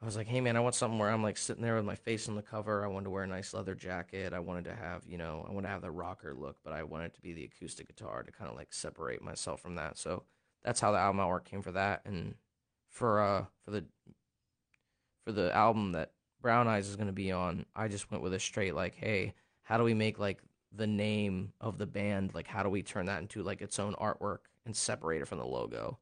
I 0.00 0.04
was 0.04 0.16
like, 0.16 0.26
"Hey 0.26 0.40
man, 0.40 0.56
I 0.56 0.60
want 0.60 0.74
something 0.74 0.98
where 0.98 1.10
I'm 1.10 1.22
like 1.22 1.36
sitting 1.38 1.62
there 1.62 1.76
with 1.76 1.84
my 1.84 1.94
face 1.94 2.28
on 2.28 2.34
the 2.34 2.42
cover. 2.42 2.84
I 2.84 2.88
wanted 2.88 3.04
to 3.04 3.10
wear 3.10 3.22
a 3.22 3.28
nice 3.28 3.54
leather 3.54 3.76
jacket. 3.76 4.32
I 4.32 4.40
wanted 4.40 4.64
to 4.64 4.74
have, 4.74 5.02
you 5.06 5.16
know, 5.16 5.46
I 5.48 5.52
want 5.52 5.64
to 5.64 5.70
have 5.70 5.82
the 5.82 5.92
rocker 5.92 6.34
look, 6.34 6.56
but 6.64 6.72
I 6.72 6.82
wanted 6.82 7.14
to 7.14 7.20
be 7.20 7.32
the 7.32 7.44
acoustic 7.44 7.86
guitar 7.86 8.24
to 8.24 8.32
kind 8.32 8.50
of 8.50 8.56
like 8.56 8.72
separate 8.72 9.22
myself 9.22 9.60
from 9.60 9.76
that." 9.76 9.98
So 9.98 10.24
that's 10.64 10.80
how 10.80 10.90
the 10.92 10.98
album 10.98 11.20
artwork 11.20 11.44
came 11.44 11.62
for 11.62 11.72
that 11.72 12.02
and 12.04 12.34
for 12.88 13.20
uh 13.20 13.44
for 13.64 13.70
the 13.70 13.84
for 15.24 15.32
the 15.32 15.54
album 15.54 15.92
that 15.92 16.12
Brown 16.40 16.66
Eyes 16.66 16.88
is 16.88 16.96
going 16.96 17.06
to 17.06 17.12
be 17.12 17.30
on, 17.30 17.64
I 17.74 17.88
just 17.88 18.10
went 18.10 18.22
with 18.22 18.34
a 18.34 18.40
straight 18.40 18.74
like, 18.74 18.96
hey, 18.96 19.34
how 19.62 19.78
do 19.78 19.84
we 19.84 19.94
make 19.94 20.18
like 20.18 20.42
the 20.74 20.86
name 20.86 21.52
of 21.60 21.78
the 21.78 21.86
band 21.86 22.34
like 22.34 22.46
how 22.46 22.62
do 22.62 22.68
we 22.70 22.82
turn 22.82 23.06
that 23.06 23.20
into 23.20 23.42
like 23.42 23.60
its 23.62 23.78
own 23.78 23.94
artwork 23.94 24.38
and 24.66 24.74
separate 24.76 25.22
it 25.22 25.28
from 25.28 25.38
the 25.38 25.46
logo, 25.46 25.98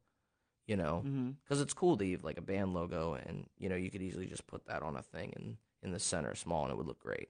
you 0.67 0.77
know? 0.77 1.03
Mm-hmm. 1.05 1.31
Because 1.43 1.61
it's 1.61 1.73
cool 1.73 1.97
to 1.97 2.11
have 2.11 2.23
like 2.23 2.37
a 2.37 2.41
band 2.41 2.73
logo, 2.73 3.13
and 3.25 3.47
you 3.57 3.69
know 3.69 3.75
you 3.75 3.89
could 3.91 4.01
easily 4.01 4.27
just 4.27 4.47
put 4.47 4.65
that 4.67 4.83
on 4.83 4.95
a 4.97 5.01
thing 5.01 5.33
and 5.35 5.57
in 5.83 5.91
the 5.91 5.99
center, 5.99 6.35
small, 6.35 6.63
and 6.63 6.71
it 6.71 6.77
would 6.77 6.87
look 6.87 6.99
great. 6.99 7.29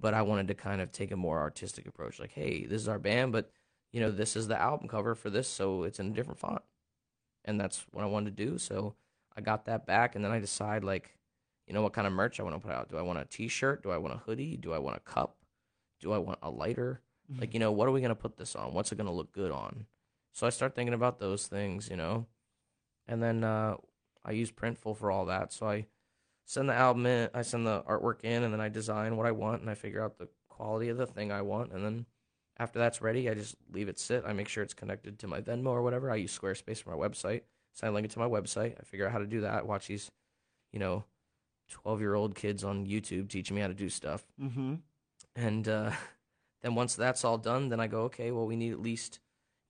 but 0.00 0.14
I 0.14 0.22
wanted 0.22 0.48
to 0.48 0.54
kind 0.54 0.80
of 0.80 0.92
take 0.92 1.10
a 1.10 1.16
more 1.16 1.38
artistic 1.40 1.86
approach. 1.86 2.20
Like, 2.20 2.32
hey, 2.32 2.66
this 2.66 2.82
is 2.82 2.88
our 2.88 2.98
band, 2.98 3.32
but 3.32 3.50
you 3.92 4.00
know, 4.00 4.10
this 4.10 4.36
is 4.36 4.46
the 4.48 4.60
album 4.60 4.88
cover 4.88 5.14
for 5.14 5.30
this, 5.30 5.48
so 5.48 5.82
it's 5.84 5.98
in 5.98 6.08
a 6.08 6.14
different 6.14 6.38
font, 6.38 6.62
and 7.44 7.60
that's 7.60 7.84
what 7.90 8.04
I 8.04 8.06
wanted 8.06 8.36
to 8.36 8.44
do. 8.44 8.58
So 8.58 8.94
I 9.36 9.40
got 9.40 9.64
that 9.66 9.86
back, 9.86 10.14
and 10.14 10.24
then 10.24 10.32
I 10.32 10.38
decide 10.38 10.84
like, 10.84 11.16
you 11.66 11.74
know, 11.74 11.82
what 11.82 11.92
kind 11.94 12.06
of 12.06 12.12
merch 12.12 12.38
I 12.38 12.42
want 12.42 12.54
to 12.56 12.60
put 12.60 12.74
out. 12.74 12.90
Do 12.90 12.98
I 12.98 13.02
want 13.02 13.18
a 13.18 13.24
T-shirt? 13.24 13.82
Do 13.82 13.90
I 13.90 13.98
want 13.98 14.14
a 14.14 14.18
hoodie? 14.18 14.56
Do 14.56 14.72
I 14.72 14.78
want 14.78 14.96
a 14.96 15.00
cup? 15.00 15.36
Do 16.00 16.12
I 16.12 16.18
want 16.18 16.38
a 16.42 16.50
lighter? 16.50 17.00
Like, 17.38 17.52
you 17.52 17.60
know, 17.60 17.72
what 17.72 17.86
are 17.88 17.90
we 17.90 18.00
gonna 18.00 18.14
put 18.14 18.38
this 18.38 18.56
on? 18.56 18.72
What's 18.72 18.90
it 18.90 18.96
gonna 18.96 19.12
look 19.12 19.32
good 19.32 19.52
on? 19.52 19.86
So 20.32 20.46
I 20.46 20.50
start 20.50 20.74
thinking 20.74 20.94
about 20.94 21.18
those 21.18 21.46
things, 21.46 21.88
you 21.90 21.96
know, 21.96 22.26
and 23.06 23.22
then 23.22 23.44
uh, 23.44 23.76
I 24.24 24.32
use 24.32 24.50
Printful 24.50 24.96
for 24.96 25.10
all 25.10 25.26
that. 25.26 25.52
So 25.52 25.68
I 25.68 25.86
send 26.46 26.68
the 26.68 26.74
album 26.74 27.04
in, 27.04 27.28
I 27.34 27.42
send 27.42 27.66
the 27.66 27.82
artwork 27.82 28.24
in, 28.24 28.44
and 28.44 28.52
then 28.52 28.60
I 28.60 28.68
design 28.70 29.16
what 29.16 29.26
I 29.26 29.32
want, 29.32 29.60
and 29.60 29.70
I 29.70 29.74
figure 29.74 30.02
out 30.02 30.16
the 30.16 30.28
quality 30.48 30.88
of 30.88 30.96
the 30.96 31.06
thing 31.06 31.30
I 31.30 31.42
want, 31.42 31.72
and 31.72 31.84
then 31.84 32.06
after 32.56 32.78
that's 32.78 33.00
ready, 33.02 33.28
I 33.28 33.34
just 33.34 33.54
leave 33.72 33.88
it 33.88 33.98
sit. 33.98 34.24
I 34.26 34.32
make 34.32 34.48
sure 34.48 34.64
it's 34.64 34.74
connected 34.74 35.18
to 35.20 35.28
my 35.28 35.40
Venmo 35.40 35.66
or 35.68 35.82
whatever. 35.82 36.10
I 36.10 36.16
use 36.16 36.36
Squarespace 36.36 36.82
for 36.82 36.96
my 36.96 37.08
website, 37.08 37.42
so 37.74 37.86
I 37.86 37.90
link 37.90 38.06
it 38.06 38.10
to 38.12 38.18
my 38.18 38.26
website. 38.26 38.74
I 38.80 38.84
figure 38.84 39.06
out 39.06 39.12
how 39.12 39.18
to 39.18 39.26
do 39.26 39.42
that. 39.42 39.66
Watch 39.66 39.86
these, 39.86 40.10
you 40.72 40.78
know, 40.78 41.04
twelve 41.70 42.00
year 42.00 42.14
old 42.14 42.34
kids 42.34 42.64
on 42.64 42.86
YouTube 42.86 43.28
teaching 43.28 43.54
me 43.54 43.62
how 43.62 43.68
to 43.68 43.74
do 43.74 43.88
stuff. 43.88 44.24
Mm-hmm. 44.42 44.74
And 45.36 45.68
uh, 45.68 45.92
then 46.62 46.74
once 46.74 46.94
that's 46.94 47.24
all 47.24 47.38
done, 47.38 47.68
then 47.68 47.80
I 47.80 47.86
go, 47.86 48.02
okay, 48.02 48.30
well, 48.30 48.46
we 48.46 48.56
need 48.56 48.72
at 48.72 48.80
least, 48.80 49.20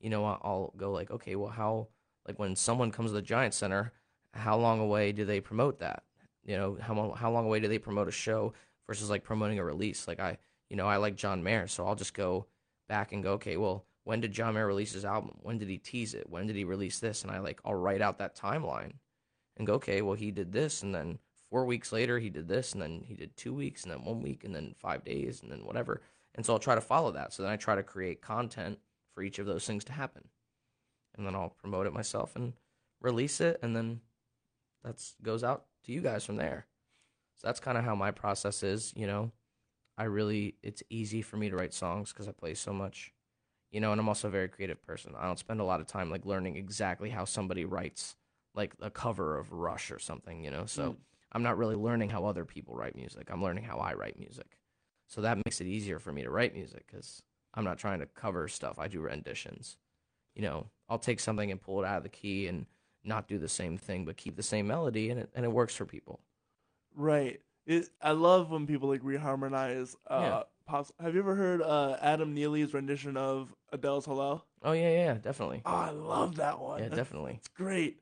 you 0.00 0.10
know, 0.10 0.24
I'll- 0.24 0.72
go 0.76 0.92
like, 0.92 1.10
okay, 1.10 1.36
well, 1.36 1.50
how, 1.50 1.88
like 2.26 2.38
when 2.38 2.56
someone 2.56 2.90
comes 2.90 3.10
to 3.10 3.14
the 3.14 3.22
Giant 3.22 3.54
Center, 3.54 3.92
how 4.34 4.56
long 4.58 4.80
away 4.80 5.12
do 5.12 5.24
they 5.24 5.40
promote 5.40 5.78
that? 5.80 6.04
You 6.44 6.56
know, 6.56 6.78
how 6.80 7.12
how 7.12 7.30
long 7.30 7.44
away 7.46 7.60
do 7.60 7.68
they 7.68 7.78
promote 7.78 8.08
a 8.08 8.12
show 8.12 8.54
versus 8.86 9.10
like 9.10 9.24
promoting 9.24 9.58
a 9.58 9.64
release? 9.64 10.08
Like 10.08 10.20
I, 10.20 10.38
you 10.70 10.76
know, 10.76 10.86
I 10.86 10.96
like 10.96 11.16
John 11.16 11.42
Mayer, 11.42 11.66
so 11.66 11.86
I'll 11.86 11.94
just 11.94 12.14
go 12.14 12.46
back 12.88 13.12
and 13.12 13.22
go, 13.22 13.32
okay, 13.32 13.56
well, 13.56 13.84
when 14.04 14.20
did 14.20 14.32
John 14.32 14.54
Mayer 14.54 14.66
release 14.66 14.92
his 14.92 15.04
album? 15.04 15.36
When 15.42 15.58
did 15.58 15.68
he 15.68 15.78
tease 15.78 16.14
it? 16.14 16.30
When 16.30 16.46
did 16.46 16.56
he 16.56 16.64
release 16.64 16.98
this? 16.98 17.22
And 17.22 17.30
I 17.30 17.40
like, 17.40 17.60
I'll 17.64 17.74
write 17.74 18.00
out 18.00 18.18
that 18.18 18.36
timeline 18.36 18.92
and 19.56 19.66
go, 19.66 19.74
okay, 19.74 20.00
well, 20.00 20.14
he 20.14 20.30
did 20.30 20.52
this, 20.52 20.82
and 20.82 20.94
then 20.94 21.18
four 21.50 21.64
weeks 21.64 21.92
later 21.92 22.18
he 22.18 22.30
did 22.30 22.48
this, 22.48 22.72
and 22.72 22.82
then 22.82 23.04
he 23.06 23.14
did 23.14 23.36
two 23.36 23.54
weeks, 23.54 23.82
and 23.82 23.92
then 23.92 24.04
one 24.04 24.20
week, 24.22 24.44
and 24.44 24.54
then 24.54 24.74
five 24.78 25.04
days, 25.04 25.42
and 25.42 25.50
then 25.50 25.64
whatever. 25.64 26.02
And 26.34 26.44
so 26.44 26.52
I'll 26.52 26.58
try 26.58 26.74
to 26.74 26.80
follow 26.80 27.12
that. 27.12 27.32
So 27.32 27.42
then 27.42 27.52
I 27.52 27.56
try 27.56 27.74
to 27.74 27.82
create 27.82 28.20
content 28.20 28.78
for 29.14 29.22
each 29.22 29.38
of 29.38 29.46
those 29.46 29.66
things 29.66 29.84
to 29.84 29.92
happen, 29.92 30.28
and 31.16 31.26
then 31.26 31.34
I'll 31.34 31.54
promote 31.60 31.86
it 31.86 31.92
myself 31.92 32.36
and 32.36 32.52
release 33.00 33.40
it, 33.40 33.58
and 33.62 33.74
then 33.74 34.00
that's 34.84 35.14
goes 35.22 35.42
out 35.42 35.66
to 35.84 35.92
you 35.92 36.00
guys 36.00 36.24
from 36.24 36.36
there. 36.36 36.66
So 37.36 37.46
that's 37.48 37.60
kind 37.60 37.78
of 37.78 37.84
how 37.84 37.94
my 37.94 38.10
process 38.10 38.62
is. 38.62 38.92
You 38.96 39.06
know, 39.06 39.32
I 39.96 40.04
really 40.04 40.54
it's 40.62 40.82
easy 40.90 41.22
for 41.22 41.36
me 41.36 41.50
to 41.50 41.56
write 41.56 41.74
songs 41.74 42.12
because 42.12 42.28
I 42.28 42.32
play 42.32 42.54
so 42.54 42.72
much. 42.72 43.12
You 43.70 43.80
know, 43.80 43.92
and 43.92 44.00
I'm 44.00 44.08
also 44.08 44.28
a 44.28 44.30
very 44.30 44.48
creative 44.48 44.82
person. 44.82 45.12
I 45.18 45.26
don't 45.26 45.38
spend 45.38 45.60
a 45.60 45.64
lot 45.64 45.80
of 45.80 45.86
time 45.86 46.10
like 46.10 46.24
learning 46.24 46.56
exactly 46.56 47.10
how 47.10 47.24
somebody 47.26 47.64
writes 47.66 48.16
like 48.54 48.72
a 48.80 48.90
cover 48.90 49.36
of 49.38 49.52
Rush 49.52 49.90
or 49.90 49.98
something, 49.98 50.42
you 50.42 50.50
know. 50.50 50.64
So 50.66 50.92
Mm. 50.92 50.96
I'm 51.32 51.42
not 51.42 51.58
really 51.58 51.74
learning 51.76 52.10
how 52.10 52.24
other 52.24 52.44
people 52.44 52.74
write 52.74 52.96
music. 52.96 53.28
I'm 53.30 53.42
learning 53.42 53.64
how 53.64 53.78
I 53.78 53.94
write 53.94 54.18
music. 54.18 54.58
So 55.06 55.20
that 55.22 55.36
makes 55.38 55.60
it 55.60 55.66
easier 55.66 55.98
for 55.98 56.12
me 56.12 56.22
to 56.22 56.30
write 56.30 56.54
music 56.54 56.86
cuz 56.86 57.22
I'm 57.54 57.64
not 57.64 57.78
trying 57.78 58.00
to 58.00 58.06
cover 58.06 58.48
stuff. 58.48 58.78
I 58.78 58.88
do 58.88 59.00
renditions. 59.00 59.76
You 60.34 60.42
know, 60.42 60.70
I'll 60.88 60.98
take 60.98 61.20
something 61.20 61.50
and 61.50 61.60
pull 61.60 61.82
it 61.82 61.86
out 61.86 61.98
of 61.98 62.02
the 62.02 62.08
key 62.08 62.46
and 62.46 62.66
not 63.04 63.28
do 63.28 63.38
the 63.38 63.48
same 63.48 63.78
thing 63.78 64.04
but 64.04 64.16
keep 64.16 64.36
the 64.36 64.42
same 64.42 64.66
melody 64.66 65.10
and 65.10 65.20
it 65.20 65.30
and 65.34 65.44
it 65.44 65.52
works 65.52 65.74
for 65.74 65.84
people. 65.86 66.20
Right. 66.94 67.40
It, 67.66 67.90
I 68.00 68.12
love 68.12 68.50
when 68.50 68.66
people 68.66 68.88
like 68.88 69.02
reharmonize. 69.02 69.94
Uh, 70.06 70.20
Yeah. 70.20 70.42
pops. 70.66 70.92
Have 71.00 71.14
you 71.14 71.20
ever 71.20 71.34
heard 71.34 71.60
uh, 71.62 71.98
Adam 72.00 72.34
Neely's 72.34 72.72
rendition 72.72 73.16
of 73.16 73.54
Adele's 73.72 74.06
"Hello"? 74.06 74.42
Oh 74.62 74.72
yeah, 74.72 74.90
yeah, 74.90 75.04
yeah, 75.04 75.14
definitely. 75.14 75.62
Oh, 75.64 75.74
I 75.74 75.90
love 75.90 76.36
that 76.36 76.58
one. 76.58 76.82
Yeah, 76.82 76.88
definitely. 76.88 77.34
It's 77.36 77.48
great. 77.48 78.00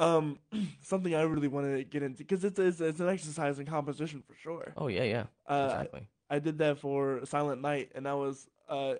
Um, 0.00 0.38
something 0.82 1.14
I 1.14 1.22
really 1.22 1.48
want 1.48 1.66
to 1.66 1.84
get 1.84 2.02
into 2.02 2.18
because 2.18 2.44
it's, 2.44 2.58
it's 2.58 2.80
it's 2.80 3.00
an 3.00 3.08
exercise 3.08 3.58
in 3.58 3.66
composition 3.66 4.22
for 4.26 4.34
sure. 4.34 4.72
Oh 4.76 4.88
yeah, 4.88 5.04
yeah. 5.04 5.24
Uh, 5.46 5.68
exactly. 5.72 6.08
I 6.30 6.38
did 6.38 6.58
that 6.58 6.78
for 6.78 7.20
Silent 7.26 7.60
Night, 7.60 7.90
and 7.94 8.06
that 8.06 8.16
was 8.16 8.48
a 8.68 8.96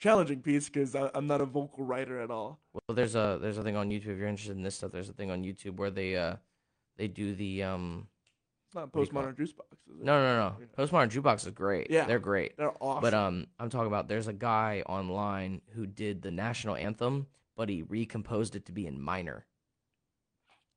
challenging 0.00 0.42
piece 0.42 0.68
because 0.68 0.94
I'm 0.94 1.26
not 1.26 1.40
a 1.40 1.44
vocal 1.44 1.84
writer 1.84 2.20
at 2.20 2.30
all. 2.30 2.60
Well, 2.72 2.94
there's 2.94 3.14
a 3.14 3.38
there's 3.40 3.58
a 3.58 3.62
thing 3.62 3.76
on 3.76 3.90
YouTube 3.90 4.08
if 4.08 4.18
you're 4.18 4.28
interested 4.28 4.56
in 4.56 4.62
this 4.62 4.74
stuff. 4.76 4.92
There's 4.92 5.08
a 5.08 5.12
thing 5.12 5.30
on 5.30 5.44
YouTube 5.44 5.76
where 5.76 5.90
they 5.90 6.16
uh 6.16 6.36
they 6.96 7.08
do 7.08 7.34
the 7.34 7.62
um 7.62 8.08
It's 8.66 8.74
not 8.74 8.92
postmodern 8.92 9.36
jukebox. 9.36 9.72
Is 9.88 10.00
it? 10.00 10.04
no 10.04 10.20
no 10.20 10.36
no 10.36 10.56
postmodern 10.76 11.10
jukebox 11.10 11.46
is 11.46 11.52
great. 11.52 11.90
Yeah. 11.90 12.04
they're 12.04 12.18
great. 12.18 12.56
they're 12.56 12.72
awesome. 12.80 13.02
But 13.02 13.14
um, 13.14 13.46
I'm 13.58 13.70
talking 13.70 13.86
about 13.86 14.08
there's 14.08 14.28
a 14.28 14.32
guy 14.32 14.82
online 14.86 15.62
who 15.74 15.86
did 15.86 16.22
the 16.22 16.30
national 16.30 16.76
anthem, 16.76 17.28
but 17.56 17.68
he 17.68 17.82
recomposed 17.82 18.56
it 18.56 18.66
to 18.66 18.72
be 18.72 18.86
in 18.86 19.00
minor. 19.00 19.46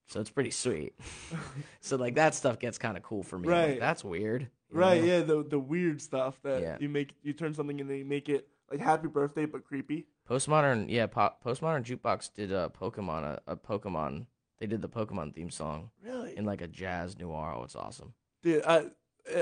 So 0.08 0.20
it's 0.20 0.30
pretty 0.30 0.52
sweet. 0.52 0.94
so 1.82 1.96
like 1.96 2.16
that 2.16 2.36
stuff 2.36 2.60
gets 2.60 2.78
kind 2.78 2.98
of 2.98 3.04
cool 3.04 3.24
for 3.24 3.38
me. 3.40 3.48
I'm 3.48 3.54
like, 3.54 3.70
Right. 3.70 3.80
That's 3.80 4.04
weird. 4.04 4.50
right? 4.72 5.02
know? 5.02 5.08
Yeah, 5.08 5.20
the 5.22 5.44
the 5.44 5.60
weird 5.60 6.02
stuff 6.02 6.40
that 6.44 6.62
Yeah. 6.62 6.78
you 6.80 6.90
make 6.90 7.14
you 7.24 7.34
turn 7.34 7.54
something 7.54 7.80
and 7.80 7.90
they 7.90 8.04
make 8.04 8.28
it 8.30 8.48
like 8.70 8.80
Happy 8.82 9.08
Birthday 9.08 9.46
but 9.46 9.64
creepy. 9.64 10.08
Postmodern, 10.30 10.86
yeah. 10.90 11.08
Po- 11.08 11.34
Postmodern 11.46 11.84
jukebox 11.84 12.34
did 12.34 12.52
a 12.52 12.70
Pokemon, 12.70 13.24
a, 13.24 13.42
a 13.48 13.56
Pokemon. 13.58 14.26
They 14.60 14.68
did 14.68 14.82
the 14.82 14.88
Pokemon 14.90 15.34
theme 15.34 15.50
song 15.50 15.90
Really, 16.04 16.38
in 16.38 16.46
like 16.46 16.62
a 16.62 16.68
jazz 16.68 17.18
noir. 17.18 17.54
Oh, 17.58 17.64
it's 17.64 17.76
awesome. 17.76 18.14
dude. 18.44 18.64
I 18.66 18.86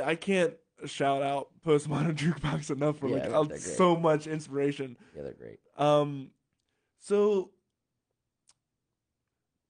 I 0.04 0.16
can't 0.16 0.54
shout 0.86 1.22
out 1.22 1.50
Postmodern 1.66 2.16
Jukebox 2.18 2.70
enough 2.72 3.00
for 3.00 3.08
Yeah, 3.08 3.14
like 3.16 3.24
they're- 3.24 3.32
they're 3.32 3.46
great. 3.48 3.60
so 3.62 3.96
much 3.96 4.28
inspiration. 4.28 4.98
Yeah, 5.16 5.24
they're 5.24 5.34
great. 5.34 5.60
Um, 5.78 6.32
so 7.00 7.52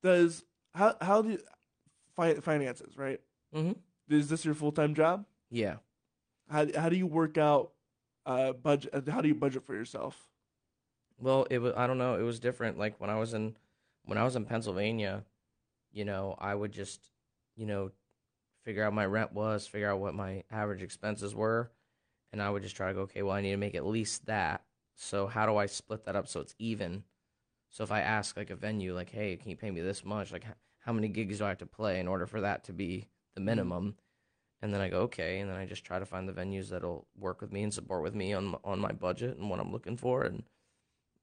does 0.04 0.44
how 0.74 0.96
how 1.02 1.22
do 1.22 1.32
you, 1.32 1.40
fi- 2.16 2.36
finances 2.36 2.98
right? 2.98 3.20
Mhm. 3.54 3.76
Is 4.10 4.30
this 4.30 4.46
your 4.46 4.54
full 4.56 4.72
time 4.72 4.94
job? 4.96 5.26
Yeah. 5.50 5.78
How 6.50 6.68
how 6.76 6.90
do 6.90 6.96
you 6.96 7.08
work 7.08 7.38
out 7.38 7.72
uh 8.26 8.54
budget? 8.54 8.94
uh, 8.94 9.12
How 9.12 9.22
do 9.22 9.28
you 9.28 9.36
budget 9.36 9.64
for 9.66 9.74
yourself? 9.76 10.28
Well, 11.18 11.46
it 11.50 11.60
was 11.60 11.74
I 11.76 11.88
don't 11.88 11.98
know, 11.98 12.16
it 12.20 12.24
was 12.24 12.40
different. 12.40 12.78
Like 12.78 13.00
when 13.00 13.10
I 13.10 13.20
was 13.20 13.34
in 13.34 13.56
when 14.06 14.18
I 14.18 14.24
was 14.24 14.36
in 14.36 14.46
Pennsylvania, 14.46 15.26
you 15.92 16.06
know, 16.06 16.36
I 16.40 16.56
would 16.56 16.72
just, 16.72 17.10
you 17.56 17.66
know, 17.66 17.92
figure 18.64 18.84
out 18.84 18.94
my 18.94 19.06
rent 19.06 19.34
was, 19.34 19.68
figure 19.68 19.90
out 19.92 20.00
what 20.00 20.16
my 20.16 20.44
average 20.52 20.82
expenses 20.82 21.36
were, 21.36 21.72
and 22.32 22.42
I 22.42 22.50
would 22.50 22.64
just 22.64 22.76
try 22.76 22.88
to 22.88 22.94
go, 22.94 23.02
okay, 23.02 23.22
well, 23.22 23.36
I 23.36 23.42
need 23.42 23.52
to 23.52 23.58
make 23.58 23.76
at 23.76 23.86
least 23.86 24.26
that. 24.28 24.64
So 24.96 25.28
how 25.28 25.46
do 25.46 25.58
I 25.58 25.66
split 25.68 26.06
that 26.06 26.16
up 26.16 26.28
so 26.28 26.40
it's 26.40 26.56
even? 26.60 27.04
So 27.70 27.84
if 27.84 27.92
I 27.92 28.02
ask 28.02 28.36
like 28.38 28.50
a 28.50 28.56
venue 28.56 28.96
like, 28.96 29.12
"Hey, 29.12 29.36
can 29.38 29.50
you 29.50 29.58
pay 29.58 29.72
me 29.72 29.82
this 29.82 30.04
much? 30.06 30.32
Like 30.32 30.46
how 30.80 30.94
many 30.94 31.08
gigs 31.08 31.40
do 31.40 31.46
I 31.46 31.50
have 31.50 31.58
to 31.60 31.66
play 31.66 32.00
in 32.00 32.08
order 32.08 32.26
for 32.26 32.42
that 32.42 32.64
to 32.66 32.74
be 32.74 33.08
the 33.36 33.40
mm-hmm. 33.40 33.46
minimum?" 33.46 33.96
And 34.62 34.74
then 34.74 34.82
I 34.82 34.90
go, 34.90 35.02
"Okay," 35.02 35.40
and 35.40 35.50
then 35.50 35.58
I 35.58 35.66
just 35.66 35.86
try 35.86 36.00
to 36.00 36.06
find 36.06 36.28
the 36.28 36.34
venues 36.34 36.70
that'll 36.70 37.08
work 37.18 37.42
with 37.42 37.52
me 37.52 37.64
and 37.64 37.74
support 37.74 38.04
with 38.04 38.16
me 38.16 38.34
on 38.34 38.56
on 38.64 38.80
my 38.80 38.92
budget 38.92 39.38
and 39.38 39.50
what 39.50 39.60
I'm 39.60 39.72
looking 39.72 39.98
for 39.98 40.24
and 40.24 40.44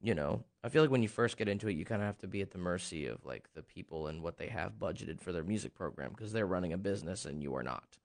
you 0.01 0.15
know, 0.15 0.45
I 0.63 0.69
feel 0.69 0.83
like 0.83 0.91
when 0.91 1.03
you 1.03 1.09
first 1.09 1.37
get 1.37 1.49
into 1.49 1.69
it, 1.69 1.77
you 1.77 1.85
kind 1.85 2.03
of 2.03 2.07
have 2.07 2.19
to 2.19 2.27
be 2.27 2.43
at 2.43 2.51
the 2.51 2.59
mercy 2.59 3.07
of 3.07 3.25
like 3.25 3.49
the 3.55 3.63
people 3.63 4.09
and 4.09 4.23
what 4.23 4.37
they 4.37 4.49
have 4.49 4.79
budgeted 4.79 5.21
for 5.21 5.33
their 5.33 5.43
music 5.43 5.75
program 5.75 6.11
because 6.11 6.33
they're 6.33 6.47
running 6.47 6.73
a 6.73 6.79
business 6.79 7.25
and 7.25 7.43
you 7.43 7.55
are 7.55 7.63
not. 7.63 7.99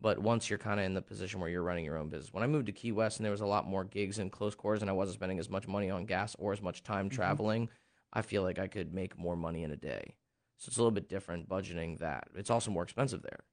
But 0.00 0.18
once 0.20 0.48
you're 0.48 0.58
kind 0.58 0.78
of 0.78 0.86
in 0.86 0.94
the 0.94 1.02
position 1.02 1.40
where 1.40 1.50
you're 1.50 1.62
running 1.62 1.84
your 1.84 1.98
own 1.98 2.08
business, 2.08 2.32
when 2.32 2.44
I 2.44 2.46
moved 2.46 2.66
to 2.66 2.72
Key 2.72 2.92
West 2.92 3.18
and 3.18 3.24
there 3.24 3.32
was 3.32 3.40
a 3.40 3.46
lot 3.46 3.66
more 3.66 3.84
gigs 3.84 4.18
and 4.18 4.30
close 4.30 4.54
quarters 4.54 4.82
and 4.82 4.90
I 4.90 4.94
wasn't 4.94 5.16
spending 5.16 5.38
as 5.40 5.50
much 5.50 5.66
money 5.66 5.90
on 5.90 6.06
gas 6.06 6.36
or 6.38 6.52
as 6.52 6.62
much 6.62 6.82
time 6.84 7.10
Mhm. 7.10 7.14
traveling, 7.14 7.68
I 8.12 8.22
feel 8.22 8.42
like 8.42 8.58
I 8.58 8.68
could 8.68 8.94
make 8.94 9.18
more 9.18 9.36
money 9.36 9.64
in 9.64 9.72
a 9.72 9.76
day. 9.76 10.14
So 10.58 10.68
it's 10.68 10.76
a 10.76 10.80
little 10.80 10.92
bit 10.92 11.08
different 11.08 11.48
budgeting 11.48 11.98
that. 11.98 12.28
It's 12.34 12.50
also 12.50 12.70
more 12.70 12.82
expensive 12.84 13.22
there. 13.22 13.44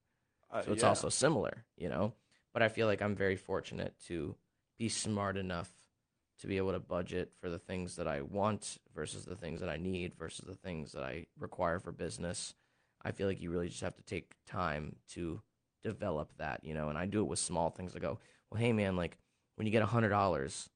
Uh, 0.52 0.62
So 0.62 0.72
it's 0.72 0.84
yeah. 0.84 0.90
also 0.90 1.10
similar, 1.10 1.66
you 1.78 1.90
know. 1.90 2.14
But 2.54 2.62
I 2.62 2.70
feel 2.70 2.88
like 2.88 3.02
I'm 3.02 3.16
very 3.16 3.36
fortunate 3.36 4.00
to 4.06 4.36
be 4.78 4.88
smart 4.88 5.38
enough 5.38 5.72
to 6.40 6.48
be 6.48 6.58
able 6.58 6.74
to 6.74 6.80
budget 6.80 7.34
for 7.40 7.50
the 7.50 7.60
things 7.60 7.96
that 7.96 8.08
I 8.08 8.22
want 8.22 8.78
versus 8.94 9.26
the 9.26 9.36
things 9.36 9.62
that 9.62 9.70
I 9.70 9.78
need 9.78 10.14
versus 10.16 10.46
the 10.46 10.56
things 10.56 10.92
that 10.92 11.04
I 11.04 11.28
require 11.40 11.80
for 11.80 11.92
business. 11.92 12.54
I 13.02 13.12
feel 13.12 13.28
like 13.28 13.42
you 13.42 13.52
really 13.52 13.70
just 13.70 13.82
have 13.82 13.96
to 13.96 14.04
take 14.04 14.36
time 14.46 14.98
to 15.10 15.42
develop 15.86 16.32
that, 16.38 16.60
you 16.64 16.74
know. 16.74 16.90
And 16.90 16.98
I 16.98 17.06
do 17.06 17.22
it 17.22 17.28
with 17.28 17.40
small 17.40 17.70
things. 17.70 17.96
I 17.96 18.00
go, 18.00 18.20
well, 18.50 18.60
hey 18.60 18.74
man, 18.74 18.96
like 18.96 19.18
when 19.56 19.66
you 19.68 19.72
get 19.72 19.84
a 19.84 19.86
hundred 19.88 20.10
dollars, 20.10 20.70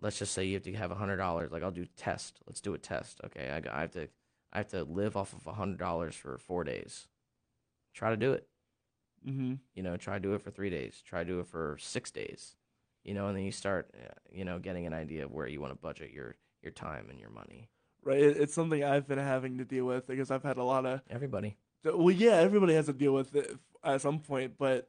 let's 0.00 0.18
just 0.18 0.32
say 0.32 0.44
you 0.44 0.54
have 0.54 0.64
to 0.64 0.72
have 0.74 0.90
a 0.90 0.96
hundred 0.96 1.16
dollars. 1.16 1.50
Like 1.52 1.62
I'll 1.62 1.70
do 1.70 1.86
test. 1.96 2.40
Let's 2.46 2.60
do 2.60 2.74
a 2.74 2.78
test. 2.78 3.20
Okay, 3.24 3.50
I, 3.50 3.60
got- 3.60 3.74
I 3.74 3.80
have 3.82 3.92
to 3.92 4.08
I 4.52 4.58
have 4.58 4.68
to 4.68 4.84
live 4.84 5.16
off 5.16 5.32
of 5.32 5.46
a 5.46 5.52
hundred 5.54 5.78
dollars 5.78 6.14
for 6.14 6.36
four 6.38 6.64
days. 6.64 7.08
Try 7.94 8.10
to 8.10 8.16
do 8.16 8.32
it 8.32 8.46
Mhm. 9.28 9.58
you 9.74 9.84
know 9.84 9.96
try 9.96 10.14
to 10.14 10.20
do 10.20 10.34
it 10.34 10.42
for 10.42 10.50
three 10.50 10.68
days 10.70 11.00
try 11.06 11.20
to 11.22 11.30
do 11.30 11.38
it 11.38 11.46
for 11.46 11.76
six 11.78 12.10
days 12.10 12.56
you 13.04 13.14
know 13.14 13.28
and 13.28 13.36
then 13.36 13.44
you 13.44 13.52
start 13.52 13.88
uh, 13.94 14.12
you 14.32 14.44
know 14.44 14.58
getting 14.58 14.84
an 14.84 14.92
idea 14.92 15.24
of 15.24 15.30
where 15.30 15.46
you 15.46 15.60
want 15.60 15.72
to 15.72 15.78
budget 15.78 16.10
your 16.10 16.34
your 16.60 16.72
time 16.72 17.06
and 17.08 17.20
your 17.20 17.30
money 17.30 17.68
right. 18.02 18.18
It's 18.20 18.52
something 18.52 18.82
I've 18.82 19.06
been 19.06 19.18
having 19.20 19.58
to 19.58 19.64
deal 19.64 19.84
with 19.84 20.08
because 20.08 20.32
I've 20.32 20.42
had 20.42 20.56
a 20.56 20.64
lot 20.64 20.86
of 20.86 21.02
everybody 21.08 21.56
well, 21.84 22.14
yeah, 22.14 22.36
everybody 22.36 22.74
has 22.74 22.86
to 22.86 22.92
deal 22.92 23.12
with 23.12 23.34
it 23.34 23.56
at 23.84 24.00
some 24.00 24.20
point, 24.20 24.54
but 24.58 24.88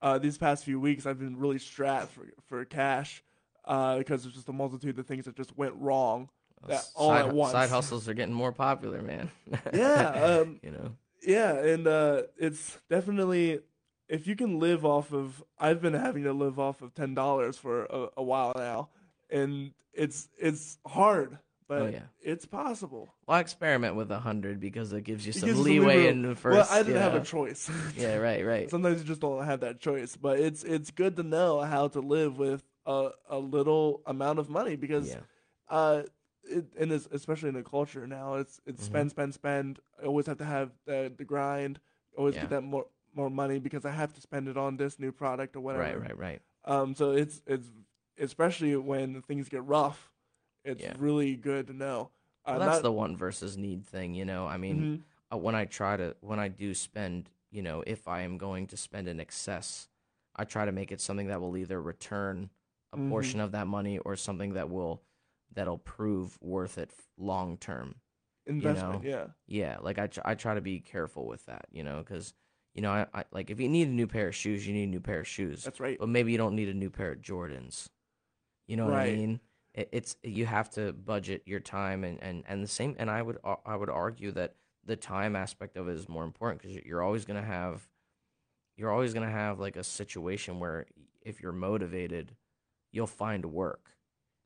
uh, 0.00 0.18
these 0.18 0.38
past 0.38 0.64
few 0.64 0.78
weeks 0.78 1.06
I've 1.06 1.18
been 1.18 1.36
really 1.36 1.58
strapped 1.58 2.12
for 2.12 2.26
for 2.46 2.64
cash 2.64 3.22
uh, 3.64 3.98
because 3.98 4.22
there's 4.22 4.34
just 4.34 4.48
a 4.48 4.52
multitude 4.52 4.98
of 4.98 5.06
things 5.06 5.24
that 5.26 5.36
just 5.36 5.56
went 5.56 5.74
wrong. 5.76 6.28
That 6.66 6.84
all 6.96 7.12
at 7.12 7.32
once. 7.32 7.52
side 7.52 7.70
hustles 7.70 8.08
are 8.08 8.14
getting 8.14 8.34
more 8.34 8.52
popular, 8.52 9.00
man. 9.00 9.30
Yeah, 9.72 10.08
um, 10.42 10.60
you 10.64 10.72
know. 10.72 10.92
Yeah, 11.22 11.54
and 11.54 11.86
uh, 11.86 12.22
it's 12.36 12.78
definitely 12.88 13.60
if 14.08 14.26
you 14.26 14.34
can 14.36 14.58
live 14.58 14.84
off 14.84 15.12
of. 15.12 15.42
I've 15.58 15.80
been 15.80 15.94
having 15.94 16.24
to 16.24 16.32
live 16.32 16.58
off 16.58 16.82
of 16.82 16.94
ten 16.94 17.14
dollars 17.14 17.56
for 17.56 17.84
a, 17.84 18.08
a 18.18 18.22
while 18.22 18.52
now, 18.56 18.88
and 19.30 19.72
it's 19.92 20.28
it's 20.38 20.78
hard, 20.86 21.38
but 21.68 21.82
Oh, 21.82 21.86
yeah. 21.86 22.02
it's 22.22 22.46
possible. 22.46 23.08
Well, 23.26 23.38
experiment 23.38 23.94
with 23.94 24.10
a 24.10 24.18
hundred 24.18 24.58
because 24.58 24.92
it 24.92 25.04
gives 25.04 25.26
you 25.26 25.32
some 25.32 25.48
gives 25.48 25.60
leeway 25.60 25.96
wiggle- 25.98 26.10
in 26.10 26.22
the 26.22 26.34
first. 26.34 26.56
Well, 26.56 26.66
I 26.70 26.82
didn't 26.82 26.94
you 26.94 27.00
have 27.00 27.14
a 27.14 27.20
choice. 27.24 27.70
Yeah, 27.96 28.16
right, 28.16 28.44
right. 28.44 28.70
Sometimes 28.70 29.00
you 29.00 29.06
just 29.06 29.20
don't 29.20 29.44
have 29.44 29.60
that 29.60 29.78
choice, 29.80 30.16
but 30.16 30.40
it's 30.40 30.64
it's 30.64 30.90
good 30.90 31.16
to 31.16 31.22
know 31.22 31.60
how 31.60 31.88
to 31.88 32.00
live 32.00 32.38
with 32.38 32.62
a 32.86 33.10
a 33.28 33.38
little 33.38 34.02
amount 34.06 34.38
of 34.38 34.48
money 34.48 34.76
because 34.76 35.08
Yeah. 35.08 35.20
uh, 35.68 36.02
it, 36.44 36.64
and 36.78 36.90
especially 36.92 37.50
in 37.50 37.54
the 37.54 37.62
culture 37.62 38.06
now, 38.06 38.34
it's 38.36 38.60
it's 38.66 38.82
Mhm. 38.82 38.86
spend, 38.86 39.10
spend, 39.10 39.34
spend. 39.34 39.80
I 40.02 40.06
always 40.06 40.26
have 40.26 40.38
to 40.38 40.44
have 40.46 40.70
the 40.86 41.12
the 41.16 41.24
grind. 41.24 41.78
Always 42.16 42.34
Yeah. 42.34 42.42
get 42.42 42.50
that 42.50 42.62
more 42.62 42.86
more 43.14 43.30
money 43.30 43.58
because 43.58 43.84
I 43.84 43.90
have 43.90 44.12
to 44.14 44.20
spend 44.20 44.48
it 44.48 44.56
on 44.56 44.76
this 44.78 44.98
new 44.98 45.12
product 45.12 45.56
or 45.56 45.60
whatever. 45.60 45.82
Right, 45.98 46.00
right, 46.00 46.18
right. 46.18 46.42
Um, 46.64 46.94
so 46.94 47.10
it's 47.12 47.42
it's 47.46 47.68
especially 48.18 48.74
when 48.76 49.22
things 49.22 49.48
get 49.48 49.64
rough, 49.64 50.10
it's 50.68 50.82
Yeah. 50.82 50.94
really 50.98 51.34
good 51.36 51.66
to 51.68 51.72
know. 51.72 52.10
Uh, 52.44 52.52
Well, 52.52 52.58
that's 52.60 52.76
not- 52.76 52.82
the 52.82 52.92
one 52.92 53.16
versus 53.16 53.56
need 53.56 53.84
thing, 53.86 54.14
you 54.14 54.24
know. 54.24 54.46
I 54.46 54.56
mean, 54.56 54.80
Mhm. 54.80 55.02
uh, 55.32 55.38
when 55.38 55.54
I 55.54 55.64
try 55.64 55.96
to, 55.96 56.16
when 56.20 56.38
I 56.38 56.48
do 56.48 56.74
spend, 56.74 57.30
you 57.50 57.62
know, 57.62 57.82
if 57.86 58.06
I 58.08 58.22
am 58.22 58.38
going 58.38 58.66
to 58.68 58.76
spend 58.76 59.08
in 59.08 59.20
excess, 59.20 59.88
I 60.36 60.44
try 60.44 60.64
to 60.64 60.72
make 60.72 60.92
it 60.92 61.00
something 61.00 61.26
that 61.28 61.40
will 61.40 61.56
either 61.56 61.80
return 61.82 62.50
a 62.92 62.96
Mhm. 62.96 63.08
portion 63.10 63.40
of 63.40 63.52
that 63.52 63.66
money 63.66 63.98
or 63.98 64.16
something 64.16 64.54
that 64.54 64.70
will, 64.70 65.02
that'll 65.52 65.78
prove 65.78 66.38
worth 66.40 66.78
it 66.78 66.92
long 67.16 67.56
term. 67.58 67.96
investment. 68.46 69.04
know, 69.04 69.10
yeah. 69.10 69.26
Yeah, 69.46 69.78
like 69.82 69.98
I, 69.98 70.06
tr- 70.06 70.22
I 70.24 70.34
try 70.34 70.54
to 70.54 70.62
be 70.62 70.80
careful 70.80 71.26
with 71.26 71.44
that, 71.44 71.66
you 71.70 71.82
know, 71.82 71.98
because, 71.98 72.32
you 72.72 72.80
know, 72.80 72.90
I, 72.90 73.06
I 73.12 73.24
like 73.30 73.50
if 73.50 73.60
you 73.60 73.68
need 73.68 73.88
a 73.88 73.90
new 73.90 74.06
pair 74.06 74.28
of 74.28 74.34
shoes, 74.34 74.66
you 74.66 74.72
need 74.72 74.84
a 74.84 74.90
new 74.90 75.00
pair 75.00 75.20
of 75.20 75.26
shoes. 75.28 75.64
That's 75.64 75.80
right. 75.80 75.98
but 75.98 76.08
maybe 76.08 76.32
you 76.32 76.38
don't 76.38 76.54
need 76.56 76.70
a 76.70 76.74
new 76.74 76.88
pair 76.88 77.12
of 77.12 77.20
Jordans. 77.20 77.90
You 78.66 78.78
know 78.78 78.86
what 78.86 78.94
I 78.94 79.12
mean? 79.14 79.40
It, 79.74 79.88
it's 79.92 80.16
you 80.22 80.46
have 80.46 80.70
to 80.70 80.92
budget 80.92 81.42
your 81.46 81.60
time 81.60 82.04
and, 82.04 82.22
and, 82.22 82.44
and 82.48 82.62
the 82.62 82.68
same. 82.68 82.96
And 82.98 83.10
I 83.10 83.22
would 83.22 83.38
I 83.64 83.76
would 83.76 83.90
argue 83.90 84.32
that 84.32 84.54
the 84.84 84.96
time 84.96 85.36
aspect 85.36 85.76
of 85.76 85.88
it 85.88 85.92
is 85.96 86.08
more 86.08 86.24
important 86.24 86.62
because 86.62 86.76
you're 86.84 87.02
always 87.02 87.24
gonna 87.24 87.42
have 87.42 87.88
you're 88.76 88.90
always 88.90 89.12
gonna 89.14 89.30
have 89.30 89.58
like 89.58 89.76
a 89.76 89.84
situation 89.84 90.58
where 90.58 90.86
if 91.22 91.40
you're 91.40 91.52
motivated, 91.52 92.34
you'll 92.92 93.06
find 93.06 93.44
work, 93.46 93.90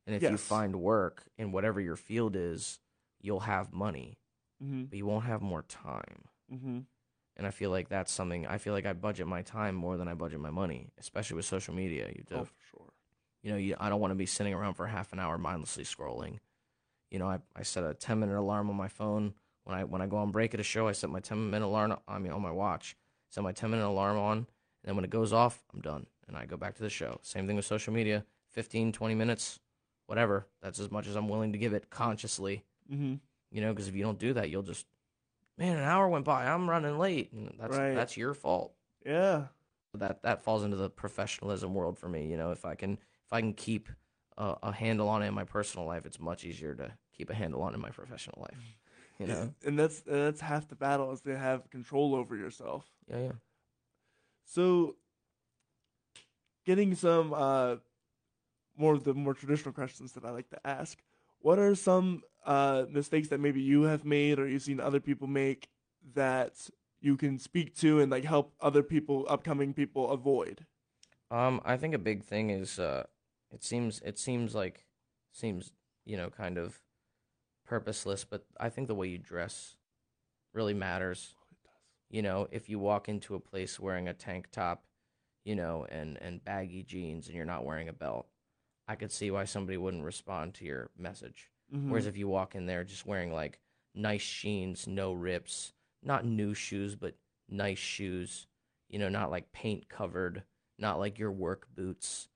and 0.07 0.15
if 0.17 0.23
you 0.23 0.37
find 0.37 0.77
work 0.81 1.25
in 1.39 1.53
whatever 1.53 1.81
your 1.81 1.97
field 1.97 2.35
is, 2.37 2.81
you'll 3.21 3.41
have 3.41 3.73
money, 3.73 4.19
Mm-hmm. 4.63 4.85
but 4.91 4.97
you 4.99 5.07
won't 5.07 5.25
have 5.25 5.43
more 5.43 5.63
time. 5.63 6.25
Mm-hmm. 6.53 6.81
And 7.37 7.47
I 7.47 7.51
feel 7.51 7.71
like 7.71 7.89
that's 7.89 8.13
something 8.13 8.47
I 8.47 8.59
feel 8.59 8.73
like 8.73 8.87
I 8.87 8.93
budget 8.93 9.27
my 9.27 9.43
time 9.43 9.75
more 9.75 9.97
than 9.97 10.09
I 10.09 10.15
budget 10.15 10.41
my 10.41 10.51
money, 10.51 10.89
especially 10.99 11.37
with 11.37 11.45
social 11.47 11.75
media. 11.75 12.09
You 12.15 12.25
Oh, 12.33 12.43
do 12.43 12.45
for 12.45 12.55
sure. 12.71 12.82
You 13.43 13.51
know, 13.51 13.57
you, 13.57 13.77
I 13.79 13.89
don't 13.89 14.01
want 14.01 14.13
to 14.13 14.17
be 14.17 14.27
sitting 14.27 14.55
around 14.55 14.75
for 14.75 14.87
half 14.87 15.13
an 15.13 15.19
hour 15.19 15.37
mindlessly 15.39 15.85
scrolling. 15.85 16.39
You 17.11 17.19
know, 17.19 17.29
I, 17.29 17.39
I 17.57 17.63
set 17.63 17.85
a 17.85 17.95
10 17.95 18.21
minute 18.21 18.39
alarm 18.39 18.71
on 18.71 18.77
my 18.77 18.89
phone. 18.89 19.35
When 19.65 19.77
I 19.77 19.85
when 19.85 20.01
I 20.03 20.07
go 20.07 20.17
on 20.17 20.31
break 20.31 20.55
at 20.55 20.61
a 20.61 20.65
show, 20.65 20.89
I 20.89 20.93
set 20.93 21.11
my 21.11 21.21
10 21.21 21.51
minute 21.51 21.67
alarm 21.67 21.97
I 22.09 22.19
mean 22.19 22.33
on 22.33 22.43
my 22.43 22.51
watch. 22.51 22.97
Set 23.31 23.45
my 23.45 23.53
10 23.53 23.71
minute 23.71 23.87
alarm 23.87 24.19
on, 24.19 24.37
and 24.39 24.47
then 24.85 24.97
when 24.97 25.05
it 25.05 25.11
goes 25.11 25.33
off, 25.33 25.63
I'm 25.73 25.81
done 25.81 26.07
and 26.29 26.37
I 26.37 26.47
go 26.47 26.57
back 26.57 26.75
to 26.77 26.83
the 26.83 26.91
show. 26.91 27.19
Same 27.23 27.47
thing 27.47 27.57
with 27.57 27.65
social 27.65 27.93
media. 27.93 28.25
15, 28.51 28.93
20 28.93 29.15
minutes, 29.15 29.61
whatever. 30.07 30.47
That's 30.63 30.79
as 30.79 30.91
much 30.91 31.07
as 31.07 31.17
I'm 31.17 31.29
willing 31.29 31.53
to 31.53 31.59
give 31.59 31.73
it 31.73 31.89
consciously. 31.91 32.65
Mm-hmm. 32.93 33.15
You 33.51 33.61
know, 33.61 33.73
because 33.73 33.89
if 33.89 33.95
you 33.95 34.03
don't 34.03 34.19
do 34.19 34.33
that, 34.35 34.51
you'll 34.51 34.63
just 34.63 34.87
man, 35.59 35.77
an 35.77 35.85
hour 35.85 36.09
went 36.09 36.25
by. 36.25 36.47
I'm 36.47 36.69
running 36.69 36.99
late, 36.99 37.33
and 37.33 37.55
that's 37.59 37.77
Right. 37.77 37.95
that's 37.95 38.17
your 38.17 38.35
fault 38.35 38.73
Yeah. 39.07 39.45
that 39.95 40.23
that 40.23 40.43
falls 40.43 40.65
into 40.65 40.77
the 40.77 40.91
professionalism 40.91 41.73
world 41.75 41.99
for 41.99 42.09
me. 42.09 42.27
You 42.27 42.37
know, 42.37 42.51
if 42.51 42.65
I 42.65 42.75
can 42.75 42.99
if 43.33 43.37
I 43.37 43.41
can 43.41 43.55
keep 43.55 43.89
a, 44.37 44.55
a 44.63 44.73
handle 44.73 45.09
on 45.09 45.23
it 45.23 45.27
in 45.29 45.35
my 45.35 45.45
personal 45.45 45.87
life, 45.87 46.05
it's 46.05 46.21
much 46.21 46.45
easier 46.45 46.75
to 46.75 46.93
keep 47.17 47.31
a 47.31 47.35
handle 47.35 47.63
on 47.63 47.73
it 47.73 47.77
in 47.77 47.81
my 47.81 47.91
professional 47.91 48.43
life. 48.43 48.59
You 49.19 49.27
know, 49.27 49.53
And 49.65 49.79
that's 49.79 50.03
and 50.07 50.27
that's 50.27 50.41
half 50.41 50.69
the 50.69 50.75
battle 50.75 51.13
is 51.13 51.21
to 51.23 51.39
have 51.39 51.71
control 51.71 52.15
over 52.15 52.37
yourself. 52.37 52.85
yeah, 53.09 53.19
yeah. 53.19 53.33
So, 54.45 54.97
getting 56.67 56.95
some 56.95 57.33
uh, 57.33 57.77
more 58.77 58.95
of 58.95 59.05
the 59.05 59.15
more 59.15 59.35
traditional 59.35 59.73
questions 59.73 60.13
that 60.13 60.25
I 60.25 60.31
like 60.31 60.51
to 60.51 60.67
ask. 60.67 60.99
What 61.39 61.59
are 61.59 61.75
some 61.75 62.23
uh, 62.45 62.85
mistakes 62.91 63.29
that 63.29 63.41
maybe 63.41 63.61
you 63.61 63.83
have 63.83 64.05
made 64.05 64.39
or 64.39 64.49
you've 64.49 64.63
seen 64.63 64.81
other 64.81 65.01
people 65.01 65.27
make 65.27 65.69
that 66.15 66.53
you 67.01 67.17
can 67.17 67.39
speak 67.39 67.77
to 67.79 68.01
and 68.01 68.11
like 68.11 68.25
help 68.25 68.55
other 68.61 68.83
people, 68.83 69.27
upcoming 69.29 69.73
people, 69.73 70.11
avoid? 70.11 70.67
Um, 71.31 71.61
I 71.65 71.77
think 71.77 71.95
a 71.95 71.99
big 71.99 72.23
thing 72.25 72.51
is 72.51 72.79
uh, 72.79 73.05
it 73.53 73.63
seems 73.63 74.01
it 74.05 74.19
seems 74.19 74.55
like 74.55 74.87
seems 75.33 75.73
you 76.05 76.17
know 76.17 76.31
kind 76.31 76.59
of 76.59 76.81
purposeless, 77.67 78.25
but 78.25 78.45
I 78.59 78.69
think 78.69 78.89
the 78.89 78.95
way 78.95 79.09
you 79.09 79.19
dress 79.19 79.77
really 80.53 80.75
matters. 80.75 81.35
You 82.11 82.23
know, 82.23 82.49
if 82.51 82.69
you 82.69 82.79
walk 82.79 83.09
into 83.09 83.35
a 83.35 83.41
place 83.41 83.81
wearing 83.81 84.09
a 84.09 84.15
tank 84.15 84.51
top, 84.51 84.85
you 85.45 85.55
know, 85.57 85.87
and 85.91 86.19
and 86.21 86.45
baggy 86.45 86.83
jeans, 86.83 87.27
and 87.27 87.37
you're 87.37 87.47
not 87.47 87.65
wearing 87.65 87.89
a 87.89 87.93
belt, 87.93 88.27
I 88.89 88.97
could 88.97 89.13
see 89.13 89.31
why 89.31 89.45
somebody 89.45 89.79
wouldn't 89.79 90.05
respond 90.05 90.55
to 90.55 90.65
your 90.65 90.91
message. 90.99 91.51
Mhm. 91.73 91.89
Whereas 91.89 92.07
if 92.07 92.17
you 92.17 92.29
walk 92.29 92.55
in 92.55 92.67
there 92.67 92.85
just 92.85 93.07
wearing 93.07 93.33
like 93.33 93.61
nice 93.95 94.27
jeans, 94.29 94.87
no 94.87 95.13
rips, 95.13 95.73
not 96.03 96.25
new 96.25 96.53
shoes, 96.55 96.97
but 96.97 97.15
nice 97.49 97.79
shoes, 97.79 98.47
you 98.89 98.99
know, 98.99 99.09
not 99.09 99.31
like 99.31 99.53
paint 99.53 99.89
covered, 99.89 100.45
not 100.79 100.99
like 100.99 101.19
your 101.19 101.33
work 101.33 101.69
boots, 101.75 102.29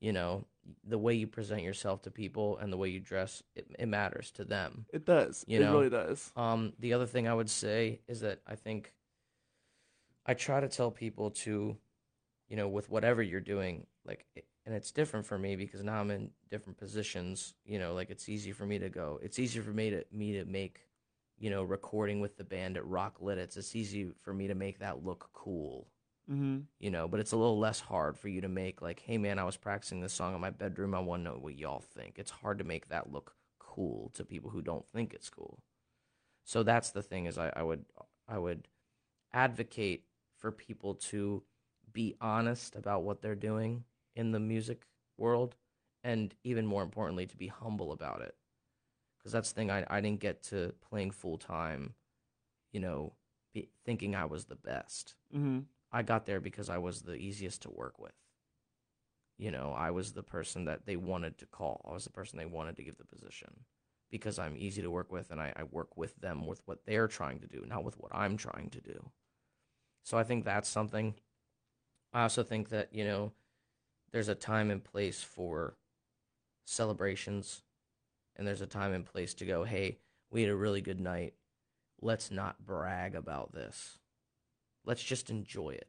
you 0.00 0.12
know, 0.12 0.44
the 0.84 0.98
way 0.98 1.14
you 1.14 1.26
present 1.26 1.62
yourself 1.62 2.02
to 2.02 2.10
people 2.10 2.58
and 2.58 2.72
the 2.72 2.76
way 2.76 2.88
you 2.88 3.00
dress, 3.00 3.42
it, 3.54 3.66
it 3.78 3.86
matters 3.86 4.30
to 4.32 4.44
them. 4.44 4.86
it 4.92 5.04
does. 5.04 5.44
you 5.46 5.58
it 5.60 5.64
know, 5.64 5.72
really 5.72 5.90
does. 5.90 6.30
Um, 6.36 6.72
the 6.78 6.92
other 6.94 7.06
thing 7.06 7.28
I 7.28 7.34
would 7.34 7.50
say 7.50 8.00
is 8.08 8.20
that 8.20 8.40
I 8.46 8.54
think 8.54 8.92
I 10.24 10.34
try 10.34 10.60
to 10.60 10.68
tell 10.68 10.90
people 10.90 11.30
to, 11.30 11.76
you 12.48 12.56
know, 12.56 12.68
with 12.68 12.90
whatever 12.90 13.22
you're 13.22 13.40
doing, 13.40 13.86
like, 14.04 14.26
and 14.64 14.74
it's 14.74 14.92
different 14.92 15.26
for 15.26 15.38
me 15.38 15.56
because 15.56 15.82
now 15.82 16.00
I'm 16.00 16.10
in 16.10 16.30
different 16.50 16.78
positions. 16.78 17.54
You 17.64 17.78
know, 17.78 17.94
like 17.94 18.10
it's 18.10 18.28
easy 18.28 18.52
for 18.52 18.64
me 18.64 18.78
to 18.78 18.88
go. 18.88 19.18
It's 19.22 19.38
easier 19.38 19.62
for 19.62 19.72
me 19.72 19.90
to 19.90 20.04
me 20.12 20.32
to 20.34 20.44
make, 20.44 20.80
you 21.38 21.50
know, 21.50 21.64
recording 21.64 22.20
with 22.20 22.36
the 22.36 22.44
band 22.44 22.76
at 22.76 22.86
Rock 22.86 23.20
Lititz. 23.20 23.56
It's 23.56 23.74
easy 23.74 24.12
for 24.22 24.32
me 24.32 24.46
to 24.46 24.54
make 24.54 24.78
that 24.78 25.04
look 25.04 25.30
cool 25.32 25.88
Mm-hmm. 26.30 26.60
you 26.78 26.90
know, 26.90 27.08
but 27.08 27.18
it's 27.20 27.32
a 27.32 27.36
little 27.36 27.58
less 27.58 27.80
hard 27.80 28.16
for 28.16 28.28
you 28.28 28.40
to 28.42 28.48
make 28.48 28.80
like, 28.80 29.00
hey 29.00 29.18
man, 29.18 29.38
I 29.38 29.44
was 29.44 29.56
practicing 29.56 30.00
this 30.00 30.12
song 30.12 30.34
in 30.34 30.40
my 30.40 30.50
bedroom. 30.50 30.94
I 30.94 31.00
want 31.00 31.24
to 31.24 31.30
know 31.30 31.38
what 31.38 31.58
y'all 31.58 31.80
think. 31.80 32.14
It's 32.18 32.30
hard 32.30 32.58
to 32.58 32.64
make 32.64 32.88
that 32.88 33.12
look 33.12 33.34
cool 33.58 34.10
to 34.14 34.24
people 34.24 34.50
who 34.50 34.62
don't 34.62 34.86
think 34.88 35.12
it's 35.12 35.28
cool. 35.28 35.58
So 36.44 36.62
that's 36.62 36.90
the 36.90 37.02
thing 37.02 37.26
is 37.26 37.38
I, 37.38 37.52
I 37.56 37.62
would 37.62 37.84
I 38.28 38.38
would 38.38 38.68
advocate 39.32 40.04
for 40.38 40.52
people 40.52 40.94
to 40.94 41.42
be 41.92 42.14
honest 42.20 42.76
about 42.76 43.02
what 43.02 43.20
they're 43.20 43.34
doing 43.34 43.84
in 44.14 44.32
the 44.32 44.40
music 44.40 44.86
world 45.18 45.56
and 46.04 46.34
even 46.44 46.66
more 46.66 46.82
importantly 46.82 47.26
to 47.26 47.36
be 47.36 47.48
humble 47.48 47.92
about 47.92 48.20
it. 48.22 48.36
Cuz 49.22 49.32
that's 49.32 49.50
the 49.50 49.56
thing 49.56 49.70
I 49.70 49.84
I 49.88 50.00
didn't 50.00 50.20
get 50.20 50.42
to 50.44 50.74
playing 50.88 51.10
full 51.10 51.38
time, 51.38 51.94
you 52.72 52.80
know, 52.80 53.14
be, 53.52 53.68
thinking 53.84 54.14
I 54.14 54.24
was 54.24 54.46
the 54.46 54.56
best. 54.56 55.16
Mm-hmm. 55.34 55.60
I 55.92 56.02
got 56.02 56.24
there 56.24 56.40
because 56.40 56.70
I 56.70 56.78
was 56.78 57.02
the 57.02 57.14
easiest 57.14 57.62
to 57.62 57.70
work 57.70 57.98
with. 57.98 58.12
You 59.38 59.50
know, 59.50 59.74
I 59.76 59.90
was 59.90 60.12
the 60.12 60.22
person 60.22 60.64
that 60.64 60.86
they 60.86 60.96
wanted 60.96 61.38
to 61.38 61.46
call. 61.46 61.84
I 61.88 61.92
was 61.92 62.04
the 62.04 62.10
person 62.10 62.38
they 62.38 62.46
wanted 62.46 62.76
to 62.76 62.84
give 62.84 62.96
the 62.96 63.04
position 63.04 63.64
because 64.10 64.38
I'm 64.38 64.56
easy 64.56 64.82
to 64.82 64.90
work 64.90 65.12
with 65.12 65.30
and 65.30 65.40
I, 65.40 65.52
I 65.56 65.64
work 65.64 65.96
with 65.96 66.16
them 66.16 66.46
with 66.46 66.62
what 66.64 66.84
they're 66.86 67.08
trying 67.08 67.40
to 67.40 67.46
do, 67.46 67.64
not 67.66 67.84
with 67.84 67.98
what 67.98 68.14
I'm 68.14 68.36
trying 68.36 68.70
to 68.70 68.80
do. 68.80 69.10
So 70.04 70.16
I 70.16 70.24
think 70.24 70.44
that's 70.44 70.68
something. 70.68 71.14
I 72.12 72.22
also 72.22 72.42
think 72.42 72.70
that, 72.70 72.94
you 72.94 73.04
know, 73.04 73.32
there's 74.12 74.28
a 74.28 74.34
time 74.34 74.70
and 74.70 74.82
place 74.82 75.22
for 75.22 75.76
celebrations 76.64 77.62
and 78.36 78.46
there's 78.46 78.60
a 78.60 78.66
time 78.66 78.92
and 78.92 79.04
place 79.04 79.34
to 79.34 79.46
go, 79.46 79.64
hey, 79.64 79.98
we 80.30 80.42
had 80.42 80.50
a 80.50 80.56
really 80.56 80.80
good 80.80 81.00
night. 81.00 81.34
Let's 82.00 82.30
not 82.30 82.64
brag 82.64 83.14
about 83.14 83.52
this 83.52 83.98
let's 84.84 85.02
just 85.02 85.30
enjoy 85.30 85.70
it. 85.70 85.88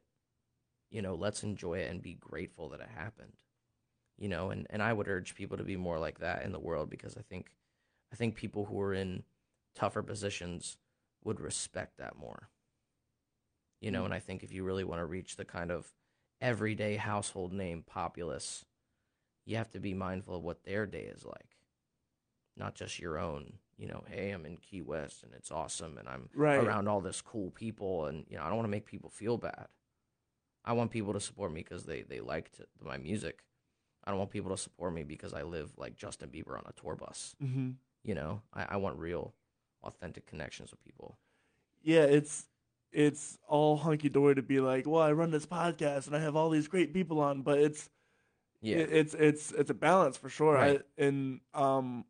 You 0.90 1.02
know, 1.02 1.14
let's 1.14 1.42
enjoy 1.42 1.78
it 1.78 1.90
and 1.90 2.02
be 2.02 2.14
grateful 2.14 2.68
that 2.70 2.80
it 2.80 2.88
happened. 2.94 3.32
You 4.16 4.28
know, 4.28 4.50
and, 4.50 4.66
and 4.70 4.82
I 4.82 4.92
would 4.92 5.08
urge 5.08 5.34
people 5.34 5.56
to 5.56 5.64
be 5.64 5.76
more 5.76 5.98
like 5.98 6.20
that 6.20 6.44
in 6.44 6.52
the 6.52 6.60
world 6.60 6.88
because 6.88 7.16
I 7.16 7.22
think 7.22 7.50
I 8.12 8.16
think 8.16 8.36
people 8.36 8.66
who 8.66 8.80
are 8.80 8.94
in 8.94 9.24
tougher 9.74 10.02
positions 10.02 10.76
would 11.24 11.40
respect 11.40 11.98
that 11.98 12.16
more. 12.16 12.48
You 13.80 13.90
know, 13.90 14.02
Mm. 14.02 14.06
and 14.06 14.14
I 14.14 14.20
think 14.20 14.42
if 14.44 14.52
you 14.52 14.62
really 14.62 14.84
want 14.84 15.00
to 15.00 15.06
reach 15.06 15.36
the 15.36 15.44
kind 15.44 15.72
of 15.72 15.92
everyday 16.40 16.96
household 16.96 17.52
name 17.52 17.82
populace, 17.82 18.64
you 19.44 19.56
have 19.56 19.70
to 19.72 19.80
be 19.80 19.94
mindful 19.94 20.36
of 20.36 20.42
what 20.42 20.62
their 20.64 20.86
day 20.86 21.04
is 21.04 21.24
like, 21.24 21.56
not 22.56 22.74
just 22.76 23.00
your 23.00 23.18
own. 23.18 23.58
You 23.76 23.88
know, 23.88 24.04
hey, 24.08 24.30
I'm 24.30 24.46
in 24.46 24.56
Key 24.58 24.82
West 24.82 25.22
and 25.24 25.32
it's 25.34 25.50
awesome, 25.50 25.98
and 25.98 26.08
I'm 26.08 26.28
Right. 26.34 26.62
around 26.62 26.88
all 26.88 27.00
this 27.00 27.20
cool 27.20 27.50
people, 27.50 28.06
and 28.06 28.24
you 28.28 28.36
know, 28.36 28.42
I 28.44 28.46
don't 28.48 28.56
want 28.56 28.66
to 28.66 28.70
make 28.70 28.86
people 28.86 29.10
feel 29.10 29.36
bad. 29.36 29.66
I 30.64 30.72
want 30.72 30.90
people 30.92 31.12
to 31.12 31.20
support 31.20 31.52
me 31.52 31.62
because 31.62 31.84
they 31.84 32.02
they 32.02 32.20
liked 32.20 32.60
my 32.80 32.96
music. 32.98 33.44
I 34.04 34.10
don't 34.10 34.18
want 34.18 34.30
people 34.30 34.50
to 34.50 34.56
support 34.62 34.92
me 34.94 35.02
because 35.02 35.32
I 35.34 35.42
live 35.42 35.72
like 35.76 35.96
Justin 35.96 36.28
Bieber 36.28 36.56
on 36.58 36.64
a 36.66 36.72
tour 36.80 36.94
bus. 36.94 37.34
Mm-hmm. 37.42 37.70
You 38.02 38.14
know, 38.14 38.42
I, 38.52 38.66
I 38.70 38.76
want 38.76 38.98
real, 38.98 39.34
authentic 39.82 40.26
connections 40.26 40.70
with 40.70 40.82
people. 40.84 41.18
Yeah, 41.82 42.02
it's 42.04 42.46
it's 42.92 43.38
all 43.48 43.76
hunky 43.76 44.08
dory 44.08 44.36
to 44.36 44.42
be 44.42 44.60
like, 44.60 44.86
well, 44.86 45.02
I 45.02 45.10
run 45.12 45.32
this 45.32 45.46
podcast 45.46 46.06
and 46.06 46.14
I 46.14 46.20
have 46.20 46.36
all 46.36 46.48
these 46.48 46.68
great 46.68 46.92
people 46.94 47.18
on, 47.20 47.42
but 47.42 47.58
it's 47.58 47.90
Yeah, 48.60 48.76
it- 48.76 48.92
it's 48.92 49.14
it's 49.14 49.52
it's 49.52 49.70
a 49.70 49.74
balance 49.74 50.16
for 50.16 50.28
sure. 50.28 50.54
Right. 50.54 50.80
I, 50.98 51.02
and 51.02 51.40
um, 51.54 52.04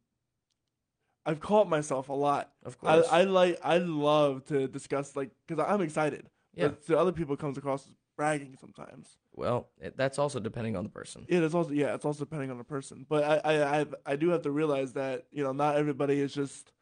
I've 1.27 1.41
caught 1.41 1.69
myself 1.69 2.09
a 2.09 2.13
lot. 2.13 2.53
of 2.65 2.79
course. 2.79 3.07
I 3.11 3.25
like 3.25 3.59
I 3.65 3.79
love 3.79 4.45
to 4.47 4.69
discuss 4.69 5.17
like 5.17 5.31
because 5.47 5.65
I'm 5.67 5.81
excited. 5.81 6.29
Yeah. 6.55 6.69
But 6.69 6.87
to 6.87 6.99
other 6.99 7.13
people, 7.13 7.37
comes 7.37 7.59
across 7.59 7.87
as 7.87 7.93
bragging 8.17 8.57
sometimes. 8.61 9.17
well, 9.33 9.69
it, 9.81 9.97
that's 9.97 10.19
also 10.21 10.39
depending 10.39 10.77
on 10.77 10.85
the 10.85 10.91
person. 10.91 11.25
It 11.29 11.43
is 11.43 11.55
also 11.55 11.71
yeah, 11.73 11.95
it's 11.95 12.05
also 12.05 12.21
depending 12.25 12.51
on 12.51 12.59
the 12.59 12.65
person. 12.65 13.07
But 13.09 13.25
I 13.25 13.37
I 13.53 13.81
I, 13.81 13.87
I 14.07 14.17
do 14.17 14.29
have 14.31 14.43
to 14.43 14.51
realize 14.51 14.93
that 14.93 15.25
you 15.33 15.43
know 15.43 15.53
not 15.53 15.77
everybody 15.77 16.21
is 16.21 16.33
just 16.35 16.73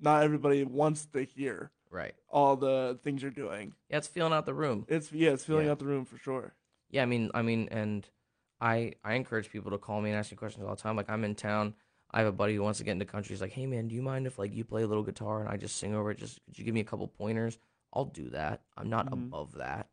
not 0.00 0.22
everybody 0.22 0.64
wants 0.64 1.06
to 1.06 1.22
hear 1.24 1.70
Right. 1.90 2.14
all 2.28 2.56
the 2.56 2.98
things 3.02 3.22
you're 3.22 3.30
doing. 3.30 3.72
Yeah, 3.88 3.98
it's 3.98 4.08
feeling 4.08 4.32
out 4.32 4.44
the 4.44 4.52
room. 4.54 4.84
It's 4.88 5.10
yeah, 5.12 5.30
it's 5.30 5.44
filling 5.44 5.66
Yeah. 5.66 5.72
out 5.72 5.78
the 5.78 5.86
room 5.86 6.04
for 6.04 6.18
sure. 6.18 6.54
Yeah, 6.90 7.02
I 7.02 7.06
mean, 7.06 7.30
I 7.32 7.42
mean, 7.42 7.68
and 7.70 8.06
I 8.60 8.94
I 9.04 9.14
encourage 9.14 9.50
people 9.50 9.70
to 9.70 9.78
call 9.78 10.00
me 10.02 10.10
and 10.10 10.18
ask 10.18 10.30
me 10.30 10.36
questions 10.36 10.64
all 10.66 10.74
the 10.74 10.82
time. 10.82 10.96
Like 10.96 11.08
I'm 11.08 11.24
in 11.24 11.34
town, 11.34 11.74
I 12.16 12.20
have 12.20 12.28
a 12.28 12.32
buddy 12.32 12.54
who 12.54 12.62
wants 12.62 12.78
to 12.78 12.84
get 12.84 12.92
into 12.92 13.04
country. 13.04 13.34
He's 13.34 13.42
like, 13.42 13.52
"Hey 13.52 13.66
man, 13.66 13.88
do 13.88 13.94
you 13.94 14.00
mind 14.00 14.26
if 14.26 14.38
like 14.38 14.54
you 14.54 14.64
play 14.64 14.82
a 14.82 14.86
little 14.86 15.02
guitar 15.02 15.40
and 15.40 15.50
I 15.50 15.58
just 15.58 15.76
sing 15.76 15.94
over 15.94 16.10
it? 16.10 16.16
Just 16.16 16.40
could 16.46 16.58
you 16.58 16.64
give 16.64 16.72
me 16.74 16.80
a 16.80 16.84
couple 16.84 17.06
pointers? 17.08 17.58
I'll 17.92 18.06
do 18.06 18.30
that. 18.30 18.62
I'm 18.74 18.88
not 18.88 19.06
Mhm. 19.10 19.12
above 19.26 19.52
that, 19.56 19.90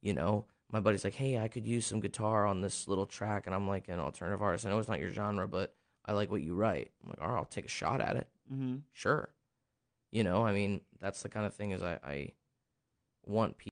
you 0.00 0.14
know." 0.14 0.46
My 0.72 0.80
buddy's 0.80 1.04
like, 1.04 1.14
"Hey, 1.14 1.36
I 1.38 1.48
could 1.48 1.66
use 1.66 1.84
some 1.84 2.00
guitar 2.00 2.46
on 2.46 2.62
this 2.62 2.88
little 2.88 3.04
track," 3.04 3.44
and 3.46 3.54
I'm 3.54 3.68
like, 3.68 3.88
"An 3.88 3.98
alternative 4.00 4.40
artist. 4.40 4.64
I 4.64 4.70
know 4.70 4.78
it's 4.78 4.88
not 4.88 5.00
your 5.00 5.10
genre, 5.12 5.46
but 5.46 5.76
I 6.06 6.12
like 6.12 6.30
what 6.30 6.40
you 6.42 6.54
write." 6.54 6.92
I'm 7.02 7.10
like, 7.10 7.20
"All 7.20 7.28
right, 7.28 7.36
I'll 7.36 7.44
take 7.44 7.66
a 7.66 7.68
shot 7.68 8.00
at 8.00 8.16
it." 8.16 8.26
Mm-hmm. 8.50 8.78
Sure, 8.92 9.34
you 10.10 10.24
know. 10.24 10.42
I 10.46 10.52
mean, 10.54 10.80
that's 10.98 11.22
the 11.22 11.28
kind 11.28 11.44
of 11.44 11.54
thing 11.54 11.72
is 11.72 11.82
I 11.82 11.98
I 12.02 12.32
want 13.26 13.58
pe- 13.58 13.68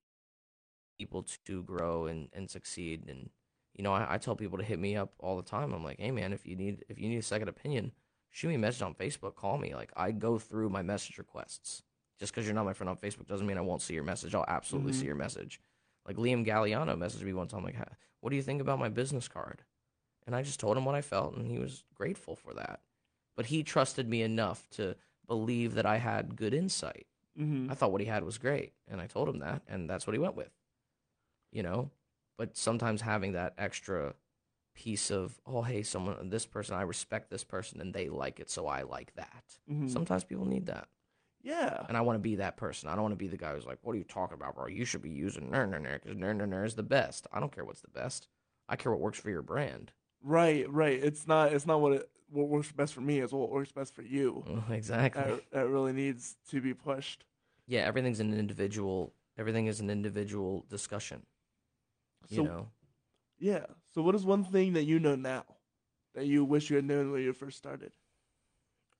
people 0.98 1.22
to 1.46 1.62
grow 1.62 2.06
and 2.06 2.28
and 2.34 2.50
succeed 2.50 3.08
and 3.08 3.30
you 3.78 3.84
know, 3.84 3.92
I, 3.94 4.14
I 4.14 4.18
tell 4.18 4.36
people 4.36 4.58
to 4.58 4.64
hit 4.64 4.78
me 4.78 4.96
up 4.96 5.12
all 5.20 5.36
the 5.36 5.42
time. 5.42 5.72
I'm 5.72 5.82
like, 5.84 5.98
hey 5.98 6.10
man, 6.10 6.34
if 6.34 6.44
you 6.44 6.54
need 6.56 6.84
if 6.90 6.98
you 6.98 7.08
need 7.08 7.16
a 7.18 7.22
second 7.22 7.48
opinion, 7.48 7.92
shoot 8.30 8.48
me 8.48 8.56
a 8.56 8.58
message 8.58 8.82
on 8.82 8.92
Facebook, 8.94 9.34
call 9.36 9.56
me. 9.56 9.74
Like 9.74 9.92
I 9.96 10.10
go 10.10 10.38
through 10.38 10.68
my 10.68 10.82
message 10.82 11.16
requests. 11.16 11.82
Just 12.18 12.34
because 12.34 12.44
you're 12.44 12.54
not 12.54 12.64
my 12.66 12.72
friend 12.74 12.90
on 12.90 12.96
Facebook 12.96 13.28
doesn't 13.28 13.46
mean 13.46 13.56
I 13.56 13.62
won't 13.62 13.80
see 13.80 13.94
your 13.94 14.02
message. 14.02 14.34
I'll 14.34 14.44
absolutely 14.48 14.92
Mhm. 14.92 14.96
see 14.96 15.06
your 15.06 15.14
message. 15.14 15.60
Like 16.06 16.16
Liam 16.16 16.44
Galliano 16.44 16.96
messaged 16.98 17.22
me 17.22 17.32
one 17.32 17.46
time, 17.48 17.62
like, 17.62 17.76
what 18.20 18.30
do 18.30 18.36
you 18.36 18.42
think 18.42 18.60
about 18.60 18.78
my 18.80 18.88
business 18.88 19.28
card? 19.28 19.62
And 20.26 20.34
I 20.34 20.42
just 20.42 20.58
told 20.60 20.76
him 20.76 20.84
what 20.84 20.94
I 20.96 21.00
felt, 21.00 21.36
and 21.36 21.46
he 21.46 21.58
was 21.58 21.84
grateful 21.94 22.34
for 22.34 22.52
that. 22.54 22.80
But 23.36 23.46
he 23.46 23.62
trusted 23.62 24.08
me 24.08 24.22
enough 24.22 24.68
to 24.70 24.96
believe 25.26 25.74
that 25.74 25.86
I 25.86 25.98
had 25.98 26.34
good 26.34 26.52
insight. 26.54 27.06
Mm-hmm. 27.38 27.70
I 27.70 27.74
thought 27.74 27.92
what 27.92 28.00
he 28.00 28.06
had 28.08 28.24
was 28.24 28.36
great, 28.36 28.72
and 28.88 29.00
I 29.00 29.06
told 29.06 29.28
him 29.28 29.38
that, 29.38 29.62
and 29.68 29.88
that's 29.88 30.06
what 30.06 30.14
he 30.14 30.18
went 30.18 30.34
with. 30.34 30.50
You 31.52 31.62
know, 31.62 31.90
but 32.38 32.56
sometimes 32.56 33.02
having 33.02 33.32
that 33.32 33.52
extra 33.58 34.14
piece 34.74 35.10
of, 35.10 35.38
oh, 35.46 35.62
hey, 35.62 35.82
someone, 35.82 36.30
this 36.30 36.46
person, 36.46 36.74
I 36.76 36.82
respect 36.82 37.30
this 37.30 37.44
person, 37.44 37.80
and 37.80 37.92
they 37.92 38.08
like 38.08 38.40
it, 38.40 38.48
so 38.48 38.66
I 38.68 38.82
like 38.82 39.12
that. 39.16 39.58
Mhm. 39.70 39.90
Sometimes 39.90 40.22
people 40.24 40.46
need 40.46 40.66
that, 40.66 40.88
Yeah. 41.42 41.84
and 41.88 41.96
I 41.96 42.00
want 42.00 42.14
to 42.14 42.20
be 42.20 42.36
that 42.36 42.56
person. 42.56 42.88
I 42.88 42.94
don't 42.94 43.02
want 43.02 43.12
to 43.12 43.16
be 43.16 43.26
the 43.28 43.36
guy 43.36 43.52
who's 43.54 43.66
like, 43.66 43.78
what 43.82 43.92
are 43.94 43.98
you 43.98 44.04
talking 44.04 44.34
about, 44.36 44.54
bro? 44.54 44.68
You 44.68 44.84
should 44.84 45.02
be 45.02 45.10
using 45.10 45.50
ner 45.50 45.66
ner 45.66 45.80
ner 45.80 45.98
because 45.98 46.16
ner 46.16 46.32
ner 46.32 46.46
ner 46.46 46.64
is 46.64 46.76
the 46.76 46.82
best. 46.84 47.26
I 47.32 47.40
don't 47.40 47.50
care 47.52 47.64
what's 47.64 47.80
the 47.80 47.90
best. 47.90 48.28
I 48.68 48.76
care 48.76 48.92
what 48.92 49.00
works 49.00 49.18
for 49.18 49.30
your 49.30 49.42
brand. 49.42 49.92
Right, 50.22 50.70
right. 50.72 50.98
It's 51.02 51.26
not 51.26 51.52
it's 51.52 51.66
not 51.66 51.80
what 51.80 51.92
it 51.94 52.10
what 52.30 52.48
works 52.48 52.70
best 52.70 52.92
for 52.94 53.00
me, 53.00 53.18
it's 53.20 53.32
what 53.32 53.50
works 53.50 53.72
best 53.72 53.94
for 53.94 54.02
you. 54.02 54.44
exactly. 54.70 55.22
That, 55.22 55.50
that 55.50 55.68
really 55.68 55.92
needs 55.92 56.36
to 56.50 56.60
be 56.60 56.72
pushed. 56.74 57.24
yeah, 57.66 57.80
everything's 57.80 58.20
an 58.20 58.32
individual. 58.34 59.12
Everything 59.36 59.66
is 59.66 59.80
an 59.80 59.90
individual 59.90 60.64
discussion. 60.68 61.24
You 62.28 62.36
So 62.36 62.42
know. 62.44 62.68
yeah. 63.38 63.66
So 63.94 64.02
what 64.02 64.14
is 64.14 64.24
one 64.24 64.44
thing 64.44 64.74
that 64.74 64.84
you 64.84 64.98
know 64.98 65.14
now 65.16 65.44
that 66.14 66.26
you 66.26 66.44
wish 66.44 66.70
you 66.70 66.76
had 66.76 66.84
known 66.84 67.12
when 67.12 67.22
you 67.22 67.32
first 67.32 67.58
started? 67.58 67.92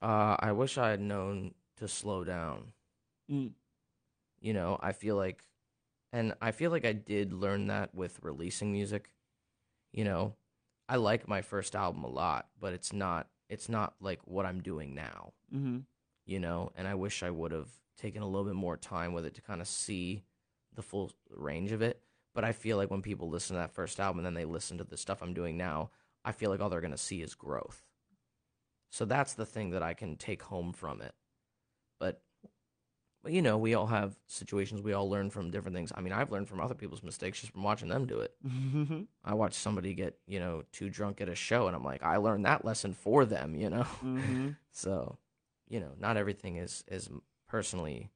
Uh, 0.01 0.37
I 0.39 0.53
wish 0.53 0.79
I 0.79 0.91
had 0.91 1.01
known 1.01 1.55
to 1.77 1.89
slow 1.89 2.25
down. 2.25 2.73
Mm. 3.31 3.53
You 4.41 4.53
know, 4.53 4.79
I 4.81 4.93
feel 4.93 5.17
like, 5.17 5.43
and 6.13 6.35
I 6.41 6.53
feel 6.53 6.71
like 6.71 6.85
I 6.85 6.93
did 6.93 7.33
learn 7.33 7.67
that 7.69 7.95
with 7.95 8.19
releasing 8.23 8.73
music. 8.73 9.11
You 9.93 10.05
know, 10.05 10.37
I 10.89 10.97
like 10.97 11.29
my 11.29 11.43
first 11.43 11.75
album 11.75 12.05
a 12.05 12.09
lot, 12.09 12.49
but 12.61 12.73
it's 12.73 12.93
not, 12.93 13.29
it's 13.49 13.69
not 13.69 13.95
like 14.01 14.21
what 14.25 14.47
I'm 14.47 14.63
doing 14.63 14.95
now. 14.95 15.33
Mm-hmm. 15.55 15.79
You 16.27 16.41
know, 16.41 16.71
and 16.77 16.87
I 16.87 16.95
wish 16.95 17.23
I 17.23 17.31
would 17.31 17.53
have 17.53 17.71
taken 17.99 18.23
a 18.23 18.27
little 18.27 18.45
bit 18.45 18.55
more 18.55 18.77
time 18.77 19.13
with 19.13 19.25
it 19.27 19.35
to 19.35 19.43
kind 19.43 19.61
of 19.61 19.67
see 19.67 20.23
the 20.75 20.83
full 20.83 21.11
range 21.31 21.73
of 21.73 21.83
it. 21.83 22.01
But 22.39 22.45
I 22.45 22.53
feel 22.53 22.77
like 22.77 22.89
when 22.89 23.03
people 23.03 23.29
listen 23.29 23.57
to 23.57 23.63
that 23.63 23.75
first 23.75 23.99
album 23.99 24.21
and 24.21 24.27
then 24.27 24.35
they 24.35 24.45
listen 24.45 24.79
to 24.79 24.85
the 24.85 24.97
stuff 24.97 25.23
I'm 25.23 25.35
doing 25.35 25.57
now, 25.57 25.91
I 26.25 26.31
feel 26.31 26.51
like 26.51 26.61
all 26.61 26.69
they're 26.69 26.81
going 26.81 26.93
to 26.93 26.97
see 26.97 27.21
is 27.21 27.35
growth. 27.35 27.83
So 28.91 29.05
that's 29.05 29.35
the 29.35 29.45
thing 29.45 29.71
that 29.71 29.83
I 29.83 29.93
can 29.93 30.15
take 30.15 30.45
home 30.45 30.73
from 30.73 31.03
it. 31.03 31.17
But, 31.99 32.23
but 33.25 33.33
you 33.33 33.43
know, 33.43 33.59
we 33.59 33.75
all 33.75 33.89
have 33.89 34.15
situations. 34.29 34.83
We 34.83 34.93
all 34.93 35.11
learn 35.11 35.31
from 35.31 35.51
different 35.51 35.77
things. 35.77 35.91
I 35.93 36.01
mean, 36.01 36.13
I've 36.13 36.31
learned 36.31 36.49
from 36.49 36.61
other 36.61 36.77
people's 36.77 37.03
mistakes 37.03 37.41
just 37.41 37.55
from 37.55 37.65
watching 37.65 37.89
them 37.89 38.07
do 38.07 38.21
it. 38.21 38.33
Mm-hmm. 38.47 39.01
I 39.25 39.35
watched 39.35 39.57
somebody 39.57 39.93
get, 39.93 40.17
you 40.29 40.39
know, 40.39 40.63
too 40.71 40.91
drunk 40.91 41.21
at 41.21 41.29
a 41.29 41.35
show, 41.35 41.67
and 41.67 41.75
I'm 41.75 41.83
like, 41.83 42.05
I 42.05 42.19
learned 42.19 42.45
that 42.45 42.65
lesson 42.65 42.95
for 42.95 43.25
them, 43.25 43.57
you 43.57 43.69
know? 43.69 43.87
mm-hmm. 44.01 44.51
So, 44.71 45.19
you 45.69 45.81
know, 45.81 45.91
not 45.99 46.17
everything 46.17 46.55
is 46.55 46.85
is 46.87 47.11
personally 47.49 48.13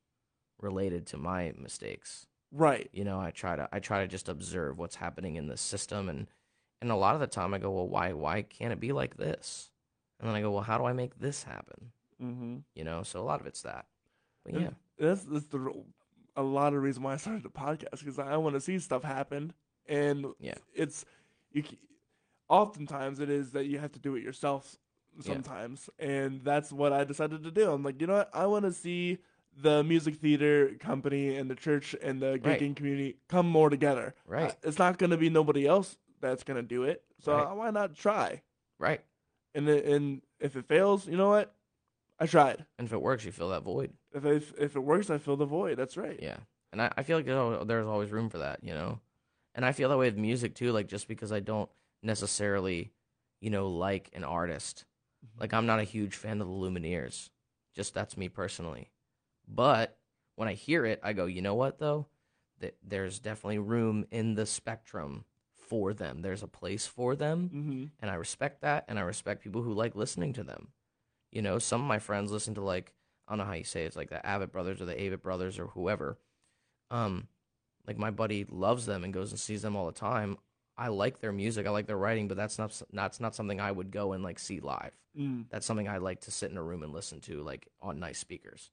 related 0.61 1.09
to 1.09 1.17
my 1.17 1.55
mistakes. 1.59 2.29
Right. 2.53 2.91
You 2.93 3.05
know, 3.05 3.19
I 3.19 3.31
try 3.31 3.57
to 3.57 3.69
I 3.73 3.81
try 3.81 4.03
to 4.03 4.09
just 4.09 4.29
observe 4.29 4.79
what's 4.79 4.97
happening 4.97 5.37
in 5.37 5.47
the 5.49 5.57
system 5.57 6.09
and 6.09 6.27
and 6.81 6.91
a 6.91 6.97
lot 6.97 7.15
of 7.15 7.21
the 7.21 7.27
time 7.27 7.55
I 7.55 7.59
go, 7.59 7.71
"Well, 7.71 7.89
why 7.89 8.13
why 8.13 8.43
can't 8.43 8.73
it 8.73 8.81
be 8.81 8.93
like 8.93 9.17
this?" 9.17 9.71
And 10.21 10.29
then 10.29 10.37
I 10.37 10.43
go, 10.43 10.51
"Well, 10.51 10.63
how 10.63 10.79
do 10.79 10.85
I 10.85 10.93
make 10.93 11.19
this 11.19 11.45
happen?" 11.45 11.93
Mm-hmm. 12.23 12.57
You 12.75 12.85
know, 12.85 13.03
so 13.03 13.21
a 13.21 13.23
lot 13.23 13.41
of 13.41 13.47
it's 13.47 13.63
that. 13.63 13.87
But 14.45 14.61
yeah. 14.61 14.71
That's 14.99 15.25
that's 15.25 15.47
the 15.47 15.73
a 16.37 16.43
lot 16.43 16.75
of 16.75 16.83
reason 16.83 17.03
why 17.03 17.15
I 17.15 17.17
started 17.17 17.43
the 17.43 17.51
podcast 17.51 17.99
because 18.01 18.19
I 18.19 18.37
want 18.37 18.55
to 18.55 18.61
see 18.61 18.79
stuff 18.79 19.03
happen, 19.03 19.53
and 19.87 20.27
Yeah. 20.39 20.55
it's 20.75 21.05
you. 21.53 21.65
Oftentimes, 22.49 23.19
it 23.21 23.31
is 23.31 23.53
that 23.53 23.65
you 23.67 23.79
have 23.79 23.93
to 23.93 23.99
do 23.99 24.15
it 24.15 24.23
yourself. 24.23 24.77
Yeah. 25.17 25.35
Sometimes, 25.35 25.91
and 25.99 26.43
that's 26.43 26.73
what 26.73 26.93
I 26.93 27.05
decided 27.05 27.43
to 27.45 27.51
do. 27.51 27.71
I'm 27.71 27.83
like, 27.83 28.01
you 28.01 28.07
know 28.07 28.15
what? 28.15 28.31
I 28.35 28.47
want 28.47 28.65
to 28.65 28.73
see 28.73 29.19
the 29.57 29.83
music 29.85 30.17
theater 30.17 30.75
company 30.81 31.37
and 31.37 31.51
the 31.51 31.55
church 31.55 31.95
and 32.03 32.21
the 32.21 32.41
Right. 32.43 32.59
community 32.77 33.17
come 33.29 33.47
more 33.49 33.69
together. 33.71 34.15
Right. 34.27 34.51
Uh, 34.51 34.55
it's 34.63 34.79
not 34.79 34.99
going 34.99 35.11
to 35.11 35.17
be 35.17 35.29
nobody 35.31 35.67
else 35.67 35.97
that's 36.21 36.43
going 36.45 36.57
to 36.57 36.63
do 36.63 36.85
it, 36.85 37.05
so 37.19 37.37
Right. 37.37 37.57
why 37.57 37.71
not 37.71 37.95
try? 37.95 38.43
Right. 38.79 39.01
And 39.55 39.69
and 39.69 40.23
if 40.41 40.57
it 40.57 40.67
fails, 40.67 41.07
you 41.07 41.17
know 41.17 41.29
what? 41.29 41.55
I 42.19 42.27
tried. 42.27 42.65
And 42.79 42.87
if 42.87 42.93
it 42.93 43.03
works, 43.03 43.25
you 43.25 43.33
fill 43.33 43.51
that 43.51 43.63
void. 43.63 43.93
If 44.15 44.25
if, 44.25 44.55
if 44.59 44.77
it 44.77 44.81
works, 44.81 45.11
I 45.11 45.19
fill 45.19 45.37
the 45.37 45.45
void. 45.45 45.77
That's 45.77 45.97
right. 45.97 46.19
Yeah. 46.23 46.39
And 46.73 46.81
I, 46.81 46.91
I 46.97 47.03
feel 47.03 47.19
like 47.19 47.27
there's 47.27 47.67
there's 47.67 47.87
always 47.87 48.11
room 48.11 48.31
for 48.31 48.39
that, 48.39 48.63
you 48.65 48.73
know? 48.73 49.01
And 49.55 49.67
I 49.67 49.73
feel 49.73 49.91
that 49.91 49.99
way 49.99 50.07
with 50.09 50.17
music 50.17 50.55
too, 50.55 50.73
like 50.73 50.87
just 50.87 51.07
because 51.09 51.33
I 51.33 51.41
don't 51.41 51.69
necessarily, 52.03 52.93
you 53.41 53.51
know, 53.51 53.69
like 53.69 54.11
an 54.15 54.25
artist. 54.25 54.85
Like 55.39 55.53
I'm 55.53 55.67
not 55.67 55.81
a 55.81 55.85
huge 55.85 56.17
fan 56.17 56.41
of 56.41 56.49
the 56.49 56.55
Lumineers. 56.55 57.29
Just 57.75 57.93
that's 57.95 58.17
me 58.17 58.29
personally. 58.29 58.91
But 59.49 59.97
when 60.37 60.49
I 60.49 60.55
hear 60.55 60.85
it, 60.87 61.01
I 61.03 61.13
go, 61.13 61.27
you 61.27 61.43
know 61.43 61.55
what 61.55 61.79
though? 61.79 62.07
That 62.61 62.77
there's 62.87 63.19
definitely 63.19 63.59
room 63.59 64.07
in 64.11 64.35
the 64.35 64.47
spectrum 64.47 65.25
for 65.55 65.95
them. 65.95 66.23
There's 66.23 66.43
a 66.43 66.49
place 66.49 66.87
for 66.87 67.17
them 67.17 67.51
Mm-hmm. 67.55 67.85
and 68.01 68.11
I 68.11 68.15
respect 68.15 68.61
that, 68.63 68.85
and 68.89 68.99
I 68.99 69.03
respect 69.03 69.43
people 69.43 69.63
who 69.63 69.73
like 69.73 69.95
listening 69.97 70.33
to 70.35 70.43
them. 70.45 70.69
You 71.31 71.43
know, 71.43 71.59
some 71.59 71.81
of 71.81 71.87
my 71.87 71.99
friends 71.99 72.31
listen 72.31 72.55
to 72.55 72.61
like 72.61 72.93
I 73.27 73.33
don't 73.33 73.39
know 73.39 73.45
how 73.45 73.53
you 73.55 73.65
say 73.65 73.85
it, 73.85 73.87
it's 73.87 73.97
like 73.97 74.11
the 74.11 74.25
Abbott 74.27 74.53
Brothers 74.53 74.81
or 74.81 74.85
the 74.85 74.95
Avett 74.95 75.23
Brothers 75.23 75.59
or 75.59 75.69
whoever. 75.69 76.19
Um, 76.91 77.29
like 77.87 77.99
my 77.99 78.11
buddy 78.11 78.45
loves 78.49 78.87
them 78.87 79.03
and 79.05 79.13
goes 79.15 79.31
and 79.31 79.41
sees 79.41 79.63
them 79.63 79.77
all 79.77 79.87
the 79.87 79.93
time. 79.93 80.37
I 80.77 80.89
like 80.89 81.21
their 81.21 81.33
music, 81.33 81.67
I 81.67 81.71
like 81.71 81.87
their 81.87 81.97
writing, 81.97 82.29
but 82.29 82.37
that's 82.37 82.59
not 82.59 82.81
that's 82.93 83.21
not 83.21 83.35
something 83.35 83.61
I 83.61 83.73
would 83.73 83.91
go 83.91 84.13
and 84.13 84.23
like 84.23 84.39
see 84.39 84.61
live. 84.61 84.93
Mm. 85.19 85.47
That's 85.51 85.67
something 85.67 85.89
I 85.89 85.99
like 85.99 86.21
to 86.23 86.31
sit 86.31 86.51
in 86.51 86.57
a 86.59 86.63
room 86.63 86.83
and 86.83 86.93
listen 86.93 87.21
to, 87.23 87.43
like 87.43 87.69
on 87.81 87.99
nice 87.99 88.19
speakers. 88.19 88.71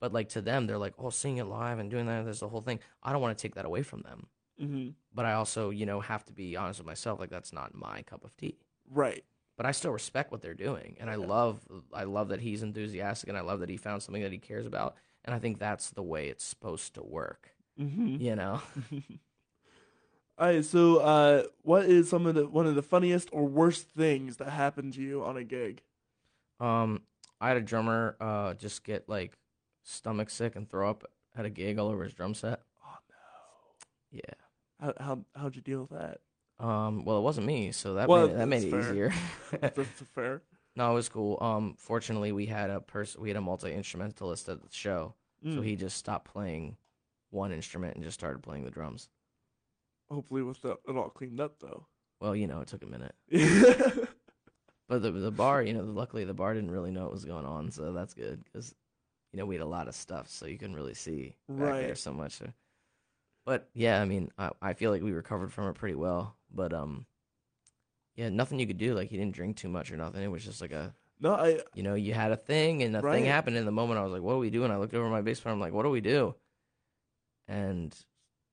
But 0.00 0.12
like 0.12 0.28
to 0.30 0.40
them, 0.40 0.66
they're 0.66 0.78
like, 0.78 0.94
oh, 0.98 1.10
seeing 1.10 1.38
it 1.38 1.44
live 1.44 1.78
and 1.78 1.90
doing 1.90 2.06
that, 2.06 2.24
there's 2.24 2.40
the 2.40 2.48
whole 2.48 2.60
thing. 2.60 2.80
I 3.02 3.12
don't 3.12 3.22
want 3.22 3.36
to 3.36 3.42
take 3.42 3.54
that 3.56 3.64
away 3.64 3.82
from 3.82 4.02
them. 4.02 4.28
hmm 4.58 4.88
but 5.12 5.24
I 5.26 5.32
also, 5.34 5.70
you 5.70 5.86
know, 5.86 6.00
have 6.00 6.24
to 6.26 6.32
be 6.32 6.56
honest 6.56 6.80
with 6.80 6.86
myself. 6.86 7.18
Like 7.20 7.30
that's 7.30 7.52
not 7.52 7.74
my 7.74 8.02
cup 8.02 8.24
of 8.24 8.36
tea. 8.36 8.56
Right. 8.90 9.24
But 9.56 9.66
I 9.66 9.72
still 9.72 9.90
respect 9.90 10.30
what 10.30 10.40
they're 10.40 10.54
doing, 10.54 10.96
and 11.00 11.10
I 11.10 11.16
love, 11.16 11.66
I 11.92 12.04
love 12.04 12.28
that 12.28 12.40
he's 12.40 12.62
enthusiastic, 12.62 13.28
and 13.28 13.36
I 13.36 13.40
love 13.40 13.58
that 13.60 13.68
he 13.68 13.76
found 13.76 14.02
something 14.04 14.22
that 14.22 14.30
he 14.30 14.38
cares 14.38 14.66
about, 14.66 14.94
and 15.24 15.34
I 15.34 15.40
think 15.40 15.58
that's 15.58 15.90
the 15.90 16.02
way 16.02 16.28
it's 16.28 16.44
supposed 16.44 16.94
to 16.94 17.02
work. 17.02 17.50
hmm 17.76 18.16
You 18.18 18.36
know, 18.36 18.60
All 20.38 20.46
right. 20.46 20.64
So, 20.64 20.98
uh, 20.98 21.42
what 21.62 21.86
is 21.86 22.08
some 22.08 22.26
of 22.26 22.34
the 22.36 22.46
one 22.46 22.66
of 22.66 22.74
the 22.76 22.82
funniest 22.82 23.28
or 23.32 23.44
worst 23.46 23.88
things 23.88 24.36
that 24.36 24.50
happened 24.50 24.92
to 24.94 25.02
you 25.02 25.24
on 25.24 25.36
a 25.36 25.44
gig? 25.44 25.82
um, 26.60 27.02
I 27.40 27.48
had 27.48 27.56
a 27.56 27.60
drummer 27.60 28.16
uh 28.20 28.54
just 28.54 28.84
get 28.84 29.08
like 29.08 29.32
stomach 29.88 30.30
sick 30.30 30.54
and 30.56 30.68
throw 30.68 30.88
up 30.90 31.04
at 31.36 31.44
a 31.44 31.50
gig 31.50 31.78
all 31.78 31.88
over 31.88 32.04
his 32.04 32.12
drum 32.14 32.34
set. 32.34 32.60
Oh 32.84 32.96
no. 33.10 34.18
Yeah. 34.22 34.34
How 34.80 34.94
how 35.04 35.24
how'd 35.34 35.56
you 35.56 35.62
deal 35.62 35.80
with 35.90 35.98
that? 35.98 36.18
Um. 36.64 37.04
Well, 37.04 37.18
it 37.18 37.22
wasn't 37.22 37.46
me, 37.46 37.72
so 37.72 37.94
that 37.94 38.08
Well, 38.08 38.26
made 38.26 38.34
it, 38.34 38.38
that 38.38 38.46
made 38.48 38.64
it 38.64 38.70
fair. 38.70 38.80
easier. 38.80 39.14
That's, 39.60 39.78
fair. 40.14 40.42
no, 40.76 40.90
it 40.90 40.94
was 40.94 41.08
cool. 41.08 41.38
Um. 41.40 41.74
Fortunately, 41.78 42.32
we 42.32 42.46
had 42.46 42.70
a 42.70 42.80
person. 42.80 43.20
We 43.22 43.28
had 43.28 43.36
a 43.36 43.40
multi 43.40 43.72
instrumentalist 43.72 44.48
at 44.48 44.60
the 44.60 44.68
show, 44.70 45.14
so 45.42 45.48
Mm. 45.50 45.64
he 45.64 45.76
just 45.76 45.96
stopped 45.96 46.32
playing 46.32 46.76
one 47.30 47.52
instrument 47.52 47.94
and 47.94 48.02
just 48.04 48.18
started 48.18 48.42
playing 48.42 48.64
the 48.64 48.70
drums. 48.72 49.08
Hopefully, 50.10 50.42
with 50.42 50.60
the, 50.62 50.70
it 50.72 50.96
all 50.96 51.10
cleaned 51.10 51.40
up 51.40 51.60
though. 51.60 51.86
Well, 52.20 52.34
you 52.34 52.48
know, 52.48 52.60
it 52.60 52.66
took 52.68 52.82
a 52.82 52.86
minute, 52.86 53.14
but 54.88 55.02
the 55.02 55.10
the 55.12 55.30
bar, 55.30 55.62
you 55.62 55.74
know, 55.74 55.82
luckily 55.84 56.24
the 56.24 56.34
bar 56.34 56.54
didn't 56.54 56.70
really 56.72 56.90
know 56.90 57.04
what 57.04 57.12
was 57.12 57.24
going 57.24 57.46
on, 57.46 57.70
so 57.70 57.92
that's 57.92 58.14
good 58.14 58.42
because, 58.44 58.74
you 59.32 59.38
know, 59.38 59.46
we 59.46 59.54
had 59.54 59.62
a 59.62 59.66
lot 59.66 59.88
of 59.88 59.94
stuff, 59.94 60.28
so 60.28 60.46
you 60.46 60.58
couldn't 60.58 60.76
really 60.76 60.94
see 60.94 61.34
back 61.48 61.74
there 61.86 61.94
so 61.94 62.12
much. 62.12 62.40
But 63.44 63.68
yeah, 63.74 64.00
I 64.00 64.04
mean, 64.04 64.30
I, 64.38 64.50
I 64.60 64.72
feel 64.74 64.90
like 64.90 65.02
we 65.02 65.12
recovered 65.12 65.52
from 65.52 65.68
it 65.68 65.74
pretty 65.74 65.94
well. 65.94 66.36
But 66.54 66.72
um, 66.72 67.06
yeah, 68.14 68.28
nothing 68.30 68.58
you 68.58 68.66
could 68.66 68.78
do. 68.78 68.94
Like 68.94 69.10
he 69.10 69.16
didn't 69.16 69.34
drink 69.34 69.56
too 69.56 69.68
much 69.68 69.90
or 69.92 69.96
nothing. 69.96 70.22
It 70.22 70.30
was 70.30 70.44
just 70.44 70.60
like 70.60 70.72
a 70.72 70.94
No, 71.20 71.34
I 71.34 71.60
you 71.74 71.82
know, 71.82 71.94
you 71.94 72.14
had 72.14 72.32
a 72.32 72.36
thing 72.36 72.82
and 72.82 72.96
a 72.96 73.00
Right. 73.00 73.14
thing 73.14 73.24
happened 73.26 73.56
in 73.56 73.64
the 73.64 73.72
moment. 73.72 73.98
I 73.98 74.02
was 74.02 74.12
like, 74.12 74.22
what 74.22 74.34
do 74.34 74.38
we 74.38 74.50
do? 74.50 74.64
And 74.64 74.72
I 74.72 74.76
looked 74.76 74.94
over 74.94 75.08
my 75.08 75.22
player. 75.22 75.36
I'm 75.46 75.60
like, 75.60 75.72
what 75.72 75.84
do 75.84 75.90
we 75.90 76.00
do? 76.00 76.34
And, 77.46 77.94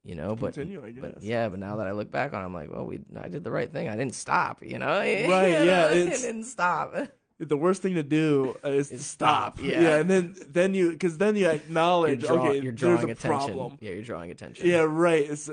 you 0.04 0.16
know, 0.16 0.36
but, 0.36 0.54
continue. 0.54 0.82
But 1.02 1.22
yeah, 1.22 1.50
but 1.50 1.60
now 1.60 1.78
that 1.78 1.88
I 1.88 1.92
look 1.92 2.12
back 2.12 2.34
on 2.34 2.42
it, 2.42 2.46
I'm 2.46 2.54
like, 2.54 2.72
well, 2.72 2.86
we, 2.86 3.00
I 3.20 3.28
did 3.28 3.44
the 3.44 3.52
right 3.52 3.70
thing. 3.72 3.90
I 3.90 3.96
didn't 3.96 4.16
stop, 4.16 4.64
you 4.64 4.80
know? 4.80 4.88
Right, 5.00 5.66
yeah, 5.66 5.88
I 5.92 5.94
didn't 6.06 6.44
stop. 6.46 6.96
The 7.40 7.58
worst 7.58 7.82
thing 7.82 7.96
to 7.96 8.04
do 8.04 8.56
is 8.64 8.90
to 8.90 8.96
Is 8.96 9.06
stop. 9.06 9.58
stop, 9.58 9.66
yeah. 9.66 9.98
and 9.98 10.10
then 10.10 10.36
then 10.50 10.74
you 10.74 10.92
because 10.92 11.18
then 11.18 11.36
you 11.36 11.44
You're, 11.44 11.52
acknowledge 11.52 12.22
draw- 12.22 12.48
okay, 12.48 12.54
you're 12.62 12.72
there's 12.74 12.80
drawing 12.80 13.10
a 13.10 13.12
attention. 13.14 13.30
problem. 13.30 13.78
Yeah, 13.82 13.92
you're 13.92 14.04
drawing 14.04 14.32
attention. 14.32 14.68
Yeah, 14.68 14.86
right. 14.88 15.30
It's, 15.30 15.50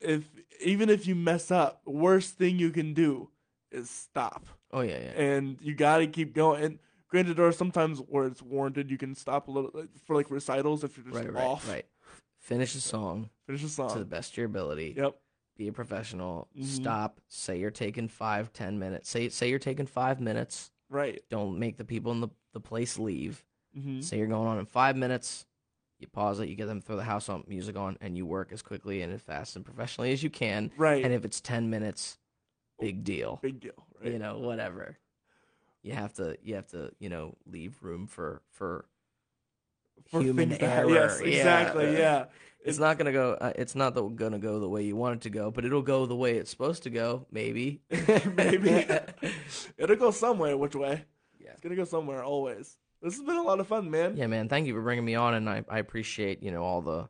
if 0.00 0.28
even 0.64 0.90
if 0.90 1.06
you 1.06 1.14
mess 1.14 1.50
up, 1.50 1.80
worst 1.86 2.36
thing 2.36 2.58
you 2.58 2.70
can 2.70 2.92
do 2.94 3.30
is 3.70 3.88
stop, 3.88 4.46
Oh, 4.72 4.80
yeah, 4.82 4.98
yeah. 4.98 5.22
and 5.22 5.56
you 5.62 5.74
got 5.74 5.98
to 5.98 6.06
keep 6.06 6.34
going. 6.34 6.62
And 6.62 6.78
granted, 7.08 7.36
there 7.36 7.46
are 7.46 7.52
sometimes 7.52 7.98
where 8.00 8.26
it's 8.26 8.42
warranted. 8.42 8.90
You 8.90 8.98
can 8.98 9.14
stop 9.14 9.48
a 9.48 9.50
little 9.50 9.70
like, 9.72 9.88
for 10.06 10.14
like 10.16 10.30
recitals 10.30 10.84
if 10.84 10.96
you're 10.96 11.04
just 11.06 11.16
Right, 11.16 11.32
right, 11.32 11.44
off. 11.44 11.68
right. 11.68 11.86
Finish 12.38 12.72
the 12.74 12.80
song 12.80 13.30
Finish 13.46 13.62
the 13.62 13.68
song 13.68 13.92
to 13.92 13.98
the 14.00 14.04
best 14.04 14.32
of 14.32 14.36
your 14.38 14.46
ability. 14.46 14.94
Yep. 14.96 15.16
Be 15.56 15.68
a 15.68 15.72
professional. 15.72 16.48
Mhm. 16.58 16.64
Stop. 16.64 17.20
Say 17.28 17.58
you're 17.60 17.70
taking 17.70 18.08
five, 18.08 18.52
ten 18.52 18.78
minutes. 18.80 19.08
Say 19.08 19.28
say 19.28 19.48
you're 19.48 19.58
taking 19.60 19.86
five 19.86 20.20
minutes. 20.20 20.71
Right. 20.92 21.22
Don't 21.30 21.58
make 21.58 21.76
the 21.78 21.84
people 21.84 22.12
in 22.12 22.20
the, 22.20 22.28
the 22.52 22.60
place 22.60 22.98
leave. 22.98 23.42
hmm 23.74 24.00
Say 24.00 24.18
you're 24.18 24.26
going 24.26 24.46
on 24.46 24.58
in 24.58 24.66
five 24.66 24.96
minutes. 24.96 25.46
You 25.98 26.06
pause 26.08 26.40
it. 26.40 26.48
You 26.48 26.56
get 26.56 26.66
them 26.66 26.80
to 26.80 26.86
throw 26.86 26.96
the 26.96 27.04
house 27.04 27.28
on 27.28 27.44
music 27.46 27.76
on, 27.76 27.96
and 28.00 28.16
you 28.16 28.26
work 28.26 28.50
as 28.52 28.60
quickly 28.60 29.02
and 29.02 29.12
as 29.12 29.20
fast 29.20 29.54
and 29.56 29.64
professionally 29.64 30.12
as 30.12 30.22
you 30.22 30.30
can. 30.30 30.70
Right. 30.76 31.04
And 31.04 31.14
if 31.14 31.24
it's 31.24 31.40
ten 31.40 31.70
minutes, 31.70 32.18
big 32.80 33.04
deal. 33.04 33.38
Big 33.40 33.60
deal. 33.60 33.86
Right. 34.02 34.12
You 34.12 34.18
know, 34.18 34.38
whatever. 34.38 34.98
You 35.84 35.92
have 35.92 36.12
to. 36.14 36.36
You 36.42 36.56
have 36.56 36.66
to. 36.72 36.90
You 36.98 37.08
know, 37.08 37.36
leave 37.46 37.76
room 37.82 38.06
for 38.06 38.42
for. 38.50 38.84
For 40.10 40.20
human 40.20 40.48
things 40.48 40.58
to 40.60 40.68
ha- 40.68 40.74
error, 40.80 40.90
Yes. 40.90 41.20
yeah. 41.20 41.26
Exactly. 41.28 41.96
Yeah. 41.96 42.24
It's 42.64 42.78
not 42.78 42.98
gonna 42.98 43.12
go. 43.12 43.32
Uh, 43.40 43.52
it's 43.56 43.74
not 43.74 43.94
the, 43.94 44.02
gonna 44.02 44.38
go 44.38 44.60
the 44.60 44.68
way 44.68 44.84
you 44.84 44.96
want 44.96 45.16
it 45.16 45.20
to 45.22 45.30
go, 45.30 45.50
but 45.50 45.64
it'll 45.64 45.82
go 45.82 46.06
the 46.06 46.16
way 46.16 46.36
it's 46.36 46.50
supposed 46.50 46.84
to 46.84 46.90
go. 46.90 47.26
Maybe. 47.30 47.80
Maybe. 48.36 48.86
It'll 49.78 49.96
go 49.96 50.10
somewhere. 50.10 50.56
Which 50.56 50.76
way? 50.76 51.04
Yeah. 51.40 51.50
It's 51.50 51.60
gonna 51.60 51.76
go 51.76 51.84
somewhere 51.84 52.22
always. 52.22 52.76
This 53.02 53.16
has 53.16 53.24
been 53.24 53.36
a 53.36 53.42
lot 53.42 53.58
of 53.58 53.66
fun, 53.66 53.90
man. 53.90 54.16
Yeah, 54.16 54.28
man. 54.28 54.48
Thank 54.48 54.68
you 54.68 54.74
for 54.74 54.80
bringing 54.80 55.04
me 55.04 55.16
on, 55.16 55.34
and 55.34 55.50
I, 55.50 55.64
I 55.68 55.78
appreciate 55.78 56.42
you 56.42 56.52
know 56.52 56.62
all 56.62 56.82
the 56.82 57.08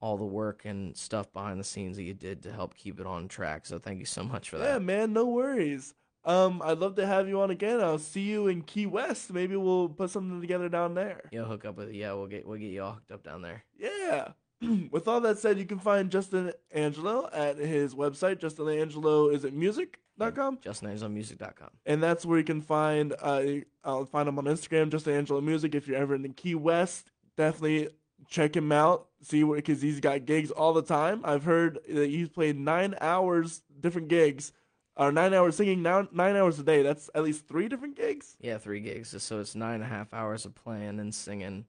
all 0.00 0.16
the 0.16 0.24
work 0.24 0.64
and 0.64 0.96
stuff 0.96 1.32
behind 1.32 1.60
the 1.60 1.64
scenes 1.64 1.96
that 1.96 2.04
you 2.04 2.14
did 2.14 2.42
to 2.42 2.52
help 2.52 2.74
keep 2.74 3.00
it 3.00 3.06
on 3.06 3.28
track. 3.28 3.66
So 3.66 3.78
thank 3.78 3.98
you 3.98 4.06
so 4.06 4.22
much 4.22 4.50
for 4.50 4.58
that. 4.58 4.72
Yeah, 4.72 4.78
man, 4.78 5.12
no 5.12 5.26
worries. 5.26 5.94
Um, 6.24 6.60
I'd 6.64 6.78
love 6.78 6.96
to 6.96 7.06
have 7.06 7.28
you 7.28 7.40
on 7.40 7.50
again. 7.50 7.80
I'll 7.80 7.98
see 7.98 8.22
you 8.22 8.48
in 8.48 8.62
Key 8.62 8.86
West. 8.86 9.32
Maybe 9.32 9.56
we'll 9.56 9.88
put 9.88 10.10
something 10.10 10.40
together 10.40 10.68
down 10.68 10.94
there. 10.94 11.22
Yeah, 11.30 11.44
hook 11.44 11.64
up 11.64 11.76
with 11.76 11.92
yeah. 11.92 12.12
We'll 12.14 12.26
get 12.26 12.46
we'll 12.46 12.58
get 12.58 12.70
you 12.70 12.82
all 12.82 12.92
hooked 12.94 13.12
up 13.12 13.22
down 13.22 13.42
there. 13.42 13.64
Yeah. 13.78 14.28
With 14.90 15.06
all 15.06 15.20
that 15.20 15.38
said, 15.38 15.58
you 15.58 15.66
can 15.66 15.78
find 15.78 16.10
Justin 16.10 16.52
Angelo 16.70 17.28
at 17.32 17.58
his 17.58 17.94
website. 17.94 18.38
Justin 18.38 18.68
Angelo 18.68 19.28
is 19.28 19.44
it 19.44 19.52
music.com? 19.52 20.58
JustinAngeloMusic.com. 20.58 21.68
And 21.84 22.02
that's 22.02 22.24
where 22.24 22.38
you 22.38 22.44
can 22.44 22.62
find 22.62 23.14
uh 23.20 23.42
I'll 23.84 24.06
find 24.06 24.28
him 24.28 24.38
on 24.38 24.44
Instagram, 24.44 24.90
Justin 24.90 25.14
Angelo 25.14 25.40
Music. 25.40 25.74
If 25.74 25.86
you're 25.86 25.98
ever 25.98 26.14
in 26.14 26.22
the 26.22 26.30
Key 26.30 26.54
West, 26.54 27.10
definitely 27.36 27.88
check 28.28 28.56
him 28.56 28.72
out. 28.72 29.08
See 29.22 29.44
what 29.44 29.56
because 29.56 29.82
he's 29.82 30.00
got 30.00 30.24
gigs 30.24 30.50
all 30.50 30.72
the 30.72 30.82
time. 30.82 31.20
I've 31.24 31.44
heard 31.44 31.78
that 31.88 32.08
he's 32.08 32.28
played 32.28 32.58
nine 32.58 32.94
hours 33.00 33.62
different 33.80 34.08
gigs. 34.08 34.52
Or 34.98 35.12
nine 35.12 35.34
hours 35.34 35.56
singing 35.56 35.82
now 35.82 36.08
nine 36.10 36.36
hours 36.36 36.58
a 36.58 36.62
day. 36.62 36.82
That's 36.82 37.10
at 37.14 37.22
least 37.22 37.46
three 37.46 37.68
different 37.68 37.96
gigs. 37.96 38.34
Yeah, 38.40 38.56
three 38.56 38.80
gigs. 38.80 39.14
So 39.22 39.40
it's 39.40 39.54
nine 39.54 39.74
and 39.74 39.84
a 39.84 39.86
half 39.86 40.14
hours 40.14 40.46
of 40.46 40.54
playing 40.54 40.98
and 41.00 41.14
singing, 41.14 41.66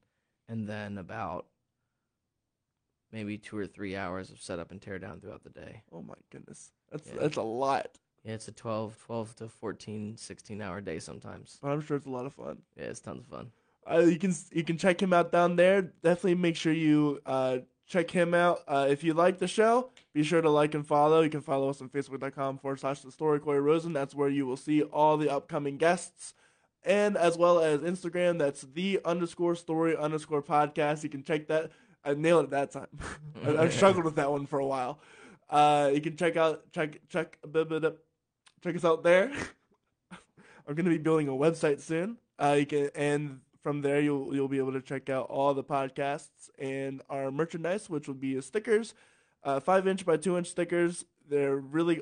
and 0.47 0.65
then 0.65 0.97
about 0.97 1.45
maybe 3.17 3.35
two 3.35 3.57
or 3.57 3.65
three 3.65 3.95
hours 3.95 4.29
of 4.29 4.39
setup 4.39 4.69
and 4.69 4.79
tear 4.79 4.99
down 4.99 5.19
throughout 5.19 5.43
the 5.43 5.49
day. 5.49 5.81
Oh 5.91 6.03
my 6.03 6.13
goodness. 6.29 6.71
That's 6.91 7.07
Yeah. 7.07 7.21
that's 7.21 7.37
a 7.37 7.41
lot. 7.41 7.97
Yeah, 8.23 8.33
it's 8.33 8.47
a 8.47 8.51
12, 8.51 8.95
12 9.05 9.35
to 9.37 9.49
14, 9.49 10.17
16 10.17 10.61
hour 10.61 10.81
day 10.81 10.99
sometimes. 10.99 11.57
But 11.59 11.69
I'm 11.71 11.81
sure 11.81 11.97
it's 11.97 12.05
a 12.05 12.11
lot 12.11 12.27
of 12.27 12.33
fun. 12.33 12.59
Yeah, 12.75 12.83
it's 12.85 12.99
tons 12.99 13.21
of 13.23 13.27
fun. 13.27 13.51
Uh, 13.89 13.99
you 13.99 14.19
can 14.19 14.35
you 14.51 14.63
can 14.63 14.77
check 14.77 15.01
him 15.01 15.13
out 15.13 15.31
down 15.31 15.55
there. 15.55 15.81
Definitely 15.81 16.35
make 16.35 16.55
sure 16.57 16.73
you 16.73 17.19
uh, 17.25 17.59
check 17.87 18.11
him 18.11 18.35
out. 18.35 18.59
Uh, 18.67 18.85
if 18.87 19.03
you 19.03 19.13
like 19.15 19.39
the 19.39 19.47
show, 19.47 19.89
be 20.13 20.21
sure 20.23 20.41
to 20.41 20.49
like 20.49 20.75
and 20.75 20.85
follow. 20.85 21.21
You 21.21 21.29
can 21.31 21.41
follow 21.41 21.69
us 21.69 21.81
on 21.81 21.89
Facebook.com 21.89 22.59
forward 22.59 22.79
slash 22.79 22.99
the 23.01 23.11
story 23.11 23.39
Cory 23.39 23.61
Rosen. 23.61 23.93
That's 23.93 24.13
where 24.13 24.29
you 24.29 24.45
will 24.45 24.57
see 24.57 24.83
all 24.83 25.17
the 25.17 25.29
upcoming 25.33 25.77
guests. 25.77 26.35
And 26.83 27.17
as 27.17 27.35
well 27.37 27.59
as 27.59 27.81
Instagram, 27.81 28.37
that's 28.37 28.61
the 28.61 28.99
underscore 29.03 29.55
story 29.55 29.97
underscore 29.97 30.43
podcast. 30.43 31.01
You 31.03 31.09
can 31.09 31.23
check 31.23 31.47
that. 31.47 31.71
I 32.03 32.13
nailed 32.13 32.45
it 32.45 32.49
that 32.51 32.71
time. 32.71 32.87
I, 33.45 33.57
I've 33.57 33.73
struggled 33.73 34.05
with 34.05 34.15
that 34.15 34.31
one 34.31 34.45
for 34.45 34.59
a 34.59 34.65
while. 34.65 34.99
Uh, 35.49 35.91
you 35.93 36.01
can 36.01 36.15
check 36.17 36.35
out 36.37 36.71
check 36.73 36.99
check 37.09 37.37
check 38.61 38.75
us 38.75 38.85
out 38.85 39.03
there. 39.03 39.31
I'm 40.67 40.75
gonna 40.75 40.89
be 40.89 40.97
building 40.97 41.27
a 41.27 41.31
website 41.31 41.79
soon. 41.81 42.17
Uh, 42.39 42.55
you 42.59 42.65
can 42.65 42.89
and 42.95 43.39
from 43.63 43.81
there 43.81 43.99
you'll 44.01 44.33
you'll 44.35 44.47
be 44.47 44.57
able 44.57 44.73
to 44.73 44.81
check 44.81 45.09
out 45.09 45.29
all 45.29 45.53
the 45.53 45.63
podcasts 45.63 46.49
and 46.59 47.01
our 47.09 47.31
merchandise, 47.31 47.89
which 47.89 48.07
will 48.07 48.15
be 48.15 48.39
stickers, 48.41 48.93
uh, 49.43 49.59
five 49.59 49.87
inch 49.87 50.05
by 50.05 50.17
two 50.17 50.37
inch 50.37 50.47
stickers. 50.49 51.05
They're 51.29 51.57
really, 51.57 52.01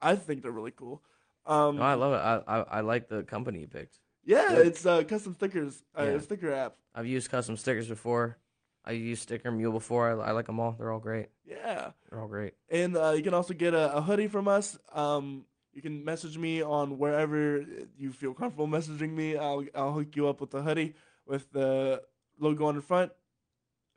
I 0.00 0.16
think 0.16 0.42
they're 0.42 0.50
really 0.52 0.70
cool. 0.70 1.02
Um, 1.44 1.76
No, 1.76 1.82
I 1.82 1.94
love 1.94 2.12
it. 2.12 2.16
I, 2.48 2.58
I 2.58 2.60
I 2.78 2.80
like 2.80 3.08
the 3.08 3.22
company 3.22 3.60
you 3.60 3.66
picked. 3.68 3.98
yeah, 4.24 4.48
good. 4.50 4.66
it's 4.66 4.86
uh, 4.86 5.02
custom 5.04 5.34
stickers, 5.34 5.82
uh, 5.98 6.04
Yeah. 6.04 6.18
sticker 6.20 6.52
app. 6.52 6.76
I've 6.94 7.06
used 7.06 7.30
custom 7.30 7.56
stickers 7.56 7.88
before. 7.88 8.36
I 8.84 8.92
used 8.92 9.22
Sticker 9.22 9.50
Mule 9.50 9.72
before. 9.72 10.20
I, 10.22 10.28
I 10.28 10.30
like 10.32 10.46
them 10.46 10.58
all. 10.58 10.74
They're 10.78 10.92
all 10.92 10.98
great. 10.98 11.28
Yeah. 11.46 11.90
They're 12.10 12.20
all 12.20 12.28
great. 12.28 12.54
And 12.68 12.96
uh, 12.96 13.12
you 13.16 13.22
can 13.22 13.34
also 13.34 13.54
get 13.54 13.74
a, 13.74 13.94
a 13.96 14.02
hoodie 14.02 14.26
from 14.28 14.48
us. 14.48 14.78
Um, 14.92 15.44
you 15.72 15.80
can 15.80 16.04
message 16.04 16.36
me 16.36 16.62
on 16.62 16.98
wherever 16.98 17.64
you 17.96 18.12
feel 18.12 18.34
comfortable 18.34 18.66
messaging 18.68 19.12
me. 19.12 19.36
I'll 19.36 19.64
I'll 19.74 19.92
hook 19.92 20.14
you 20.16 20.28
up 20.28 20.40
with 20.40 20.50
the 20.50 20.62
hoodie 20.62 20.94
with 21.26 21.50
the 21.52 22.02
logo 22.38 22.66
on 22.66 22.74
the 22.74 22.82
front, 22.82 23.12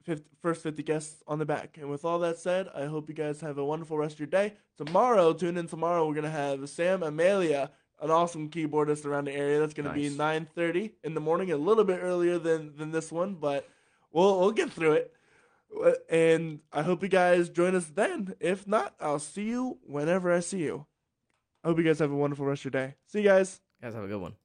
50, 0.03 0.23
first 0.41 0.61
50 0.63 0.83
guests 0.83 1.23
on 1.27 1.39
the 1.39 1.45
back. 1.45 1.77
And 1.79 1.89
with 1.89 2.05
all 2.05 2.19
that 2.19 2.37
said, 2.37 2.69
I 2.73 2.85
hope 2.85 3.09
you 3.09 3.15
guys 3.15 3.41
have 3.41 3.57
a 3.57 3.65
wonderful 3.65 3.97
rest 3.97 4.13
of 4.13 4.19
your 4.19 4.27
day. 4.27 4.53
Tomorrow, 4.77 5.33
tune 5.33 5.57
in 5.57 5.67
tomorrow. 5.67 6.07
We're 6.07 6.15
gonna 6.15 6.29
have 6.29 6.69
Sam 6.69 7.03
Amelia 7.03 7.71
an 8.01 8.11
awesome 8.11 8.49
keyboardist 8.49 9.05
around 9.05 9.25
the 9.25 9.33
area. 9.33 9.59
That's 9.59 9.73
gonna 9.73 9.93
be 9.93 10.09
Nice. 10.09 10.41
9:30 10.55 10.91
in 11.03 11.13
the 11.13 11.21
morning, 11.21 11.51
a 11.51 11.57
little 11.57 11.83
bit 11.85 11.99
earlier 12.01 12.37
than 12.37 12.75
than 12.77 12.91
this 12.91 13.11
one, 13.11 13.35
but 13.35 13.67
we'll 14.15 14.39
we'll 14.39 14.51
get 14.51 14.71
through 14.71 14.93
it. 14.93 15.13
Uh, 15.85 15.91
And 16.09 16.61
I 16.71 16.81
hope 16.83 17.03
you 17.03 17.09
guys 17.09 17.49
join 17.49 17.75
us 17.75 17.85
then. 17.85 18.33
If 18.39 18.65
not, 18.67 18.95
I'll 18.99 19.19
see 19.19 19.43
you 19.43 19.77
whenever 19.85 20.31
I 20.33 20.39
see 20.39 20.59
you. 20.59 20.85
I 21.63 21.67
hope 21.67 21.77
you 21.77 21.83
guys 21.83 21.99
have 21.99 22.11
a 22.11 22.15
wonderful 22.15 22.45
rest 22.45 22.61
of 22.65 22.73
your 22.73 22.81
day. 22.81 22.95
See 23.07 23.19
you 23.19 23.25
guys. 23.25 23.59
Guys, 23.81 23.93
have 23.93 24.03
a 24.03 24.07
good 24.07 24.21
one. 24.21 24.35